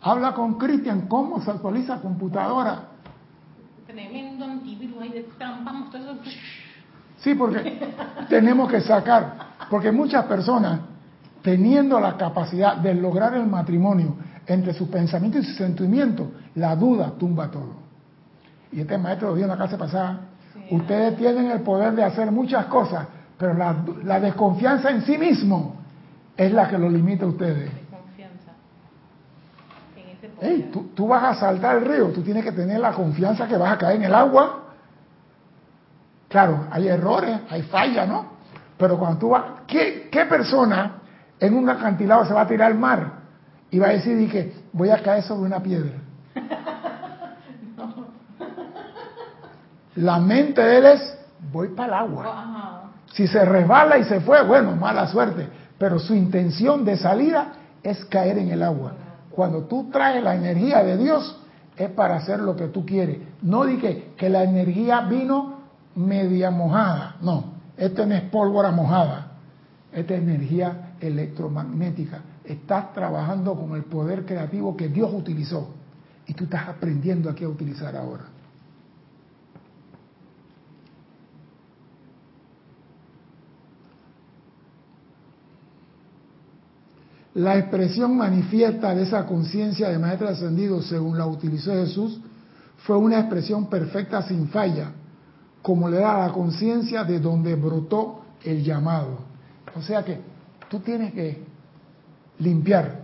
Habla 0.00 0.32
con 0.32 0.54
Cristian 0.54 1.02
cómo 1.02 1.40
se 1.42 1.50
actualiza 1.50 2.00
computadora. 2.00 2.88
Tremendo 3.86 4.44
antivirus 4.44 5.00
ahí 5.00 5.10
de 5.10 5.28
Sí, 7.18 7.34
porque 7.34 7.78
tenemos 8.28 8.70
que 8.70 8.80
sacar, 8.80 9.34
porque 9.70 9.92
muchas 9.92 10.24
personas, 10.24 10.80
teniendo 11.42 11.98
la 12.00 12.16
capacidad 12.16 12.76
de 12.76 12.94
lograr 12.94 13.34
el 13.34 13.46
matrimonio 13.46 14.14
entre 14.46 14.72
sus 14.72 14.88
pensamientos 14.88 15.44
y 15.44 15.48
sus 15.48 15.56
sentimientos, 15.56 16.28
la 16.54 16.74
duda 16.76 17.12
tumba 17.18 17.50
todo. 17.50 17.82
Y 18.70 18.80
este 18.80 18.96
maestro 18.96 19.28
lo 19.28 19.34
dijo 19.34 19.44
en 19.44 19.50
la 19.50 19.56
clase 19.56 19.76
pasada, 19.76 20.20
ustedes 20.70 21.16
tienen 21.16 21.50
el 21.50 21.60
poder 21.60 21.94
de 21.94 22.04
hacer 22.04 22.30
muchas 22.30 22.66
cosas, 22.66 23.06
pero 23.36 23.54
la, 23.54 24.20
desconfianza 24.20 24.90
en 24.90 25.02
sí 25.02 25.18
mismo 25.18 25.76
es 26.36 26.52
la 26.52 26.68
que 26.68 26.78
lo 26.78 26.88
limita 26.88 27.24
a 27.24 27.28
ustedes. 27.28 27.70
Hey, 30.40 30.70
tú, 30.72 30.90
tú, 30.94 31.06
vas 31.06 31.22
a 31.22 31.34
saltar 31.34 31.76
el 31.76 31.84
río, 31.84 32.08
tú 32.08 32.22
tienes 32.22 32.42
que 32.42 32.50
tener 32.50 32.80
la 32.80 32.92
confianza 32.92 33.46
que 33.46 33.56
vas 33.56 33.72
a 33.72 33.78
caer 33.78 33.96
en 33.96 34.04
el 34.04 34.14
agua. 34.14 34.60
Claro, 36.28 36.66
hay 36.70 36.88
errores, 36.88 37.40
hay 37.48 37.62
fallas, 37.62 38.08
¿no? 38.08 38.26
Pero 38.76 38.98
cuando 38.98 39.18
tú 39.18 39.28
vas, 39.30 39.44
¿qué, 39.68 40.08
qué 40.10 40.24
persona 40.24 41.01
en 41.42 41.54
un 41.54 41.68
acantilado 41.68 42.24
se 42.24 42.32
va 42.32 42.40
a 42.42 42.46
tirar 42.46 42.70
al 42.70 42.78
mar 42.78 43.14
y 43.68 43.80
va 43.80 43.88
a 43.88 43.90
decir, 43.90 44.16
dije, 44.16 44.52
voy 44.72 44.90
a 44.90 45.02
caer 45.02 45.24
sobre 45.24 45.42
una 45.42 45.60
piedra? 45.60 45.98
La 49.96 50.20
mente 50.20 50.62
de 50.62 50.78
él 50.78 50.86
es, 50.86 51.18
voy 51.52 51.66
para 51.68 51.88
el 51.88 51.94
agua. 51.94 52.92
Si 53.12 53.26
se 53.26 53.44
resbala 53.44 53.98
y 53.98 54.04
se 54.04 54.20
fue, 54.20 54.44
bueno, 54.44 54.76
mala 54.76 55.08
suerte. 55.08 55.48
Pero 55.78 55.98
su 55.98 56.14
intención 56.14 56.84
de 56.84 56.96
salida 56.96 57.54
es 57.82 58.04
caer 58.04 58.38
en 58.38 58.50
el 58.50 58.62
agua. 58.62 58.92
Cuando 59.30 59.64
tú 59.64 59.90
traes 59.90 60.22
la 60.22 60.36
energía 60.36 60.84
de 60.84 60.96
Dios, 60.96 61.40
es 61.76 61.90
para 61.90 62.14
hacer 62.16 62.38
lo 62.38 62.54
que 62.54 62.68
tú 62.68 62.86
quieres. 62.86 63.18
No 63.42 63.64
dije 63.64 64.12
que 64.16 64.28
la 64.28 64.44
energía 64.44 65.00
vino 65.00 65.58
media 65.96 66.52
mojada. 66.52 67.16
No, 67.20 67.46
esto 67.76 68.06
no 68.06 68.14
es 68.14 68.22
pólvora 68.22 68.70
mojada. 68.70 69.32
Esta 69.92 70.14
es 70.14 70.22
energía 70.22 70.91
electromagnética. 71.02 72.20
Estás 72.44 72.92
trabajando 72.92 73.54
con 73.54 73.74
el 73.76 73.84
poder 73.84 74.24
creativo 74.24 74.76
que 74.76 74.88
Dios 74.88 75.12
utilizó. 75.12 75.74
Y 76.26 76.34
tú 76.34 76.44
estás 76.44 76.68
aprendiendo 76.68 77.28
aquí 77.28 77.44
a 77.44 77.48
utilizar 77.48 77.96
ahora. 77.96 78.24
La 87.34 87.56
expresión 87.56 88.16
manifiesta 88.16 88.94
de 88.94 89.04
esa 89.04 89.24
conciencia 89.24 89.88
de 89.88 89.98
Maestro 89.98 90.28
Ascendido, 90.28 90.82
según 90.82 91.16
la 91.16 91.26
utilizó 91.26 91.72
Jesús, 91.72 92.20
fue 92.78 92.96
una 92.98 93.20
expresión 93.20 93.70
perfecta 93.70 94.22
sin 94.22 94.48
falla, 94.48 94.92
como 95.62 95.88
le 95.88 95.98
da 95.98 96.26
la 96.26 96.32
conciencia 96.32 97.04
de 97.04 97.20
donde 97.20 97.54
brotó 97.54 98.22
el 98.44 98.62
llamado. 98.62 99.20
O 99.74 99.80
sea 99.80 100.04
que 100.04 100.31
tú 100.72 100.80
tienes 100.80 101.12
que 101.12 101.38
limpiar. 102.38 103.02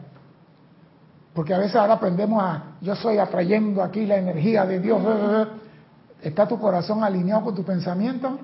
Porque 1.34 1.52
a 1.52 1.58
veces 1.58 1.76
ahora 1.76 1.94
aprendemos 1.94 2.42
a, 2.42 2.62
yo 2.80 2.96
soy 2.96 3.18
atrayendo 3.18 3.82
aquí 3.82 4.06
la 4.06 4.16
energía 4.16 4.64
de 4.64 4.80
Dios. 4.80 4.98
¿Está 6.22 6.48
tu 6.48 6.58
corazón 6.58 7.04
alineado 7.04 7.44
con 7.44 7.54
tu 7.54 7.62
pensamiento? 7.64 8.38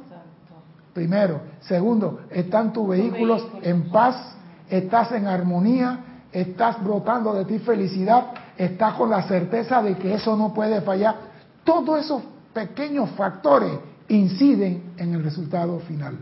Primero. 0.92 1.40
Segundo, 1.62 2.20
¿están 2.30 2.70
tus 2.70 2.86
vehículos 2.86 3.48
en 3.62 3.90
paz? 3.90 4.36
¿Estás 4.68 5.12
en 5.12 5.26
armonía? 5.26 6.26
¿Estás 6.30 6.84
brotando 6.84 7.32
de 7.32 7.46
ti 7.46 7.58
felicidad? 7.60 8.26
¿Estás 8.58 8.92
con 8.92 9.08
la 9.08 9.22
certeza 9.22 9.82
de 9.82 9.96
que 9.96 10.12
eso 10.12 10.36
no 10.36 10.52
puede 10.52 10.82
fallar? 10.82 11.16
Todos 11.64 12.04
esos 12.04 12.22
pequeños 12.52 13.08
factores 13.12 13.72
inciden 14.08 14.92
en 14.98 15.14
el 15.14 15.24
resultado 15.24 15.80
final. 15.80 16.18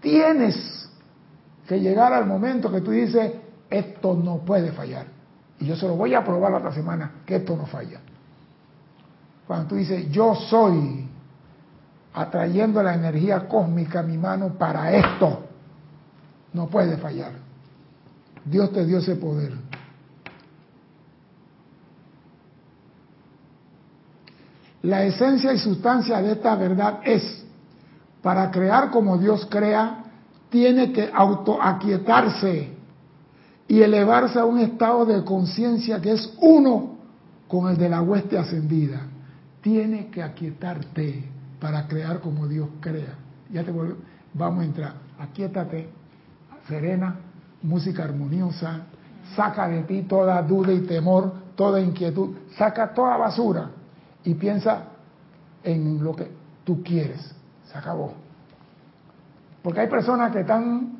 Tienes 0.00 0.82
que 1.72 1.80
llegar 1.80 2.12
al 2.12 2.26
momento 2.26 2.70
que 2.70 2.82
tú 2.82 2.90
dices, 2.90 3.32
esto 3.70 4.14
no 4.14 4.40
puede 4.40 4.72
fallar. 4.72 5.06
Y 5.58 5.64
yo 5.64 5.74
se 5.74 5.88
lo 5.88 5.96
voy 5.96 6.12
a 6.12 6.22
probar 6.22 6.52
la 6.52 6.58
otra 6.58 6.72
semana, 6.72 7.22
que 7.24 7.36
esto 7.36 7.56
no 7.56 7.64
falla. 7.64 7.98
Cuando 9.46 9.68
tú 9.68 9.76
dices, 9.76 10.10
yo 10.10 10.34
soy 10.34 11.08
atrayendo 12.12 12.82
la 12.82 12.94
energía 12.94 13.48
cósmica 13.48 14.00
a 14.00 14.02
mi 14.02 14.18
mano 14.18 14.52
para 14.58 14.92
esto, 14.92 15.46
no 16.52 16.66
puede 16.66 16.98
fallar. 16.98 17.32
Dios 18.44 18.70
te 18.70 18.84
dio 18.84 18.98
ese 18.98 19.16
poder. 19.16 19.54
La 24.82 25.04
esencia 25.04 25.54
y 25.54 25.58
sustancia 25.58 26.20
de 26.20 26.32
esta 26.32 26.54
verdad 26.54 27.00
es, 27.02 27.46
para 28.20 28.50
crear 28.50 28.90
como 28.90 29.16
Dios 29.16 29.46
crea, 29.48 30.01
tiene 30.52 30.92
que 30.92 31.10
autoaquietarse 31.12 32.68
y 33.66 33.80
elevarse 33.80 34.38
a 34.38 34.44
un 34.44 34.60
estado 34.60 35.06
de 35.06 35.24
conciencia 35.24 36.00
que 36.00 36.12
es 36.12 36.30
uno 36.40 36.98
con 37.48 37.70
el 37.70 37.78
de 37.78 37.88
la 37.88 38.02
hueste 38.02 38.36
ascendida. 38.36 39.00
Tiene 39.62 40.08
que 40.08 40.22
aquietarte 40.22 41.24
para 41.58 41.88
crear 41.88 42.20
como 42.20 42.46
Dios 42.46 42.68
crea. 42.80 43.14
Ya 43.50 43.64
te 43.64 43.72
Vamos 44.34 44.62
a 44.62 44.64
entrar. 44.64 44.94
Aquietate, 45.18 45.88
serena, 46.68 47.16
música 47.62 48.04
armoniosa, 48.04 48.82
saca 49.34 49.68
de 49.68 49.82
ti 49.84 50.02
toda 50.02 50.40
duda 50.42 50.72
y 50.72 50.80
temor, 50.80 51.32
toda 51.54 51.80
inquietud, 51.80 52.36
saca 52.56 52.92
toda 52.92 53.16
basura 53.16 53.70
y 54.24 54.34
piensa 54.34 54.84
en 55.62 56.02
lo 56.02 56.14
que 56.14 56.30
tú 56.64 56.82
quieres. 56.82 57.34
Se 57.70 57.78
acabó. 57.78 58.14
Porque 59.62 59.80
hay 59.80 59.88
personas 59.88 60.32
que 60.32 60.40
están, 60.40 60.98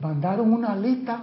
mandaron 0.00 0.52
una 0.52 0.74
lista 0.74 1.22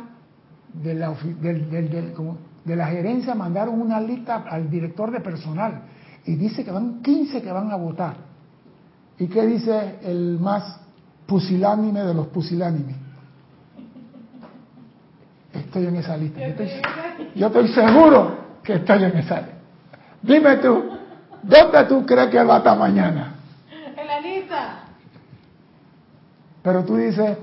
de 0.73 0.95
la, 0.95 1.13
de 1.13 2.75
la 2.75 2.87
gerencia, 2.87 3.35
mandaron 3.35 3.79
una 3.81 3.99
lista 3.99 4.45
al 4.49 4.69
director 4.69 5.11
de 5.11 5.19
personal 5.19 5.81
y 6.25 6.35
dice 6.35 6.63
que 6.63 6.71
van 6.71 7.01
15 7.01 7.41
que 7.41 7.51
van 7.51 7.71
a 7.71 7.75
votar. 7.75 8.15
¿Y 9.19 9.27
qué 9.27 9.45
dice 9.45 9.99
el 10.03 10.39
más 10.39 10.79
pusilánime 11.27 12.01
de 12.01 12.13
los 12.13 12.27
pusilánimes? 12.27 12.95
Estoy 15.53 15.85
en 15.85 15.95
esa 15.97 16.17
lista. 16.17 16.39
Yo 16.39 16.45
estoy, 16.47 16.69
yo 17.35 17.47
estoy 17.47 17.67
seguro 17.67 18.37
que 18.63 18.73
estoy 18.75 19.03
en 19.03 19.17
esa 19.17 19.41
lista. 19.41 19.57
Dime 20.21 20.55
tú, 20.57 20.83
¿dónde 21.43 21.83
tú 21.83 22.05
crees 22.05 22.29
que 22.29 22.41
va 22.41 22.57
hasta 22.57 22.75
mañana? 22.75 23.35
En 23.95 24.07
la 24.07 24.19
lista. 24.21 24.79
Pero 26.63 26.85
tú 26.85 26.95
dices, 26.95 27.37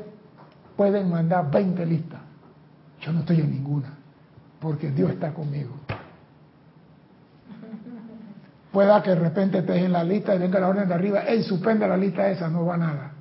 pueden 0.77 1.11
mandar 1.11 1.51
20 1.51 1.87
listas. 1.87 2.21
Yo 3.01 3.12
no 3.12 3.21
estoy 3.21 3.41
en 3.41 3.51
ninguna, 3.51 3.93
porque 4.59 4.91
Dios 4.91 5.11
está 5.11 5.33
conmigo. 5.33 5.75
Pueda 8.73 9.03
que 9.03 9.11
de 9.11 9.16
repente 9.16 9.59
estés 9.59 9.83
en 9.83 9.93
la 9.93 10.03
lista 10.03 10.35
y 10.35 10.39
venga 10.39 10.61
la 10.61 10.68
orden 10.68 10.89
de 10.89 10.95
arriba, 10.95 11.21
¡ey, 11.21 11.43
suspende 11.43 11.87
la 11.87 11.97
lista 11.97 12.29
esa! 12.31 12.49
No 12.49 12.64
va 12.64 12.77
nada. 12.77 13.12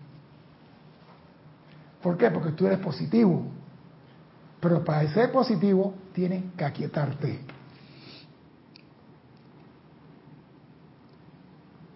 ¿Por 2.01 2.17
qué? 2.17 2.31
Porque 2.31 2.51
tú 2.51 2.65
eres 2.65 2.79
positivo. 2.79 3.45
Pero 4.61 4.83
para 4.83 5.11
ser 5.11 5.31
positivo, 5.31 5.95
tienes 6.13 6.43
que 6.55 6.63
aquietarte. 6.63 7.39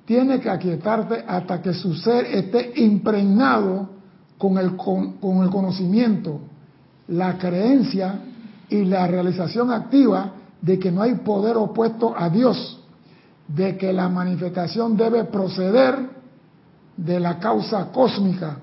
tiene 0.06 0.39
que 0.39 0.49
aquietarte 0.49 1.24
hasta 1.28 1.62
que 1.62 1.74
su 1.74 1.93
ser 1.95 2.26
esté 2.26 2.74
impregnado 2.76 3.89
con 4.44 4.58
el, 4.58 4.76
con, 4.76 5.41
el 5.41 5.50
conocimiento, 5.50 6.41
la 7.08 7.38
creencia 7.38 8.20
y 8.68 8.84
la 8.84 9.08
realización 9.08 9.72
activa 9.72 10.34
de 10.62 10.78
que 10.78 10.91
no 10.91 11.02
hay 11.02 11.16
poder 11.16 11.56
opuesto 11.56 12.14
a 12.14 12.28
Dios, 12.28 12.78
de 13.48 13.78
que 13.78 13.94
la 13.94 14.10
manifestación 14.10 14.98
debe 14.98 15.24
proceder 15.24 15.96
de 16.98 17.22
la 17.22 17.39
causa 17.39 17.89
cósmica 17.94 18.58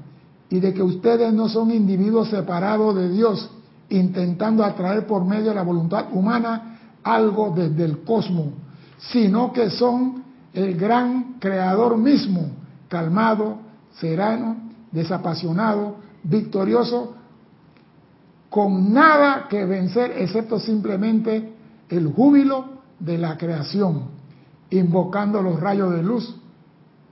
y 0.51 0.61
de 0.61 0.75
que 0.75 0.83
ustedes 0.83 1.33
no 1.33 1.49
son 1.49 1.71
individuos 1.71 2.29
separados 2.29 2.95
de 2.97 3.09
Dios, 3.09 3.49
intentando 3.89 4.63
atraer 4.63 5.07
por 5.07 5.25
medio 5.25 5.49
de 5.49 5.55
la 5.55 5.63
voluntad 5.63 6.09
humana 6.13 6.79
algo 7.03 7.55
desde 7.57 7.87
el 7.87 8.05
cosmos, 8.05 8.49
sino 8.99 9.51
que 9.51 9.71
son 9.71 10.25
el 10.53 10.77
gran 10.77 11.37
creador 11.39 11.97
mismo, 11.97 12.51
calmado, 12.87 13.57
sereno, 13.99 14.70
desapasionado, 14.93 15.97
victorioso, 16.23 17.15
con 18.49 18.93
nada 18.93 19.47
que 19.49 19.65
vencer 19.65 20.13
excepto 20.17 20.59
simplemente 20.59 21.53
el 21.89 22.13
júbilo 22.13 22.81
de 22.99 23.19
la 23.19 23.37
creación, 23.39 24.05
invocando 24.71 25.41
los 25.41 25.61
rayos 25.61 25.93
de 25.95 26.03
luz, 26.03 26.37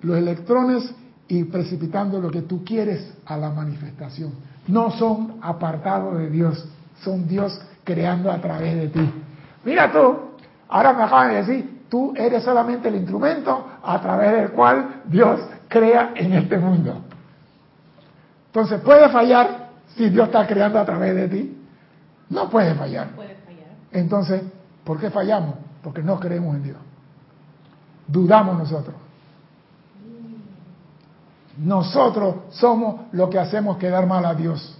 los 0.02 0.16
electrones 0.16 0.94
y 1.28 1.44
precipitando 1.44 2.20
lo 2.20 2.30
que 2.30 2.42
tú 2.42 2.64
quieres 2.64 3.14
a 3.26 3.36
la 3.36 3.50
manifestación. 3.50 4.32
No 4.66 4.90
son 4.90 5.36
apartados 5.40 6.18
de 6.18 6.30
Dios, 6.30 6.68
son 7.02 7.28
Dios 7.28 7.60
creando 7.84 8.30
a 8.30 8.40
través 8.40 8.76
de 8.76 8.88
ti. 8.88 9.10
Mira 9.64 9.92
tú, 9.92 10.16
ahora 10.68 10.92
me 10.92 11.02
acaban 11.04 11.30
de 11.30 11.36
decir, 11.36 11.78
Tú 11.88 12.12
eres 12.14 12.44
solamente 12.44 12.88
el 12.88 12.96
instrumento 12.96 13.66
a 13.82 14.00
través 14.00 14.32
del 14.32 14.50
cual 14.50 15.02
Dios 15.06 15.40
crea 15.68 16.12
en 16.14 16.34
este 16.34 16.58
mundo. 16.58 17.02
Entonces, 18.48 18.80
¿puede 18.80 19.08
fallar 19.10 19.68
si 19.94 20.08
Dios 20.08 20.26
está 20.26 20.46
creando 20.46 20.78
a 20.78 20.84
través 20.84 21.14
de 21.14 21.28
ti? 21.28 21.58
No 22.30 22.48
puede 22.50 22.74
fallar. 22.74 23.08
Puede 23.10 23.34
fallar. 23.36 23.68
Entonces, 23.92 24.42
¿por 24.84 24.98
qué 24.98 25.10
fallamos? 25.10 25.54
Porque 25.82 26.02
no 26.02 26.18
creemos 26.18 26.56
en 26.56 26.62
Dios. 26.62 26.76
Dudamos 28.06 28.58
nosotros. 28.58 28.94
Nosotros 31.58 32.36
somos 32.50 33.12
lo 33.12 33.28
que 33.28 33.38
hacemos 33.38 33.76
quedar 33.78 34.06
mal 34.06 34.24
a 34.24 34.34
Dios. 34.34 34.78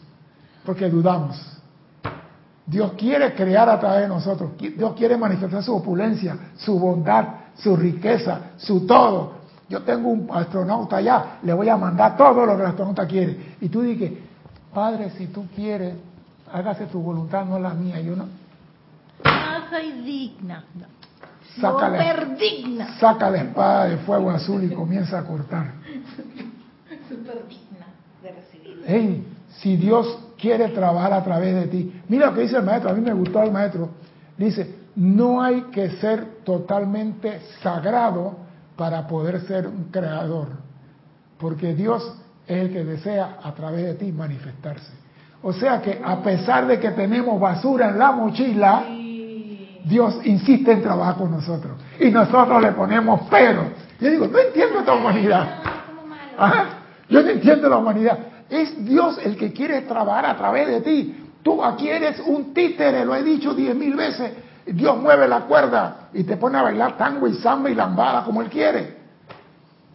Porque 0.64 0.88
dudamos. 0.88 1.58
Dios 2.66 2.92
quiere 2.98 3.34
crear 3.34 3.68
a 3.68 3.80
través 3.80 4.02
de 4.02 4.08
nosotros. 4.08 4.50
Dios 4.58 4.94
quiere 4.94 5.16
manifestar 5.16 5.62
su 5.62 5.74
opulencia, 5.74 6.36
su 6.56 6.78
bondad, 6.78 7.26
su 7.56 7.76
riqueza, 7.76 8.52
su 8.58 8.86
todo. 8.86 9.38
Yo 9.68 9.82
tengo 9.82 10.08
un 10.08 10.28
astronauta 10.32 10.96
allá, 10.96 11.38
le 11.42 11.52
voy 11.52 11.68
a 11.68 11.76
mandar 11.76 12.16
todo 12.16 12.46
lo 12.46 12.56
que 12.56 12.62
el 12.62 12.68
astronauta 12.68 13.06
quiere. 13.06 13.56
Y 13.60 13.68
tú 13.68 13.82
dices, 13.82 14.12
Padre, 14.72 15.10
si 15.10 15.26
tú 15.26 15.46
quieres, 15.54 15.94
hágase 16.52 16.86
tu 16.86 17.00
voluntad, 17.00 17.44
no 17.44 17.58
la 17.58 17.74
mía. 17.74 18.00
Yo 18.00 18.16
no. 18.16 18.24
No 19.24 19.70
soy 19.70 19.92
digna. 20.02 20.64
Saca 21.60 21.88
la, 21.88 22.24
digna. 22.38 22.98
Saca 22.98 23.30
la 23.30 23.38
espada 23.38 23.84
de 23.86 23.96
fuego 23.98 24.30
azul 24.30 24.62
y 24.64 24.74
comienza 24.74 25.18
a 25.18 25.24
cortar. 25.24 25.72
Super 27.08 27.46
digna 27.48 27.86
de 28.22 28.32
recibir. 28.32 28.84
Hey, 28.86 29.26
si 29.58 29.76
Dios 29.76 30.18
quiere 30.38 30.68
trabajar 30.68 31.12
a 31.12 31.24
través 31.24 31.54
de 31.54 31.66
ti. 31.66 32.02
Mira 32.08 32.26
lo 32.26 32.34
que 32.34 32.42
dice 32.42 32.56
el 32.56 32.62
maestro, 32.62 32.90
a 32.90 32.94
mí 32.94 33.00
me 33.00 33.12
gustó 33.12 33.42
el 33.42 33.50
maestro. 33.50 33.90
Dice, 34.36 34.76
no 34.94 35.42
hay 35.42 35.62
que 35.72 35.90
ser 35.98 36.42
totalmente 36.44 37.40
sagrado 37.62 38.47
para 38.78 39.08
poder 39.08 39.40
ser 39.40 39.66
un 39.66 39.90
creador, 39.90 40.46
porque 41.36 41.74
Dios 41.74 42.14
es 42.46 42.58
el 42.58 42.72
que 42.72 42.84
desea 42.84 43.38
a 43.42 43.52
través 43.52 43.84
de 43.84 43.94
ti 43.94 44.12
manifestarse. 44.12 44.92
O 45.42 45.52
sea 45.52 45.82
que 45.82 46.00
a 46.02 46.22
pesar 46.22 46.68
de 46.68 46.78
que 46.78 46.92
tenemos 46.92 47.40
basura 47.40 47.88
en 47.88 47.98
la 47.98 48.12
mochila, 48.12 48.84
Dios 49.84 50.20
insiste 50.24 50.70
en 50.70 50.82
trabajar 50.82 51.16
con 51.16 51.32
nosotros. 51.32 51.72
Y 51.98 52.10
nosotros 52.10 52.62
le 52.62 52.70
ponemos 52.70 53.22
pero. 53.28 53.64
Yo 54.00 54.10
digo, 54.10 54.28
no 54.28 54.38
entiendo 54.38 54.78
esta 54.78 54.94
humanidad. 54.94 55.48
Yo 57.08 57.22
no 57.22 57.30
entiendo 57.30 57.68
la 57.68 57.78
humanidad. 57.78 58.18
Es 58.48 58.84
Dios 58.84 59.18
el 59.24 59.36
que 59.36 59.52
quiere 59.52 59.82
trabajar 59.82 60.26
a 60.26 60.36
través 60.36 60.68
de 60.68 60.80
ti. 60.82 61.30
Tú 61.42 61.64
aquí 61.64 61.88
eres 61.88 62.20
un 62.20 62.54
títere, 62.54 63.04
lo 63.04 63.16
he 63.16 63.24
dicho 63.24 63.54
diez 63.54 63.74
mil 63.74 63.96
veces. 63.96 64.30
Dios 64.72 65.00
mueve 65.00 65.26
la 65.28 65.42
cuerda 65.42 66.08
y 66.12 66.24
te 66.24 66.36
pone 66.36 66.58
a 66.58 66.62
bailar 66.62 66.96
tango 66.96 67.26
y 67.26 67.34
samba 67.34 67.70
y 67.70 67.74
lambada 67.74 68.24
como 68.24 68.42
Él 68.42 68.48
quiere. 68.48 68.96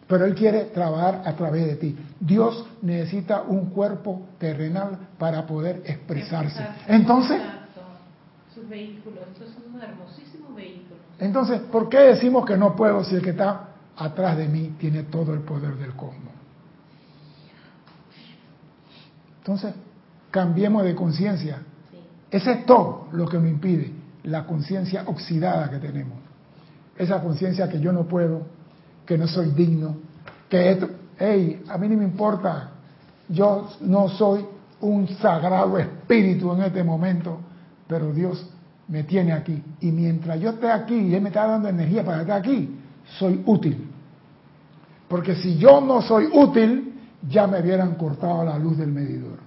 pero 0.07 0.25
Él 0.25 0.35
quiere 0.35 0.65
trabajar 0.65 1.23
a 1.25 1.33
través 1.33 1.65
de 1.65 1.75
ti. 1.75 1.97
Dios 2.19 2.65
necesita 2.81 3.41
un 3.41 3.69
cuerpo 3.71 4.27
terrenal 4.37 4.97
para 5.17 5.45
poder 5.45 5.81
expresarse. 5.85 6.63
Entonces, 6.87 7.41
sus 8.53 8.67
vehículos, 8.69 9.23
estos 9.31 9.53
son 9.53 9.63
unos 9.73 9.83
hermosísimos 9.83 10.55
vehículos. 10.55 10.99
Entonces, 11.19 11.61
¿por 11.61 11.89
qué 11.89 11.99
decimos 11.99 12.45
que 12.45 12.57
no 12.57 12.75
puedo 12.75 13.03
si 13.03 13.15
el 13.15 13.21
que 13.21 13.31
está 13.31 13.69
atrás 13.97 14.37
de 14.37 14.47
mí 14.47 14.75
tiene 14.77 15.03
todo 15.03 15.33
el 15.33 15.39
poder 15.39 15.75
del 15.75 15.93
cosmos? 15.93 16.33
Entonces, 19.39 19.73
cambiemos 20.31 20.83
de 20.83 20.95
conciencia. 20.95 21.59
Ese 22.29 22.51
es 22.51 22.65
todo 22.65 23.07
lo 23.11 23.27
que 23.27 23.37
me 23.39 23.49
impide, 23.49 23.91
la 24.23 24.45
conciencia 24.45 25.03
oxidada 25.05 25.69
que 25.69 25.79
tenemos. 25.79 26.17
Esa 26.97 27.21
conciencia 27.21 27.67
que 27.67 27.79
yo 27.79 27.91
no 27.91 28.03
puedo, 28.03 28.45
que 29.05 29.17
no 29.17 29.27
soy 29.27 29.51
digno, 29.51 29.97
que 30.49 30.71
esto, 30.71 30.89
hey, 31.17 31.63
a 31.67 31.77
mí 31.77 31.89
no 31.89 31.97
me 31.97 32.03
importa, 32.03 32.71
yo 33.27 33.69
no 33.81 34.09
soy 34.09 34.45
un 34.81 35.07
sagrado 35.07 35.77
espíritu 35.77 36.53
en 36.53 36.63
este 36.63 36.83
momento, 36.83 37.39
pero 37.87 38.11
Dios 38.13 38.45
me 38.87 39.03
tiene 39.03 39.33
aquí. 39.33 39.61
Y 39.81 39.91
mientras 39.91 40.39
yo 40.39 40.51
esté 40.51 40.69
aquí 40.69 40.95
y 40.95 41.15
Él 41.15 41.21
me 41.21 41.29
está 41.29 41.47
dando 41.47 41.69
energía 41.69 42.03
para 42.03 42.21
estar 42.21 42.37
aquí, 42.37 42.79
soy 43.17 43.41
útil. 43.45 43.89
Porque 45.07 45.35
si 45.35 45.57
yo 45.57 45.81
no 45.81 46.01
soy 46.01 46.27
útil, 46.31 46.93
ya 47.27 47.47
me 47.47 47.61
hubieran 47.61 47.95
cortado 47.95 48.43
la 48.43 48.57
luz 48.57 48.77
del 48.77 48.91
medidor. 48.91 49.39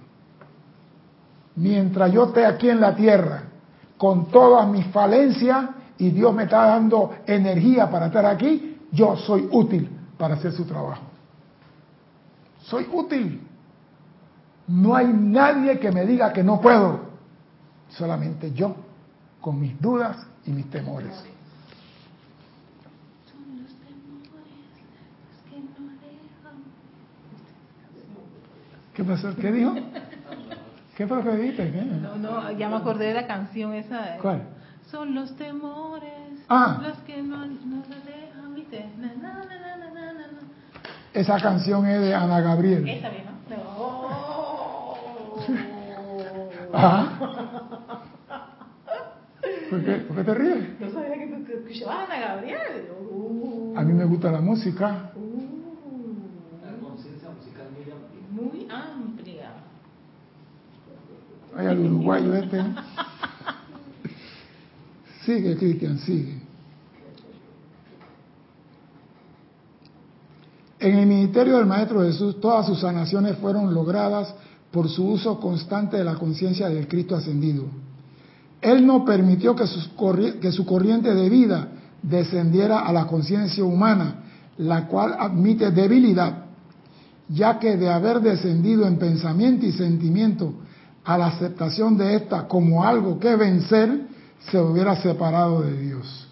Mientras 1.55 2.11
yo 2.11 2.25
esté 2.25 2.45
aquí 2.45 2.69
en 2.69 2.79
la 2.79 2.95
tierra, 2.95 3.43
con 3.97 4.27
todas 4.27 4.67
mis 4.67 4.85
falencias, 4.87 5.69
y 5.97 6.11
Dios 6.11 6.33
me 6.33 6.43
está 6.43 6.65
dando 6.65 7.15
energía 7.25 7.89
para 7.89 8.07
estar 8.07 8.25
aquí, 8.25 8.77
yo 8.91 9.15
soy 9.15 9.47
útil 9.51 9.89
para 10.17 10.35
hacer 10.35 10.51
su 10.51 10.65
trabajo. 10.65 11.03
Soy 12.61 12.87
útil. 12.91 13.41
No 14.67 14.95
hay 14.95 15.07
nadie 15.07 15.79
que 15.79 15.91
me 15.91 16.05
diga 16.05 16.33
que 16.33 16.43
no 16.43 16.59
puedo. 16.61 17.07
Solamente 17.89 18.51
yo, 18.51 18.75
con 19.39 19.59
mis 19.59 19.79
dudas 19.81 20.17
y 20.45 20.51
mis 20.51 20.69
temores. 20.69 21.13
¿Qué 28.93 29.03
pasó? 29.03 29.35
¿Qué 29.35 29.51
dijo? 29.51 29.75
¿Qué 30.97 31.05
fue 31.05 31.17
lo 31.17 31.23
que 31.23 31.37
dijiste? 31.37 31.71
No, 32.01 32.15
no, 32.15 32.51
ya 32.51 32.67
me 32.69 32.77
acordé 32.77 33.09
de 33.09 33.13
la 33.13 33.27
canción 33.27 33.71
esa. 33.75 34.17
¿Cuál? 34.19 34.41
Son 34.89 35.13
los 35.13 35.35
temores 35.35 36.11
ah. 36.49 36.79
los 36.81 36.97
que 36.99 37.21
no, 37.21 37.45
no 37.45 37.83
dejan, 38.03 38.55
¿viste? 38.55 38.83
Na, 38.97 39.13
na, 39.13 39.45
na, 39.45 39.67
esa 41.13 41.39
canción 41.39 41.85
es 41.85 42.01
de 42.01 42.15
Ana 42.15 42.41
Gabriel. 42.41 42.87
Esa 42.87 43.09
misma. 43.09 43.31
No. 43.49 44.95
Ajá. 46.73 47.11
¿Por 49.69 49.83
qué, 49.83 49.91
¿Por 49.93 50.15
qué 50.15 50.23
te 50.23 50.33
ríes? 50.33 50.79
No 50.79 50.91
sabía 50.91 51.13
que 51.13 51.27
tú 51.27 51.53
escuchabas 51.53 51.97
a 51.97 52.03
Ana 52.05 52.19
Gabriel. 52.19 52.87
A 53.75 53.81
mí 53.83 53.93
me 53.93 54.05
gusta 54.05 54.31
la 54.31 54.41
música. 54.41 55.11
muy 55.15 55.26
Ay, 61.57 61.65
al 61.65 61.79
uruguayo 61.79 62.35
este. 62.35 62.63
Sigue, 65.25 65.57
Cristian, 65.57 65.97
sigue. 65.99 66.39
En 70.79 70.95
el 70.99 71.07
ministerio 71.07 71.57
del 71.57 71.65
Maestro 71.65 72.03
Jesús, 72.03 72.39
todas 72.39 72.67
sus 72.67 72.79
sanaciones 72.79 73.37
fueron 73.37 73.73
logradas 73.73 74.33
por 74.71 74.87
su 74.87 75.05
uso 75.05 75.39
constante 75.39 75.97
de 75.97 76.03
la 76.03 76.15
conciencia 76.15 76.69
del 76.69 76.87
Cristo 76.87 77.15
ascendido. 77.15 77.65
Él 78.61 78.85
no 78.85 79.03
permitió 79.03 79.55
que, 79.55 79.65
que 80.39 80.51
su 80.51 80.65
corriente 80.65 81.13
de 81.13 81.29
vida 81.29 81.69
descendiera 82.03 82.81
a 82.81 82.93
la 82.93 83.07
conciencia 83.07 83.63
humana, 83.63 84.23
la 84.59 84.87
cual 84.87 85.15
admite 85.19 85.71
debilidad, 85.71 86.45
ya 87.27 87.57
que 87.57 87.75
de 87.75 87.89
haber 87.89 88.21
descendido 88.21 88.85
en 88.85 88.97
pensamiento 88.97 89.65
y 89.65 89.71
sentimiento 89.71 90.53
a 91.07 91.17
la 91.17 91.27
aceptación 91.27 91.97
de 91.97 92.17
esta 92.17 92.49
como 92.49 92.83
algo 92.83 93.17
que 93.17 93.33
vencer, 93.37 94.07
se 94.51 94.59
hubiera 94.59 94.93
separado 94.97 95.61
de 95.61 95.77
Dios. 95.79 96.27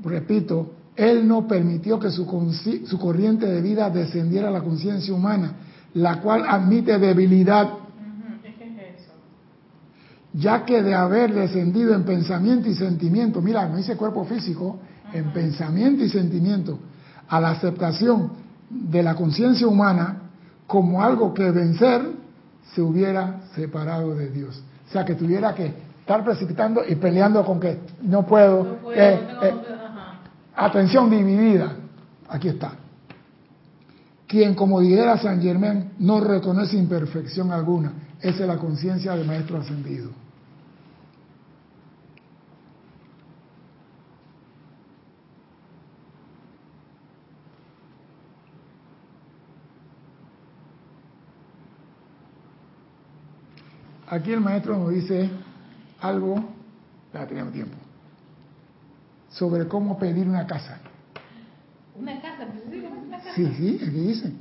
Repito, 0.00 0.74
Él 0.94 1.26
no 1.26 1.48
permitió 1.48 1.98
que 1.98 2.10
su, 2.12 2.24
su 2.86 2.98
corriente 2.98 3.46
de 3.46 3.60
vida 3.60 3.90
descendiera 3.90 4.46
a 4.46 4.52
la 4.52 4.62
conciencia 4.62 5.12
humana, 5.12 5.54
la 5.94 6.20
cual 6.20 6.44
admite 6.46 6.96
debilidad. 6.96 7.70
Ya 10.34 10.64
que 10.64 10.82
de 10.84 10.94
haber 10.94 11.34
descendido 11.34 11.94
en 11.94 12.04
pensamiento 12.04 12.68
y 12.68 12.74
sentimiento, 12.76 13.42
mira, 13.42 13.68
no 13.68 13.76
dice 13.76 13.96
cuerpo 13.96 14.24
físico, 14.24 14.78
en 15.12 15.32
pensamiento 15.32 16.04
y 16.04 16.08
sentimiento, 16.08 16.78
a 17.28 17.40
la 17.40 17.50
aceptación 17.50 18.43
de 18.70 19.02
la 19.02 19.14
conciencia 19.14 19.66
humana 19.66 20.18
como 20.66 21.02
algo 21.02 21.34
que 21.34 21.50
vencer, 21.50 22.02
se 22.74 22.80
hubiera 22.80 23.42
separado 23.54 24.14
de 24.14 24.30
Dios. 24.30 24.62
O 24.88 24.92
sea, 24.92 25.04
que 25.04 25.14
tuviera 25.14 25.54
que 25.54 25.72
estar 26.00 26.24
precipitando 26.24 26.82
y 26.86 26.94
peleando 26.96 27.44
con 27.44 27.60
que 27.60 27.78
no 28.02 28.26
puedo. 28.26 28.78
Eh, 28.94 29.20
eh, 29.42 29.54
atención 30.56 31.10
dividida. 31.10 31.76
Aquí 32.28 32.48
está. 32.48 32.72
Quien, 34.26 34.54
como 34.54 34.80
dijera 34.80 35.18
San 35.18 35.40
Germán, 35.40 35.92
no 35.98 36.20
reconoce 36.20 36.76
imperfección 36.76 37.52
alguna. 37.52 37.92
Esa 38.20 38.42
es 38.42 38.48
la 38.48 38.56
conciencia 38.56 39.14
del 39.14 39.26
Maestro 39.26 39.58
Ascendido. 39.58 40.10
Aquí 54.14 54.32
el 54.32 54.40
maestro 54.40 54.78
nos 54.78 54.90
dice 54.90 55.28
algo, 56.00 56.36
ya 57.12 57.26
tenemos 57.26 57.52
tiempo, 57.52 57.76
sobre 59.28 59.66
cómo 59.66 59.98
pedir 59.98 60.28
una 60.28 60.46
casa. 60.46 60.78
Una 61.98 62.20
casa, 62.20 62.46
una 62.46 63.18
casa. 63.18 63.34
Sí, 63.34 63.44
sí, 63.56 63.80
aquí 63.82 63.90
dice. 63.90 64.32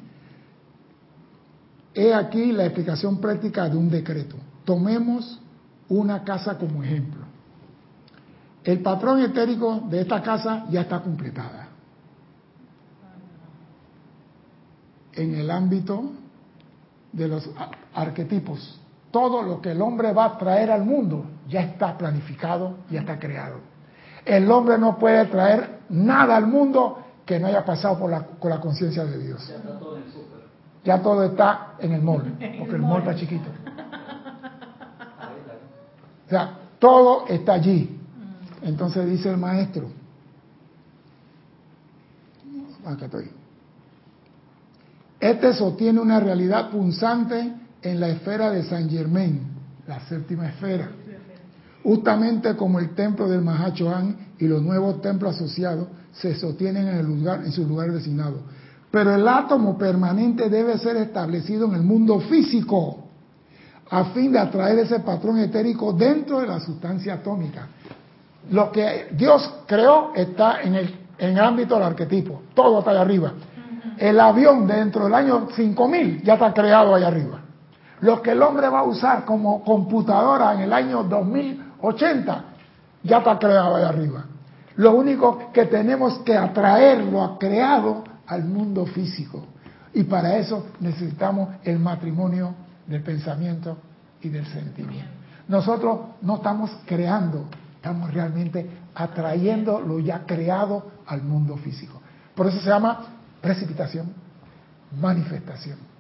He 1.96 2.14
aquí 2.14 2.52
la 2.52 2.66
explicación 2.66 3.20
práctica 3.20 3.68
de 3.68 3.76
un 3.76 3.90
decreto. 3.90 4.36
Tomemos 4.64 5.42
una 5.90 6.24
casa 6.24 6.56
como 6.60 6.84
ejemplo. 6.84 7.24
El 8.64 8.80
patrón 8.82 9.22
etérico 9.22 9.88
de 9.90 10.02
esta 10.02 10.22
casa 10.22 10.68
ya 10.70 10.82
está 10.82 11.02
completada. 11.02 11.70
En 15.14 15.34
el 15.34 15.50
ámbito 15.50 16.12
de 17.12 17.28
los 17.28 17.50
arquetipos 17.96 18.82
todo 19.14 19.44
lo 19.44 19.62
que 19.62 19.72
el 19.72 19.82
hombre 19.84 20.12
va 20.12 20.26
a 20.26 20.38
traer 20.40 20.72
al 20.72 20.84
mundo 20.84 21.24
ya 21.48 21.62
está 21.62 21.96
planificado, 21.96 22.78
ya 22.90 23.02
está 23.02 23.20
creado. 23.20 23.58
El 24.26 24.52
hombre 24.52 24.80
no 24.80 24.98
puede 24.98 25.26
traer 25.26 25.82
nada 25.90 26.36
al 26.36 26.48
mundo 26.48 26.98
que 27.24 27.40
no 27.40 27.46
haya 27.46 27.64
pasado 27.64 28.00
por 28.00 28.10
la, 28.10 28.24
con 28.24 28.50
la 28.50 28.60
conciencia 28.60 29.06
de 29.06 29.20
Dios. 29.20 29.48
Ya, 29.48 29.56
está 29.58 29.78
todo 29.78 29.98
en 29.98 30.04
el 30.04 30.14
ya 30.84 31.02
todo 31.02 31.24
está 31.24 31.76
en 31.78 31.92
el 31.94 32.02
mall, 32.02 32.24
porque 32.58 32.76
el 32.76 32.82
mall 32.82 33.02
está 33.02 33.16
chiquito. 33.16 33.50
O 36.26 36.30
sea, 36.30 36.58
todo 36.80 37.28
está 37.28 37.54
allí. 37.54 38.00
Entonces 38.64 39.06
dice 39.08 39.30
el 39.30 39.38
maestro, 39.38 39.90
acá 42.84 43.06
estoy. 43.06 43.30
Este 45.20 45.54
sostiene 45.54 46.00
una 46.00 46.20
realidad 46.20 46.72
punzante 46.72 47.63
en 47.84 48.00
la 48.00 48.10
esfera 48.10 48.50
de 48.52 48.64
San 48.64 48.90
Germain, 48.90 49.42
la 49.88 50.00
séptima 50.08 50.48
esfera, 50.48 50.90
justamente 51.84 52.56
como 52.56 52.80
el 52.80 52.96
templo 52.96 53.28
del 53.28 53.42
Mahachohan 53.42 54.16
y 54.40 54.48
los 54.48 54.62
nuevos 54.62 55.02
templos 55.02 55.36
asociados 55.36 55.88
se 56.14 56.36
sostienen 56.36 56.88
en, 56.88 56.98
el 56.98 57.06
lugar, 57.06 57.42
en 57.44 57.52
sus 57.52 57.68
lugares 57.68 57.94
designados. 57.94 58.40
Pero 58.90 59.14
el 59.14 59.28
átomo 59.28 59.78
permanente 59.78 60.50
debe 60.50 60.78
ser 60.78 60.98
establecido 60.98 61.66
en 61.66 61.74
el 61.76 61.84
mundo 61.84 62.20
físico 62.22 63.04
a 63.90 64.06
fin 64.06 64.32
de 64.32 64.40
atraer 64.40 64.80
ese 64.80 65.00
patrón 65.00 65.40
etérico 65.40 65.94
dentro 65.94 66.40
de 66.40 66.48
la 66.48 66.60
sustancia 66.60 67.16
atómica. 67.16 67.68
Lo 68.52 68.72
que 68.72 69.08
Dios 69.12 69.62
creó 69.68 70.14
está 70.16 70.62
en 70.62 70.76
el, 70.76 70.96
en 71.18 71.32
el 71.32 71.40
ámbito 71.40 71.76
del 71.76 71.84
arquetipo, 71.84 72.44
todo 72.54 72.80
está 72.80 72.92
allá 72.92 73.02
arriba. 73.02 73.34
El 73.98 74.20
avión 74.20 74.66
dentro 74.68 75.06
del 75.06 75.14
año 75.14 75.50
5000 75.56 76.24
ya 76.24 76.34
está 76.34 76.54
creado 76.54 76.96
allá 76.96 77.08
arriba. 77.08 77.43
Lo 78.04 78.22
que 78.22 78.32
el 78.32 78.42
hombre 78.42 78.68
va 78.68 78.80
a 78.80 78.84
usar 78.84 79.24
como 79.24 79.64
computadora 79.64 80.54
en 80.54 80.60
el 80.60 80.74
año 80.74 81.06
2080 81.06 82.44
ya 83.02 83.20
está 83.20 83.40
creado 83.40 83.78
ahí 83.78 83.84
arriba. 83.86 84.26
Lo 84.76 84.94
único 84.94 85.54
que 85.54 85.68
tenemos 85.68 86.20
que 86.20 86.36
atraerlo 86.36 87.24
a 87.24 87.40
creado 87.40 88.04
al 88.28 88.44
mundo 88.44 88.86
físico. 88.88 89.46
Y 89.94 90.04
para 90.04 90.36
eso 90.36 90.68
necesitamos 90.82 91.48
el 91.64 91.80
matrimonio 91.80 92.54
del 92.88 93.04
pensamiento 93.04 93.78
y 94.22 94.28
del 94.28 94.48
sentimiento. 94.48 95.10
Nosotros 95.48 96.00
no 96.24 96.36
estamos 96.36 96.72
creando, 96.86 97.46
estamos 97.78 98.14
realmente 98.14 98.70
atrayendo 98.96 99.80
lo 99.80 100.00
ya 100.00 100.26
creado 100.26 100.92
al 101.08 101.22
mundo 101.22 101.56
físico. 101.56 102.02
Por 102.36 102.48
eso 102.48 102.60
se 102.60 102.68
llama 102.68 103.00
precipitación, 103.40 104.12
manifestación. 105.00 105.93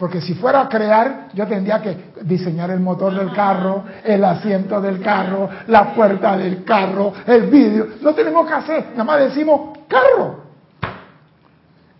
Porque 0.00 0.22
si 0.22 0.32
fuera 0.32 0.62
a 0.62 0.68
crear, 0.70 1.28
yo 1.34 1.46
tendría 1.46 1.82
que 1.82 2.12
diseñar 2.22 2.70
el 2.70 2.80
motor 2.80 3.14
del 3.14 3.34
carro, 3.34 3.84
el 4.02 4.24
asiento 4.24 4.80
del 4.80 4.98
carro, 5.02 5.50
la 5.66 5.92
puerta 5.92 6.38
del 6.38 6.64
carro, 6.64 7.12
el 7.26 7.50
vídeo. 7.50 7.86
No 8.00 8.14
tenemos 8.14 8.46
que 8.46 8.54
hacer, 8.54 8.86
nada 8.92 9.04
más 9.04 9.20
decimos 9.20 9.76
carro. 9.86 10.44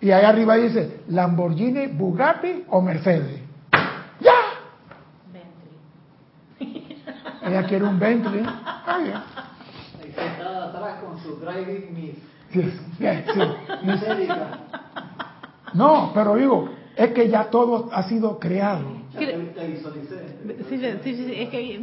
Y 0.00 0.10
ahí 0.10 0.24
arriba 0.24 0.56
dice 0.56 1.02
Lamborghini, 1.08 1.88
Bugatti 1.88 2.64
o 2.70 2.80
Mercedes. 2.80 3.42
¡Ya! 4.18 4.32
Bentley. 5.30 7.04
Ella 7.42 7.64
quiere 7.64 7.84
un 7.84 7.98
Bentley. 7.98 8.40
Está 8.40 8.96
bien. 8.96 9.18
atrás 10.64 11.00
con 11.04 11.18
su 11.18 11.38
driving 11.38 11.92
miss. 11.92 12.14
Sí, 12.50 12.62
sí, 12.98 14.28
No, 15.74 16.12
pero 16.14 16.36
digo, 16.36 16.79
es 17.00 17.12
que 17.12 17.28
ya 17.28 17.44
todo 17.44 17.88
ha 17.92 18.02
sido 18.02 18.38
creado. 18.38 18.84
Sí, 19.18 19.26
sí, 20.68 21.14
sí, 21.14 21.32
es 21.34 21.48
que 21.48 21.80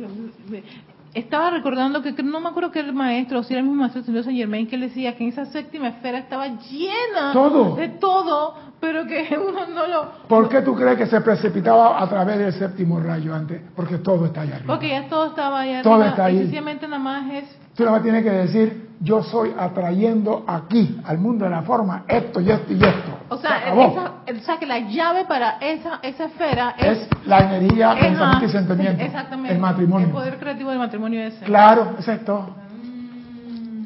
estaba 1.13 1.49
recordando 1.49 2.01
que, 2.03 2.11
no 2.22 2.39
me 2.39 2.49
acuerdo 2.49 2.72
que 2.72 2.80
el 2.80 2.93
maestro, 2.93 3.39
o 3.39 3.43
si 3.43 3.53
era 3.53 3.61
el 3.61 3.65
mismo 3.65 3.82
maestro 3.82 4.03
señor 4.03 4.24
Saint 4.24 4.38
Germain, 4.38 4.68
que 4.68 4.78
decía 4.78 5.15
que 5.15 5.24
en 5.24 5.30
esa 5.30 5.45
séptima 5.45 5.88
esfera 5.88 6.20
estaba 6.20 6.47
llena 6.47 7.34
de 7.76 7.89
todo, 7.99 8.55
pero 8.80 9.07
que 9.07 9.28
uno 9.38 9.65
no 9.68 9.88
lo... 9.88 10.11
¿Por 10.28 10.47
qué 10.49 10.61
tú 10.61 10.76
crees 10.76 10.97
que 10.97 11.07
se 11.07 11.20
precipitaba 11.22 12.01
a 12.01 12.07
través 12.07 12.38
del 12.38 12.53
séptimo 12.53 12.99
rayo 12.99 13.34
antes? 13.34 13.61
Porque 13.76 13.97
todo 13.97 14.28
está 14.28 14.41
allá 14.41 14.57
arriba. 14.57 14.74
Porque 14.74 14.89
ya 14.89 15.07
todo 15.07 15.26
estaba 15.28 15.61
allá 15.61 15.82
todo 15.82 16.03
Está 16.03 16.26
ahí. 16.26 16.38
sencillamente 16.39 16.88
nada 16.88 17.01
más 17.01 17.34
es... 17.34 17.66
Tú 17.78 17.84
nada 17.84 17.97
más 17.97 18.03
tienes 18.03 18.23
que 18.23 18.32
decir, 18.32 18.89
yo 19.01 19.21
soy 19.21 19.51
atrayendo 19.55 20.43
aquí, 20.47 20.99
al 21.03 21.19
mundo 21.19 21.45
de 21.45 21.51
la 21.51 21.61
forma, 21.61 22.05
esto 22.07 22.41
y 22.41 22.49
esto 22.49 22.73
y 22.73 22.84
esto. 22.84 23.19
O 23.30 23.38
sea, 23.38 23.69
esa, 23.69 24.13
o 24.36 24.43
sea 24.43 24.57
que 24.57 24.65
la 24.65 24.80
llave 24.80 25.25
para 25.25 25.59
esa, 25.59 25.99
esa 26.01 26.25
esfera 26.25 26.73
es, 26.80 27.07
la 27.28 27.55
energía, 27.55 27.93
pensamiento 27.93 28.45
y 28.45 28.49
sentimiento. 28.49 29.03
Exactamente. 29.03 29.53
El 29.53 29.59
matrimonio. 29.59 30.07
El 30.07 30.11
poder 30.11 30.39
creativo 30.39 30.71
del 30.71 30.80
matrimonio 30.80 31.21
ese. 31.21 31.45
Claro, 31.45 31.91
exacto. 31.99 32.49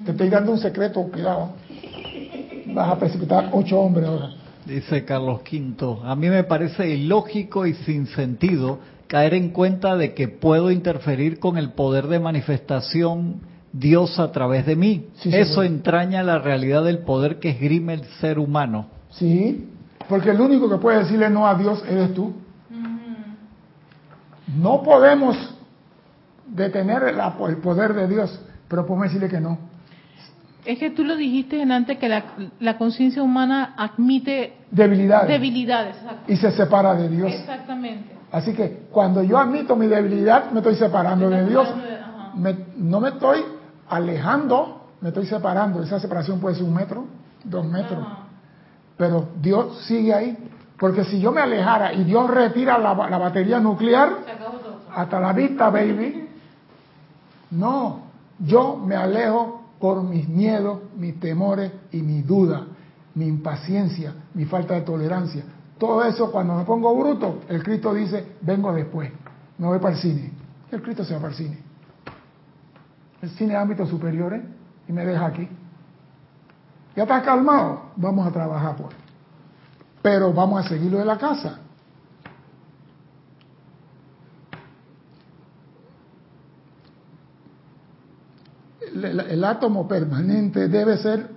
Te 0.05 0.11
estoy 0.11 0.29
dando 0.29 0.53
un 0.53 0.59
secreto, 0.59 1.03
cuidado. 1.11 1.49
Vas 2.67 2.91
a 2.91 2.97
precipitar 2.97 3.49
ocho 3.51 3.77
hombres 3.77 4.07
ahora. 4.07 4.29
Dice 4.65 5.03
Carlos 5.03 5.41
V, 5.41 5.97
a 6.05 6.15
mí 6.15 6.29
me 6.29 6.45
parece 6.45 6.87
ilógico 6.91 7.65
y 7.65 7.73
sin 7.73 8.07
sentido 8.07 8.79
caer 9.07 9.33
en 9.33 9.49
cuenta 9.49 9.97
de 9.97 10.13
que 10.13 10.29
puedo 10.29 10.71
interferir 10.71 11.41
con 11.41 11.57
el 11.57 11.71
poder 11.73 12.07
de 12.07 12.21
manifestación 12.21 13.50
Dios 13.73 14.19
a 14.19 14.31
través 14.31 14.65
de 14.65 14.75
mí. 14.75 15.07
Eso 15.23 15.63
entraña 15.63 16.23
la 16.23 16.39
realidad 16.39 16.83
del 16.83 16.99
poder 16.99 17.39
que 17.39 17.49
esgrime 17.49 17.93
el 17.93 18.03
ser 18.19 18.39
humano. 18.39 18.87
Sí, 19.11 19.69
porque 20.09 20.31
el 20.31 20.41
único 20.41 20.69
que 20.69 20.77
puede 20.77 20.99
decirle 20.99 21.29
no 21.29 21.47
a 21.47 21.55
Dios 21.55 21.83
eres 21.87 22.13
tú. 22.13 22.33
No 24.57 24.83
podemos 24.83 25.37
detener 26.47 27.03
el 27.03 27.57
poder 27.57 27.93
de 27.93 28.07
Dios, 28.07 28.39
pero 28.67 28.85
podemos 28.85 29.07
decirle 29.07 29.29
que 29.29 29.39
no. 29.39 29.57
Es 30.65 30.77
que 30.77 30.91
tú 30.91 31.03
lo 31.03 31.15
dijiste 31.15 31.61
en 31.61 31.71
antes 31.71 31.97
que 31.97 32.09
la, 32.09 32.77
conciencia 32.77 33.23
humana 33.23 33.73
admite 33.77 34.53
debilidades, 34.69 35.27
debilidades 35.27 35.95
y 36.27 36.35
se 36.35 36.51
separa 36.51 36.93
de 36.93 37.09
Dios. 37.09 37.33
Exactamente. 37.33 38.15
Así 38.31 38.53
que 38.53 38.83
cuando 38.91 39.23
yo 39.23 39.37
admito 39.37 39.75
mi 39.75 39.87
debilidad, 39.87 40.51
me 40.51 40.59
estoy 40.59 40.75
separando 40.75 41.29
de 41.29 41.47
Dios. 41.47 41.67
no 42.77 42.99
me 42.99 43.09
estoy 43.09 43.39
alejando, 43.91 44.87
me 45.01 45.09
estoy 45.09 45.25
separando. 45.25 45.83
Esa 45.83 45.99
separación 45.99 46.39
puede 46.39 46.55
ser 46.55 46.63
un 46.63 46.73
metro, 46.73 47.05
dos 47.43 47.65
metros. 47.65 48.07
Pero 48.97 49.27
Dios 49.39 49.83
sigue 49.85 50.13
ahí. 50.13 50.37
Porque 50.79 51.03
si 51.03 51.19
yo 51.19 51.31
me 51.31 51.41
alejara 51.41 51.93
y 51.93 52.03
Dios 52.05 52.27
retira 52.29 52.77
la, 52.79 52.93
batería 52.93 53.59
nuclear, 53.59 54.17
hasta 54.95 55.19
la 55.19 55.33
vista, 55.33 55.69
baby. 55.69 56.27
No, 57.51 58.03
yo 58.39 58.77
me 58.77 58.95
alejo 58.95 59.61
por 59.79 60.01
mis 60.01 60.27
miedos, 60.27 60.79
mis 60.95 61.19
temores 61.19 61.71
y 61.91 62.01
mis 62.01 62.25
dudas, 62.25 62.61
mi 63.13 63.27
impaciencia, 63.27 64.13
mi 64.33 64.45
falta 64.45 64.73
de 64.75 64.81
tolerancia. 64.81 65.43
Todo 65.77 66.03
eso, 66.05 66.31
cuando 66.31 66.55
me 66.55 66.63
pongo 66.63 66.95
bruto, 66.95 67.41
el 67.49 67.61
Cristo 67.61 67.93
dice, 67.93 68.37
vengo 68.41 68.71
después, 68.71 69.11
me 69.57 69.67
voy 69.67 69.79
para 69.79 69.95
el 69.95 69.99
cine. 69.99 70.31
El 70.71 70.81
Cristo 70.81 71.03
se 71.03 71.13
va 71.13 71.19
para 71.19 71.31
el 71.31 71.37
cine 71.37 71.70
cine 73.29 73.53
de 73.53 73.59
ámbitos 73.59 73.89
superiores 73.89 74.41
y 74.87 74.91
me 74.91 75.05
deja 75.05 75.25
aquí. 75.25 75.47
¿Ya 76.95 77.03
estás 77.03 77.23
calmado? 77.23 77.91
Vamos 77.95 78.27
a 78.27 78.31
trabajar 78.31 78.75
pues. 78.75 78.95
Pero 80.01 80.33
vamos 80.33 80.65
a 80.65 80.69
seguirlo 80.69 80.99
de 80.99 81.05
la 81.05 81.17
casa. 81.17 81.59
El, 88.93 89.43
átomo 89.43 89.87
permanente 89.87 90.67
debe 90.67 90.97
ser 90.97 91.29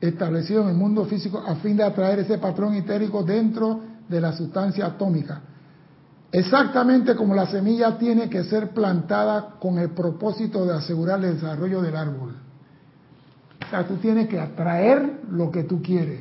establecido 0.00 0.62
en 0.62 0.68
el 0.68 0.74
mundo 0.74 1.06
físico 1.06 1.38
a 1.38 1.56
fin 1.56 1.76
de 1.76 1.82
atraer 1.82 2.18
ese 2.20 2.38
patrón 2.38 2.74
itérico 2.74 3.22
dentro 3.22 3.80
de 4.08 4.20
la 4.20 4.32
sustancia 4.32 4.86
atómica 4.86 5.40
Exactamente 6.30 7.16
como 7.16 7.34
la 7.34 7.46
semilla 7.46 7.96
tiene 7.96 8.28
que 8.28 8.44
ser 8.44 8.70
plantada 8.70 9.54
con 9.58 9.78
el 9.78 9.90
propósito 9.90 10.66
de 10.66 10.74
asegurar 10.74 11.24
el 11.24 11.34
desarrollo 11.34 11.80
del 11.80 11.96
árbol. 11.96 12.34
O 13.66 13.70
sea, 13.70 13.86
tú 13.86 13.96
tienes 13.96 14.28
que 14.28 14.38
atraer 14.38 15.20
lo 15.30 15.50
que 15.50 15.64
tú 15.64 15.82
quieres. 15.82 16.20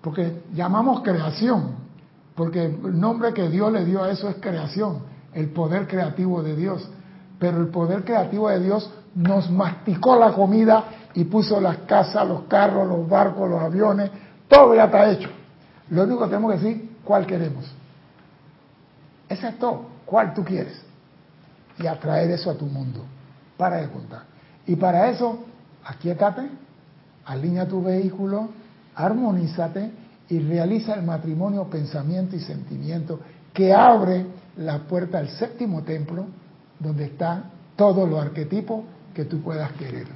Porque 0.00 0.42
llamamos 0.52 1.02
creación, 1.02 1.76
porque 2.34 2.64
el 2.64 3.00
nombre 3.00 3.32
que 3.32 3.48
Dios 3.48 3.72
le 3.72 3.84
dio 3.84 4.02
a 4.02 4.10
eso 4.10 4.28
es 4.28 4.36
creación, 4.36 4.98
el 5.32 5.50
poder 5.50 5.86
creativo 5.86 6.42
de 6.42 6.56
Dios. 6.56 6.88
Pero 7.38 7.60
el 7.60 7.68
poder 7.68 8.04
creativo 8.04 8.48
de 8.48 8.60
Dios 8.60 8.90
nos 9.14 9.50
masticó 9.50 10.16
la 10.16 10.32
comida 10.32 10.84
y 11.14 11.24
puso 11.24 11.60
las 11.60 11.78
casas, 11.78 12.26
los 12.26 12.42
carros, 12.42 12.88
los 12.88 13.08
barcos, 13.08 13.48
los 13.48 13.60
aviones, 13.60 14.10
todo 14.48 14.74
ya 14.74 14.84
está 14.84 15.10
hecho. 15.10 15.28
Lo 15.90 16.04
único 16.04 16.24
que 16.24 16.28
tenemos 16.28 16.52
que 16.52 16.58
decir, 16.58 16.90
¿cuál 17.04 17.26
queremos? 17.26 17.64
Todo. 19.58 19.86
¿Cuál 20.04 20.34
tú 20.34 20.44
quieres? 20.44 20.80
Y 21.78 21.86
atraer 21.86 22.30
eso 22.30 22.50
a 22.50 22.54
tu 22.54 22.66
mundo. 22.66 23.04
Para 23.56 23.76
de 23.76 23.88
contar. 23.88 24.22
Y 24.66 24.76
para 24.76 25.10
eso, 25.10 25.44
aquíétate, 25.84 26.48
alinea 27.24 27.66
tu 27.66 27.82
vehículo, 27.82 28.48
armonízate 28.94 29.90
y 30.28 30.38
realiza 30.40 30.94
el 30.94 31.02
matrimonio, 31.02 31.64
pensamiento 31.64 32.36
y 32.36 32.40
sentimiento 32.40 33.20
que 33.52 33.72
abre 33.72 34.26
la 34.56 34.80
puerta 34.80 35.18
al 35.18 35.28
séptimo 35.28 35.82
templo 35.82 36.26
donde 36.78 37.04
están 37.04 37.50
todos 37.76 38.08
los 38.08 38.20
arquetipos 38.20 38.84
que 39.14 39.24
tú 39.24 39.40
puedas 39.40 39.72
querer. 39.72 40.06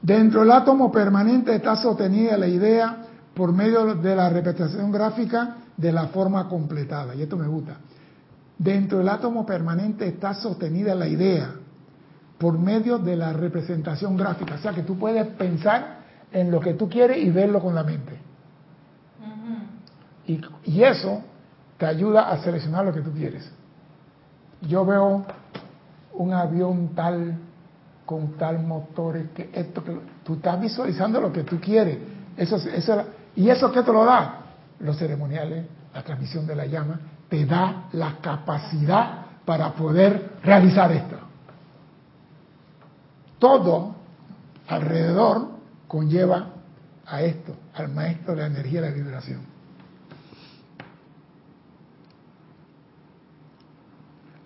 Dentro 0.00 0.40
del 0.40 0.52
átomo 0.52 0.92
permanente 0.92 1.54
está 1.54 1.76
sostenida 1.76 2.36
la 2.36 2.46
idea 2.46 3.05
por 3.36 3.52
medio 3.52 3.94
de 3.94 4.16
la 4.16 4.30
representación 4.30 4.90
gráfica 4.90 5.56
de 5.76 5.92
la 5.92 6.06
forma 6.06 6.48
completada. 6.48 7.14
Y 7.14 7.20
esto 7.20 7.36
me 7.36 7.46
gusta. 7.46 7.76
Dentro 8.58 8.96
del 8.96 9.10
átomo 9.10 9.44
permanente 9.44 10.08
está 10.08 10.32
sostenida 10.32 10.94
la 10.94 11.06
idea 11.06 11.50
por 12.38 12.58
medio 12.58 12.96
de 12.96 13.14
la 13.14 13.34
representación 13.34 14.16
gráfica. 14.16 14.54
O 14.54 14.58
sea 14.58 14.72
que 14.72 14.82
tú 14.82 14.98
puedes 14.98 15.26
pensar 15.34 15.98
en 16.32 16.50
lo 16.50 16.60
que 16.60 16.72
tú 16.74 16.88
quieres 16.88 17.18
y 17.18 17.28
verlo 17.28 17.60
con 17.60 17.74
la 17.74 17.84
mente. 17.84 18.18
y, 20.26 20.40
y, 20.64 20.82
eso 20.82 21.20
te 21.76 21.84
ayuda 21.84 22.30
a 22.30 22.38
seleccionar 22.38 22.86
lo 22.86 22.94
que 22.94 23.02
tú 23.02 23.12
quieres. 23.12 23.52
Yo 24.62 24.86
veo 24.86 25.26
un 26.14 26.32
avión 26.32 26.94
tal, 26.94 27.36
con 28.06 28.32
tal 28.38 28.60
motores, 28.60 29.28
que 29.34 29.50
esto, 29.52 29.84
que 29.84 29.94
tú 30.24 30.34
estás 30.34 30.58
visualizando 30.58 31.20
lo 31.20 31.30
que 31.30 31.42
tú 31.42 31.60
quieres. 31.60 31.98
Eso, 32.36 32.56
eso, 32.56 33.04
¿Y 33.36 33.50
eso 33.50 33.70
qué 33.70 33.82
te 33.82 33.92
lo 33.92 34.04
da? 34.04 34.40
Los 34.80 34.96
ceremoniales, 34.96 35.66
la 35.94 36.02
transmisión 36.02 36.46
de 36.46 36.56
la 36.56 36.66
llama, 36.66 36.98
te 37.28 37.44
da 37.44 37.84
la 37.92 38.16
capacidad 38.20 39.26
para 39.44 39.72
poder 39.74 40.38
realizar 40.42 40.90
esto. 40.90 41.16
Todo 43.38 43.94
alrededor 44.66 45.48
conlleva 45.86 46.48
a 47.06 47.22
esto, 47.22 47.54
al 47.74 47.90
maestro 47.90 48.34
de 48.34 48.40
la 48.40 48.46
energía 48.46 48.80
y 48.80 48.82
la 48.82 48.90
vibración. 48.90 49.40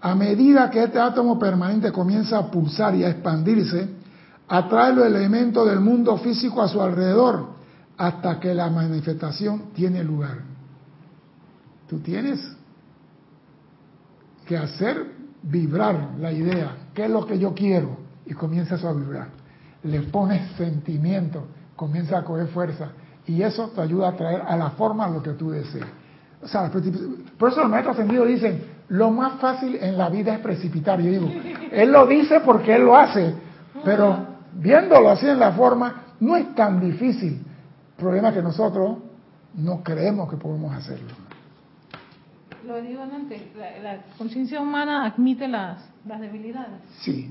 A 0.03 0.15
medida 0.15 0.71
que 0.71 0.83
este 0.83 0.99
átomo 0.99 1.39
permanente 1.39 1.93
comienza 1.93 2.39
a 2.39 2.51
pulsar 2.51 2.95
y 2.95 3.05
a 3.05 3.11
expandirse, 3.11 3.89
atrae 4.49 4.95
los 4.95 5.07
elementos 5.07 5.69
del 5.69 5.81
mundo 5.81 6.17
físico 6.17 6.63
a 6.63 6.69
su 6.69 6.81
alrededor 6.81 7.60
hasta 8.01 8.41
que 8.41 8.55
la 8.55 8.71
manifestación 8.71 9.73
tiene 9.75 10.03
lugar. 10.03 10.39
Tú 11.87 11.99
tienes 11.99 12.41
que 14.47 14.57
hacer 14.57 15.05
vibrar 15.43 16.13
la 16.19 16.33
idea, 16.33 16.77
qué 16.95 17.05
es 17.05 17.11
lo 17.11 17.27
que 17.27 17.39
yo 17.39 17.53
quiero, 17.55 17.99
y 18.25 18.33
comienzas 18.33 18.83
a 18.87 18.95
vibrar. 18.95 19.29
Le 19.83 20.01
pones 20.01 20.51
sentimiento, 20.53 21.45
comienza 21.77 22.17
a 22.17 22.25
coger 22.25 22.47
fuerza, 22.47 22.89
y 23.27 23.43
eso 23.43 23.69
te 23.69 23.83
ayuda 23.83 24.09
a 24.09 24.17
traer 24.17 24.45
a 24.49 24.57
la 24.57 24.71
forma 24.71 25.07
lo 25.07 25.23
que 25.23 25.33
tú 25.33 25.51
deseas. 25.51 25.89
O 26.43 26.49
sea, 26.49 26.71
por 27.39 27.51
eso 27.51 27.61
los 27.61 27.69
maestros 27.69 27.97
ascendidos 27.97 28.29
dicen, 28.29 28.65
lo 28.89 29.11
más 29.11 29.39
fácil 29.41 29.77
en 29.79 29.99
la 29.99 30.09
vida 30.09 30.33
es 30.33 30.41
precipitar. 30.41 31.03
Yo 31.03 31.11
digo, 31.11 31.31
él 31.71 31.93
lo 31.93 32.07
dice 32.07 32.41
porque 32.41 32.77
él 32.77 32.85
lo 32.85 32.97
hace, 32.97 33.35
pero 33.85 34.27
viéndolo 34.55 35.11
así 35.11 35.29
en 35.29 35.39
la 35.39 35.53
forma, 35.53 36.05
no 36.19 36.35
es 36.35 36.55
tan 36.55 36.81
difícil. 36.81 37.45
El 38.01 38.05
problema 38.05 38.29
es 38.31 38.37
que 38.37 38.43
nosotros 38.43 38.97
no 39.57 39.83
creemos 39.83 40.31
que 40.31 40.39
podemos 40.39 40.75
hacerlo. 40.75 41.11
Lo 42.67 42.81
digo 42.81 43.03
antes, 43.03 43.43
la, 43.83 43.99
conciencia 44.17 44.59
humana 44.59 45.05
admite 45.05 45.47
las, 45.47 45.85
las 46.07 46.19
debilidades. 46.19 46.81
Sí. 47.03 47.31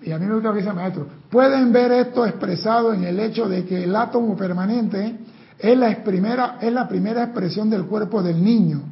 y 0.00 0.12
a 0.12 0.18
mí 0.18 0.26
me 0.26 0.34
gusta 0.34 0.50
lo 0.50 0.54
que 0.54 0.60
dice 0.60 0.70
el 0.70 0.76
maestro, 0.76 1.08
pueden 1.28 1.72
ver 1.72 1.90
esto 1.90 2.24
expresado 2.24 2.94
en 2.94 3.02
el 3.02 3.18
hecho 3.18 3.48
de 3.48 3.64
que 3.64 3.82
el 3.82 3.96
átomo 3.96 4.36
permanente 4.36 5.18
es 5.58 5.76
la, 5.76 6.04
primera, 6.04 6.58
es 6.60 6.72
la 6.72 6.86
primera 6.86 7.24
expresión 7.24 7.68
del 7.68 7.86
cuerpo 7.86 8.22
del 8.22 8.42
niño. 8.42 8.82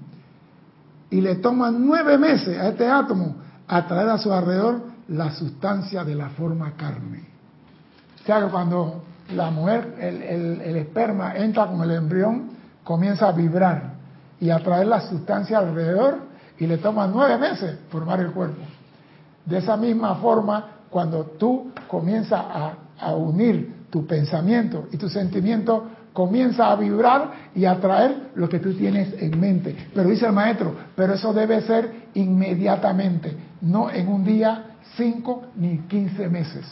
Y 1.08 1.20
le 1.20 1.36
toma 1.36 1.70
nueve 1.70 2.18
meses 2.18 2.58
a 2.58 2.70
este 2.70 2.88
átomo 2.88 3.36
a 3.68 3.86
traer 3.86 4.08
a 4.08 4.18
su 4.18 4.32
alrededor 4.32 4.85
la 5.08 5.30
sustancia 5.32 6.04
de 6.04 6.14
la 6.14 6.30
forma 6.30 6.72
carne. 6.72 7.24
O 8.22 8.26
sea 8.26 8.40
que 8.40 8.50
cuando 8.50 9.04
la 9.34 9.50
mujer, 9.50 9.94
el, 10.00 10.60
el 10.60 10.76
esperma 10.76 11.36
entra 11.36 11.66
con 11.66 11.82
el 11.82 11.90
embrión, 11.92 12.50
comienza 12.82 13.28
a 13.28 13.32
vibrar 13.32 13.94
y 14.40 14.50
a 14.50 14.58
traer 14.58 14.86
la 14.86 15.00
sustancia 15.00 15.58
alrededor 15.58 16.18
y 16.58 16.66
le 16.66 16.78
toma 16.78 17.06
nueve 17.06 17.38
meses 17.38 17.78
formar 17.90 18.20
el 18.20 18.32
cuerpo. 18.32 18.62
De 19.44 19.58
esa 19.58 19.76
misma 19.76 20.16
forma, 20.16 20.76
cuando 20.90 21.24
tú 21.24 21.70
comienzas 21.88 22.40
a, 22.98 23.14
unir 23.14 23.86
tu 23.90 24.06
pensamiento 24.06 24.88
y 24.90 24.96
tu 24.96 25.08
sentimiento, 25.08 25.84
comienza 26.14 26.72
a 26.72 26.76
vibrar 26.76 27.30
y 27.54 27.66
a 27.66 27.78
traer 27.78 28.30
lo 28.34 28.48
que 28.48 28.58
tú 28.58 28.72
tienes 28.72 29.14
en 29.20 29.38
mente. 29.38 29.76
Pero 29.94 30.08
dice 30.08 30.26
el 30.26 30.32
maestro, 30.32 30.74
pero 30.96 31.12
eso 31.12 31.34
debe 31.34 31.60
ser 31.60 32.06
inmediatamente, 32.14 33.36
no 33.60 33.90
en 33.90 34.08
un 34.08 34.24
día, 34.24 34.75
cinco 34.94 35.46
ni 35.56 35.78
quince 35.88 36.28
meses. 36.28 36.64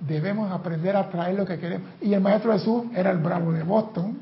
Debemos 0.00 0.50
aprender 0.50 0.96
a 0.96 1.08
traer 1.08 1.36
lo 1.36 1.44
que 1.44 1.58
queremos. 1.58 1.88
Y 2.00 2.14
el 2.14 2.20
maestro 2.20 2.52
Jesús 2.52 2.84
era 2.94 3.10
el 3.10 3.18
bravo 3.18 3.52
de 3.52 3.62
Boston. 3.62 4.18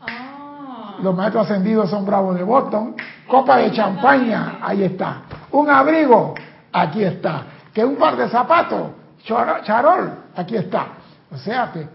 Ah. 0.00 0.96
Los 1.02 1.14
maestros 1.14 1.50
ascendidos 1.50 1.90
son 1.90 2.04
bravos 2.04 2.36
de 2.36 2.42
Boston. 2.42 2.94
Copa 3.26 3.56
de 3.58 3.72
champaña, 3.72 4.58
ahí 4.60 4.82
está. 4.82 5.22
Un 5.50 5.70
abrigo, 5.70 6.34
aquí 6.72 7.02
está 7.02 7.46
que 7.74 7.84
un 7.84 7.96
par 7.96 8.16
de 8.16 8.28
zapatos, 8.28 8.92
charol, 9.24 10.12
aquí 10.36 10.56
está. 10.56 10.86
O 11.30 11.36
sea 11.36 11.72
que 11.72 11.88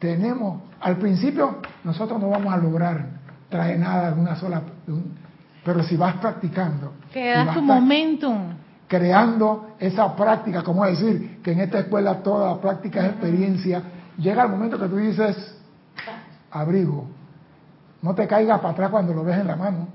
tenemos, 0.00 0.60
al 0.80 0.96
principio 0.96 1.60
nosotros 1.84 2.20
no 2.20 2.28
vamos 2.28 2.52
a 2.52 2.56
lograr 2.56 3.06
traer 3.48 3.78
nada 3.78 4.10
de 4.10 4.20
una 4.20 4.34
sola, 4.34 4.60
pero 5.64 5.82
si 5.84 5.96
vas 5.96 6.16
practicando. 6.16 6.94
Que 7.12 7.30
da 7.30 7.54
tu 7.54 7.62
momentum. 7.62 8.54
Creando 8.86 9.74
esa 9.78 10.14
práctica, 10.14 10.62
como 10.62 10.84
decir, 10.84 11.40
que 11.42 11.52
en 11.52 11.60
esta 11.60 11.80
escuela 11.80 12.22
toda 12.22 12.60
práctica 12.60 13.00
es 13.00 13.12
experiencia, 13.12 13.82
llega 14.18 14.44
el 14.44 14.50
momento 14.50 14.78
que 14.78 14.88
tú 14.88 14.96
dices, 14.96 15.56
abrigo, 16.50 17.06
no 18.02 18.14
te 18.14 18.26
caigas 18.26 18.60
para 18.60 18.72
atrás 18.72 18.90
cuando 18.90 19.14
lo 19.14 19.24
ves 19.24 19.38
en 19.38 19.46
la 19.46 19.56
mano, 19.56 19.88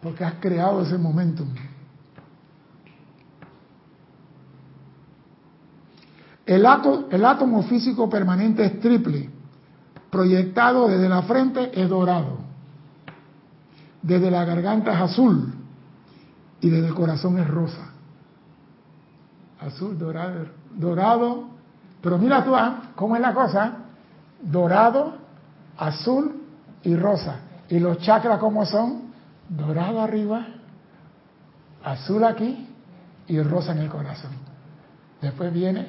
porque 0.00 0.24
has 0.24 0.34
creado 0.40 0.82
ese 0.82 0.96
momentum. 0.96 1.48
El, 6.50 6.66
átomo 6.66 7.62
físico 7.62 8.10
permanente 8.10 8.64
es 8.64 8.80
triple. 8.80 9.30
Proyectado 10.10 10.88
desde 10.88 11.08
la 11.08 11.22
frente 11.22 11.80
es 11.80 11.88
dorado. 11.88 12.38
Desde 14.02 14.32
la 14.32 14.44
garganta 14.44 14.92
es 14.92 15.00
azul. 15.00 15.54
Y 16.60 16.68
desde 16.68 16.88
el 16.88 16.94
corazón 16.94 17.38
es 17.38 17.46
rosa. 17.46 17.89
Azul, 19.60 19.98
dorado, 19.98 20.46
dorado. 20.74 21.44
Pero 22.00 22.18
mira 22.18 22.44
tú, 22.44 22.54
¿ah? 22.54 22.92
¿cómo 22.94 23.16
es 23.16 23.22
la 23.22 23.34
cosa? 23.34 23.72
Dorado, 24.42 25.14
azul 25.76 26.42
y 26.82 26.96
rosa. 26.96 27.40
¿Y 27.68 27.78
los 27.78 27.98
chakras 27.98 28.38
cómo 28.38 28.64
son? 28.64 29.10
Dorado 29.48 30.00
arriba, 30.00 30.46
azul 31.84 32.24
aquí 32.24 32.68
y 33.26 33.42
rosa 33.42 33.72
en 33.72 33.78
el 33.78 33.88
corazón. 33.88 34.32
Después 35.20 35.52
viene 35.52 35.88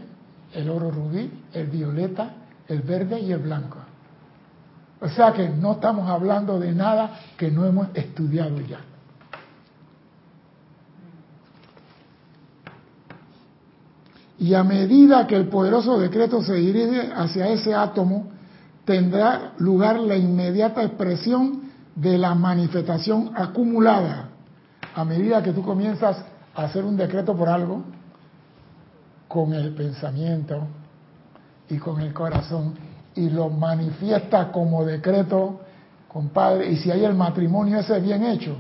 el 0.54 0.70
oro 0.70 0.92
rubí, 0.92 1.32
el 1.54 1.68
violeta, 1.68 2.32
el 2.68 2.82
verde 2.82 3.20
y 3.20 3.32
el 3.32 3.40
blanco. 3.40 3.78
O 5.00 5.10
sea 5.10 5.32
que 5.34 5.50
no 5.50 5.74
estamos 5.74 6.10
hablando 6.10 6.60
de 6.60 6.74
nada 6.74 7.20
que 7.38 7.50
no 7.50 7.66
hemos 7.66 7.88
estudiado 7.96 8.60
ya. 8.62 8.80
Y 14.42 14.56
a 14.56 14.64
medida 14.64 15.28
que 15.28 15.36
el 15.36 15.50
poderoso 15.50 16.00
decreto 16.00 16.42
se 16.42 16.56
dirige 16.56 17.12
hacia 17.16 17.48
ese 17.50 17.76
átomo, 17.76 18.32
tendrá 18.86 19.54
lugar 19.60 20.00
la 20.00 20.16
inmediata 20.16 20.82
expresión 20.82 21.62
de 21.96 22.18
la 22.18 22.34
manifestación 22.34 23.34
acumulada. 23.36 24.30
A 24.96 25.06
medida 25.06 25.44
que 25.44 25.54
tú 25.54 25.62
comienzas 25.62 26.26
a 26.56 26.64
hacer 26.64 26.84
un 26.84 26.98
decreto 26.98 27.38
por 27.38 27.50
algo, 27.50 27.84
con 29.28 29.54
el 29.54 29.76
pensamiento 29.76 30.68
y 31.70 31.78
con 31.78 32.02
el 32.02 32.12
corazón 32.12 32.74
y 33.14 33.30
lo 33.30 33.48
manifiesta 33.48 34.52
como 34.52 34.84
decreto, 34.84 35.62
compadre, 36.08 36.72
y 36.72 36.78
si 36.78 36.90
hay 36.90 37.06
el 37.06 37.14
matrimonio 37.14 37.78
ese 37.78 38.00
bien 38.00 38.24
hecho, 38.24 38.56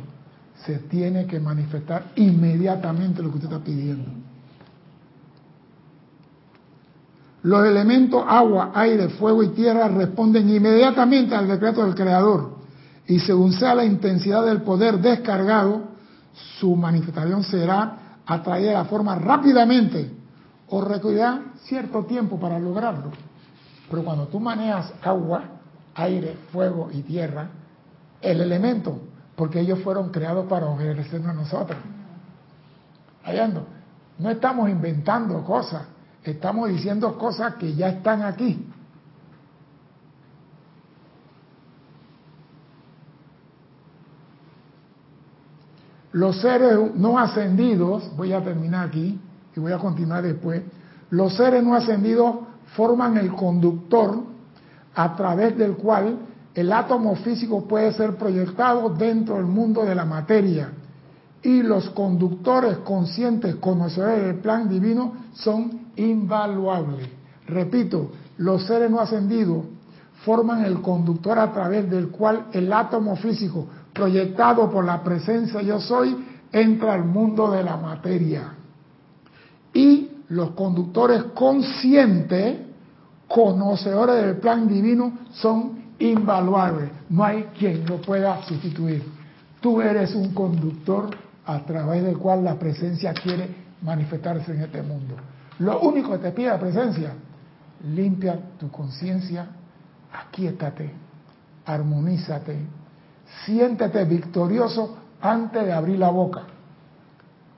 se 0.64 0.78
tiene 0.78 1.26
que 1.26 1.40
manifestar 1.40 2.12
inmediatamente 2.18 3.24
lo 3.24 3.32
que 3.32 3.38
usted 3.38 3.52
está 3.52 3.64
pidiendo. 3.64 4.21
Los 7.44 7.66
elementos 7.66 8.24
agua, 8.28 8.72
aire, 8.76 9.10
fuego 9.10 9.42
y 9.42 9.50
tierra 9.50 9.88
responden 9.88 10.50
inmediatamente 10.50 11.34
al 11.34 11.48
decreto 11.48 11.84
del 11.84 11.96
Creador 11.96 12.62
y 13.08 13.20
según 13.20 13.52
sea 13.54 13.74
la 13.74 13.84
intensidad 13.84 14.46
del 14.46 14.62
poder 14.62 15.00
descargado, 15.00 15.82
su 16.60 16.76
manifestación 16.76 17.44
será 17.44 18.20
atraída 18.26 18.70
de 18.70 18.78
la 18.78 18.86
forma 18.86 19.16
rápidamente 19.16 20.12
o 20.70 20.82
requerirá 20.82 21.42
cierto 21.64 22.06
tiempo 22.06 22.40
para 22.40 22.60
lograrlo. 22.60 23.12
Pero 23.90 24.06
cuando 24.06 24.28
tú 24.28 24.40
manejas 24.40 24.94
agua, 25.02 25.44
aire, 25.96 26.38
fuego 26.52 26.90
y 26.94 27.02
tierra, 27.02 27.50
el 28.22 28.40
elemento, 28.40 29.02
porque 29.36 29.60
ellos 29.60 29.80
fueron 29.80 30.12
creados 30.12 30.46
para 30.48 30.68
obedecernos 30.68 31.32
a 31.32 31.34
nosotros. 31.34 31.78
Hallando, 33.24 33.66
no 34.20 34.30
estamos 34.30 34.70
inventando 34.70 35.44
cosas, 35.44 35.84
estamos 36.24 36.70
diciendo 36.70 37.18
cosas 37.18 37.56
que 37.56 37.74
ya 37.74 37.90
están 37.90 38.22
aquí. 38.22 38.68
Los 46.14 46.42
seres 46.42 46.96
no 46.96 47.18
ascendidos, 47.18 48.16
voy 48.18 48.34
a 48.34 48.44
terminar 48.44 48.88
aquí, 48.88 49.20
y 49.56 49.60
voy 49.60 49.72
a 49.72 49.78
continuar 49.78 50.24
después, 50.24 50.62
los 51.10 51.36
seres 51.36 51.64
no 51.64 51.74
ascendidos 51.74 52.36
forman 52.76 53.18
el 53.18 53.34
conductor 53.34 54.24
a 54.94 55.16
través 55.16 55.58
del 55.58 55.76
cual 55.76 56.18
el 56.54 56.72
átomo 56.74 57.16
físico 57.16 57.66
puede 57.66 57.94
ser 57.94 58.18
proyectado 58.18 58.90
dentro 58.90 59.36
del 59.36 59.46
mundo 59.46 59.86
de 59.86 59.96
la 59.96 60.06
materia. 60.06 60.74
Y 61.42 61.64
los 61.64 61.90
conductores 61.92 62.80
conscientes, 62.80 63.56
conocedores 63.56 64.26
del 64.26 64.36
plan 64.36 64.70
divino, 64.70 65.14
son 65.34 65.81
invaluables. 65.96 67.08
Repito, 67.48 68.12
los 68.38 68.66
seres 68.66 68.90
no 68.90 69.00
ascendidos 69.00 69.66
forman 70.26 70.66
el 70.66 70.82
conductor 70.82 71.38
a 71.40 71.52
través 71.52 71.90
del 71.90 72.10
cual 72.10 72.48
el 72.54 72.72
átomo 72.72 73.16
físico, 73.16 73.68
proyectado 73.94 74.70
por 74.70 74.86
la 74.86 75.04
presencia 75.04 75.62
yo 75.62 75.80
soy, 75.80 76.16
entra 76.52 76.94
al 76.94 77.06
mundo 77.06 77.52
de 77.52 77.64
la 77.64 77.78
materia 77.78 78.54
y 79.74 80.10
los 80.30 80.52
conductores 80.52 81.24
conscientes, 81.34 82.58
conocedores 83.28 84.24
del 84.24 84.38
plan 84.38 84.68
divino, 84.68 85.20
son 85.34 85.82
invaluable. 86.00 86.90
No 87.10 87.24
hay 87.24 87.44
quien 87.58 87.86
lo 87.86 88.02
pueda 88.02 88.42
sustituir. 88.44 89.04
Tú 89.60 89.82
eres 89.82 90.16
un 90.16 90.34
conductor 90.34 91.10
a 91.46 91.60
través 91.66 92.04
del 92.04 92.18
cual 92.18 92.44
la 92.44 92.56
presencia 92.56 93.14
quiere 93.14 93.48
manifestarse 93.82 94.54
en 94.54 94.62
este 94.62 94.82
mundo. 94.82 95.16
Lo 95.62 95.80
único 95.82 96.12
que 96.12 96.18
te 96.18 96.32
pide 96.32 96.50
la 96.50 96.60
presencia, 96.60 97.14
limpia 97.84 98.40
tu 98.58 98.72
conciencia, 98.72 99.46
aquíétate, 100.12 100.92
armonízate, 101.68 102.66
siéntete 103.46 104.04
victorioso 104.06 104.98
antes 105.22 105.64
de 105.64 105.72
abrir 105.72 106.00
la 106.00 106.10
boca. 106.10 106.42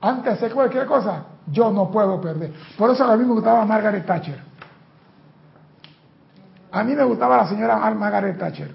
Antes 0.02 0.24
de 0.24 0.30
hacer 0.32 0.52
cualquier 0.52 0.84
cosa, 0.84 1.24
yo 1.46 1.70
no 1.70 1.90
puedo 1.90 2.20
perder. 2.20 2.52
Por 2.76 2.90
eso 2.90 3.04
a 3.04 3.16
mí 3.16 3.24
me 3.24 3.32
gustaba 3.32 3.64
Margaret 3.64 4.04
Thatcher. 4.04 4.38
A 6.72 6.84
mí 6.84 6.94
me 6.94 7.04
gustaba 7.04 7.38
la 7.38 7.48
señora 7.48 7.78
Margaret 7.94 8.38
Thatcher. 8.38 8.74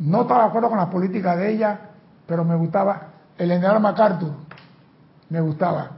No 0.00 0.22
estaba 0.22 0.42
de 0.42 0.48
acuerdo 0.50 0.68
con 0.68 0.78
la 0.78 0.90
política 0.90 1.34
de 1.34 1.50
ella, 1.50 1.80
pero 2.26 2.44
me 2.44 2.56
gustaba. 2.56 3.08
El 3.38 3.48
general 3.48 3.80
MacArthur, 3.80 4.32
me 5.30 5.40
gustaba. 5.40 5.95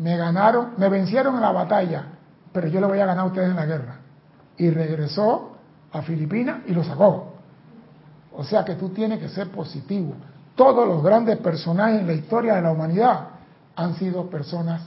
Me 0.00 0.16
ganaron, 0.16 0.70
me 0.78 0.88
vencieron 0.88 1.34
en 1.34 1.42
la 1.42 1.52
batalla, 1.52 2.06
pero 2.52 2.68
yo 2.68 2.80
le 2.80 2.86
voy 2.86 3.00
a 3.00 3.04
ganar 3.04 3.24
a 3.24 3.26
ustedes 3.26 3.50
en 3.50 3.56
la 3.56 3.66
guerra. 3.66 3.96
Y 4.56 4.70
regresó 4.70 5.58
a 5.92 6.00
Filipinas 6.00 6.62
y 6.66 6.72
lo 6.72 6.82
sacó. 6.82 7.34
O 8.32 8.42
sea 8.42 8.64
que 8.64 8.76
tú 8.76 8.88
tienes 8.88 9.18
que 9.18 9.28
ser 9.28 9.50
positivo. 9.50 10.14
Todos 10.54 10.88
los 10.88 11.02
grandes 11.02 11.36
personajes 11.38 12.00
en 12.00 12.06
la 12.06 12.14
historia 12.14 12.54
de 12.54 12.62
la 12.62 12.72
humanidad 12.72 13.28
han 13.76 13.94
sido 13.96 14.30
personas 14.30 14.86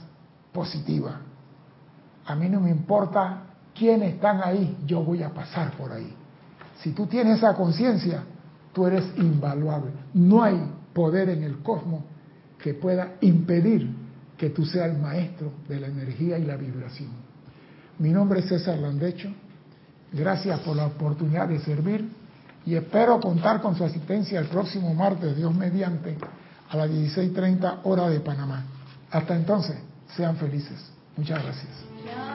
positivas. 0.52 1.14
A 2.26 2.34
mí 2.34 2.48
no 2.48 2.58
me 2.58 2.70
importa 2.70 3.42
quiénes 3.72 4.14
están 4.14 4.40
ahí, 4.42 4.78
yo 4.84 5.04
voy 5.04 5.22
a 5.22 5.28
pasar 5.28 5.70
por 5.76 5.92
ahí. 5.92 6.12
Si 6.78 6.90
tú 6.90 7.06
tienes 7.06 7.38
esa 7.38 7.54
conciencia, 7.54 8.24
tú 8.72 8.84
eres 8.84 9.04
invaluable. 9.16 9.92
No 10.12 10.42
hay 10.42 10.60
poder 10.92 11.28
en 11.28 11.44
el 11.44 11.62
cosmos 11.62 12.02
que 12.58 12.74
pueda 12.74 13.12
impedir 13.20 14.03
que 14.36 14.50
tú 14.50 14.64
seas 14.64 14.90
el 14.90 14.98
maestro 14.98 15.52
de 15.68 15.80
la 15.80 15.86
energía 15.86 16.38
y 16.38 16.44
la 16.44 16.56
vibración. 16.56 17.10
Mi 17.98 18.10
nombre 18.10 18.40
es 18.40 18.48
César 18.48 18.78
Landecho. 18.78 19.28
Gracias 20.12 20.60
por 20.60 20.76
la 20.76 20.86
oportunidad 20.86 21.48
de 21.48 21.58
servir 21.60 22.08
y 22.66 22.74
espero 22.74 23.20
contar 23.20 23.60
con 23.60 23.76
su 23.76 23.84
asistencia 23.84 24.40
el 24.40 24.46
próximo 24.46 24.94
martes, 24.94 25.36
Dios 25.36 25.54
mediante, 25.54 26.16
a 26.70 26.76
las 26.76 26.90
16.30 26.90 27.80
hora 27.84 28.08
de 28.08 28.20
Panamá. 28.20 28.64
Hasta 29.10 29.36
entonces, 29.36 29.76
sean 30.16 30.36
felices. 30.36 30.90
Muchas 31.16 31.42
gracias. 31.42 32.33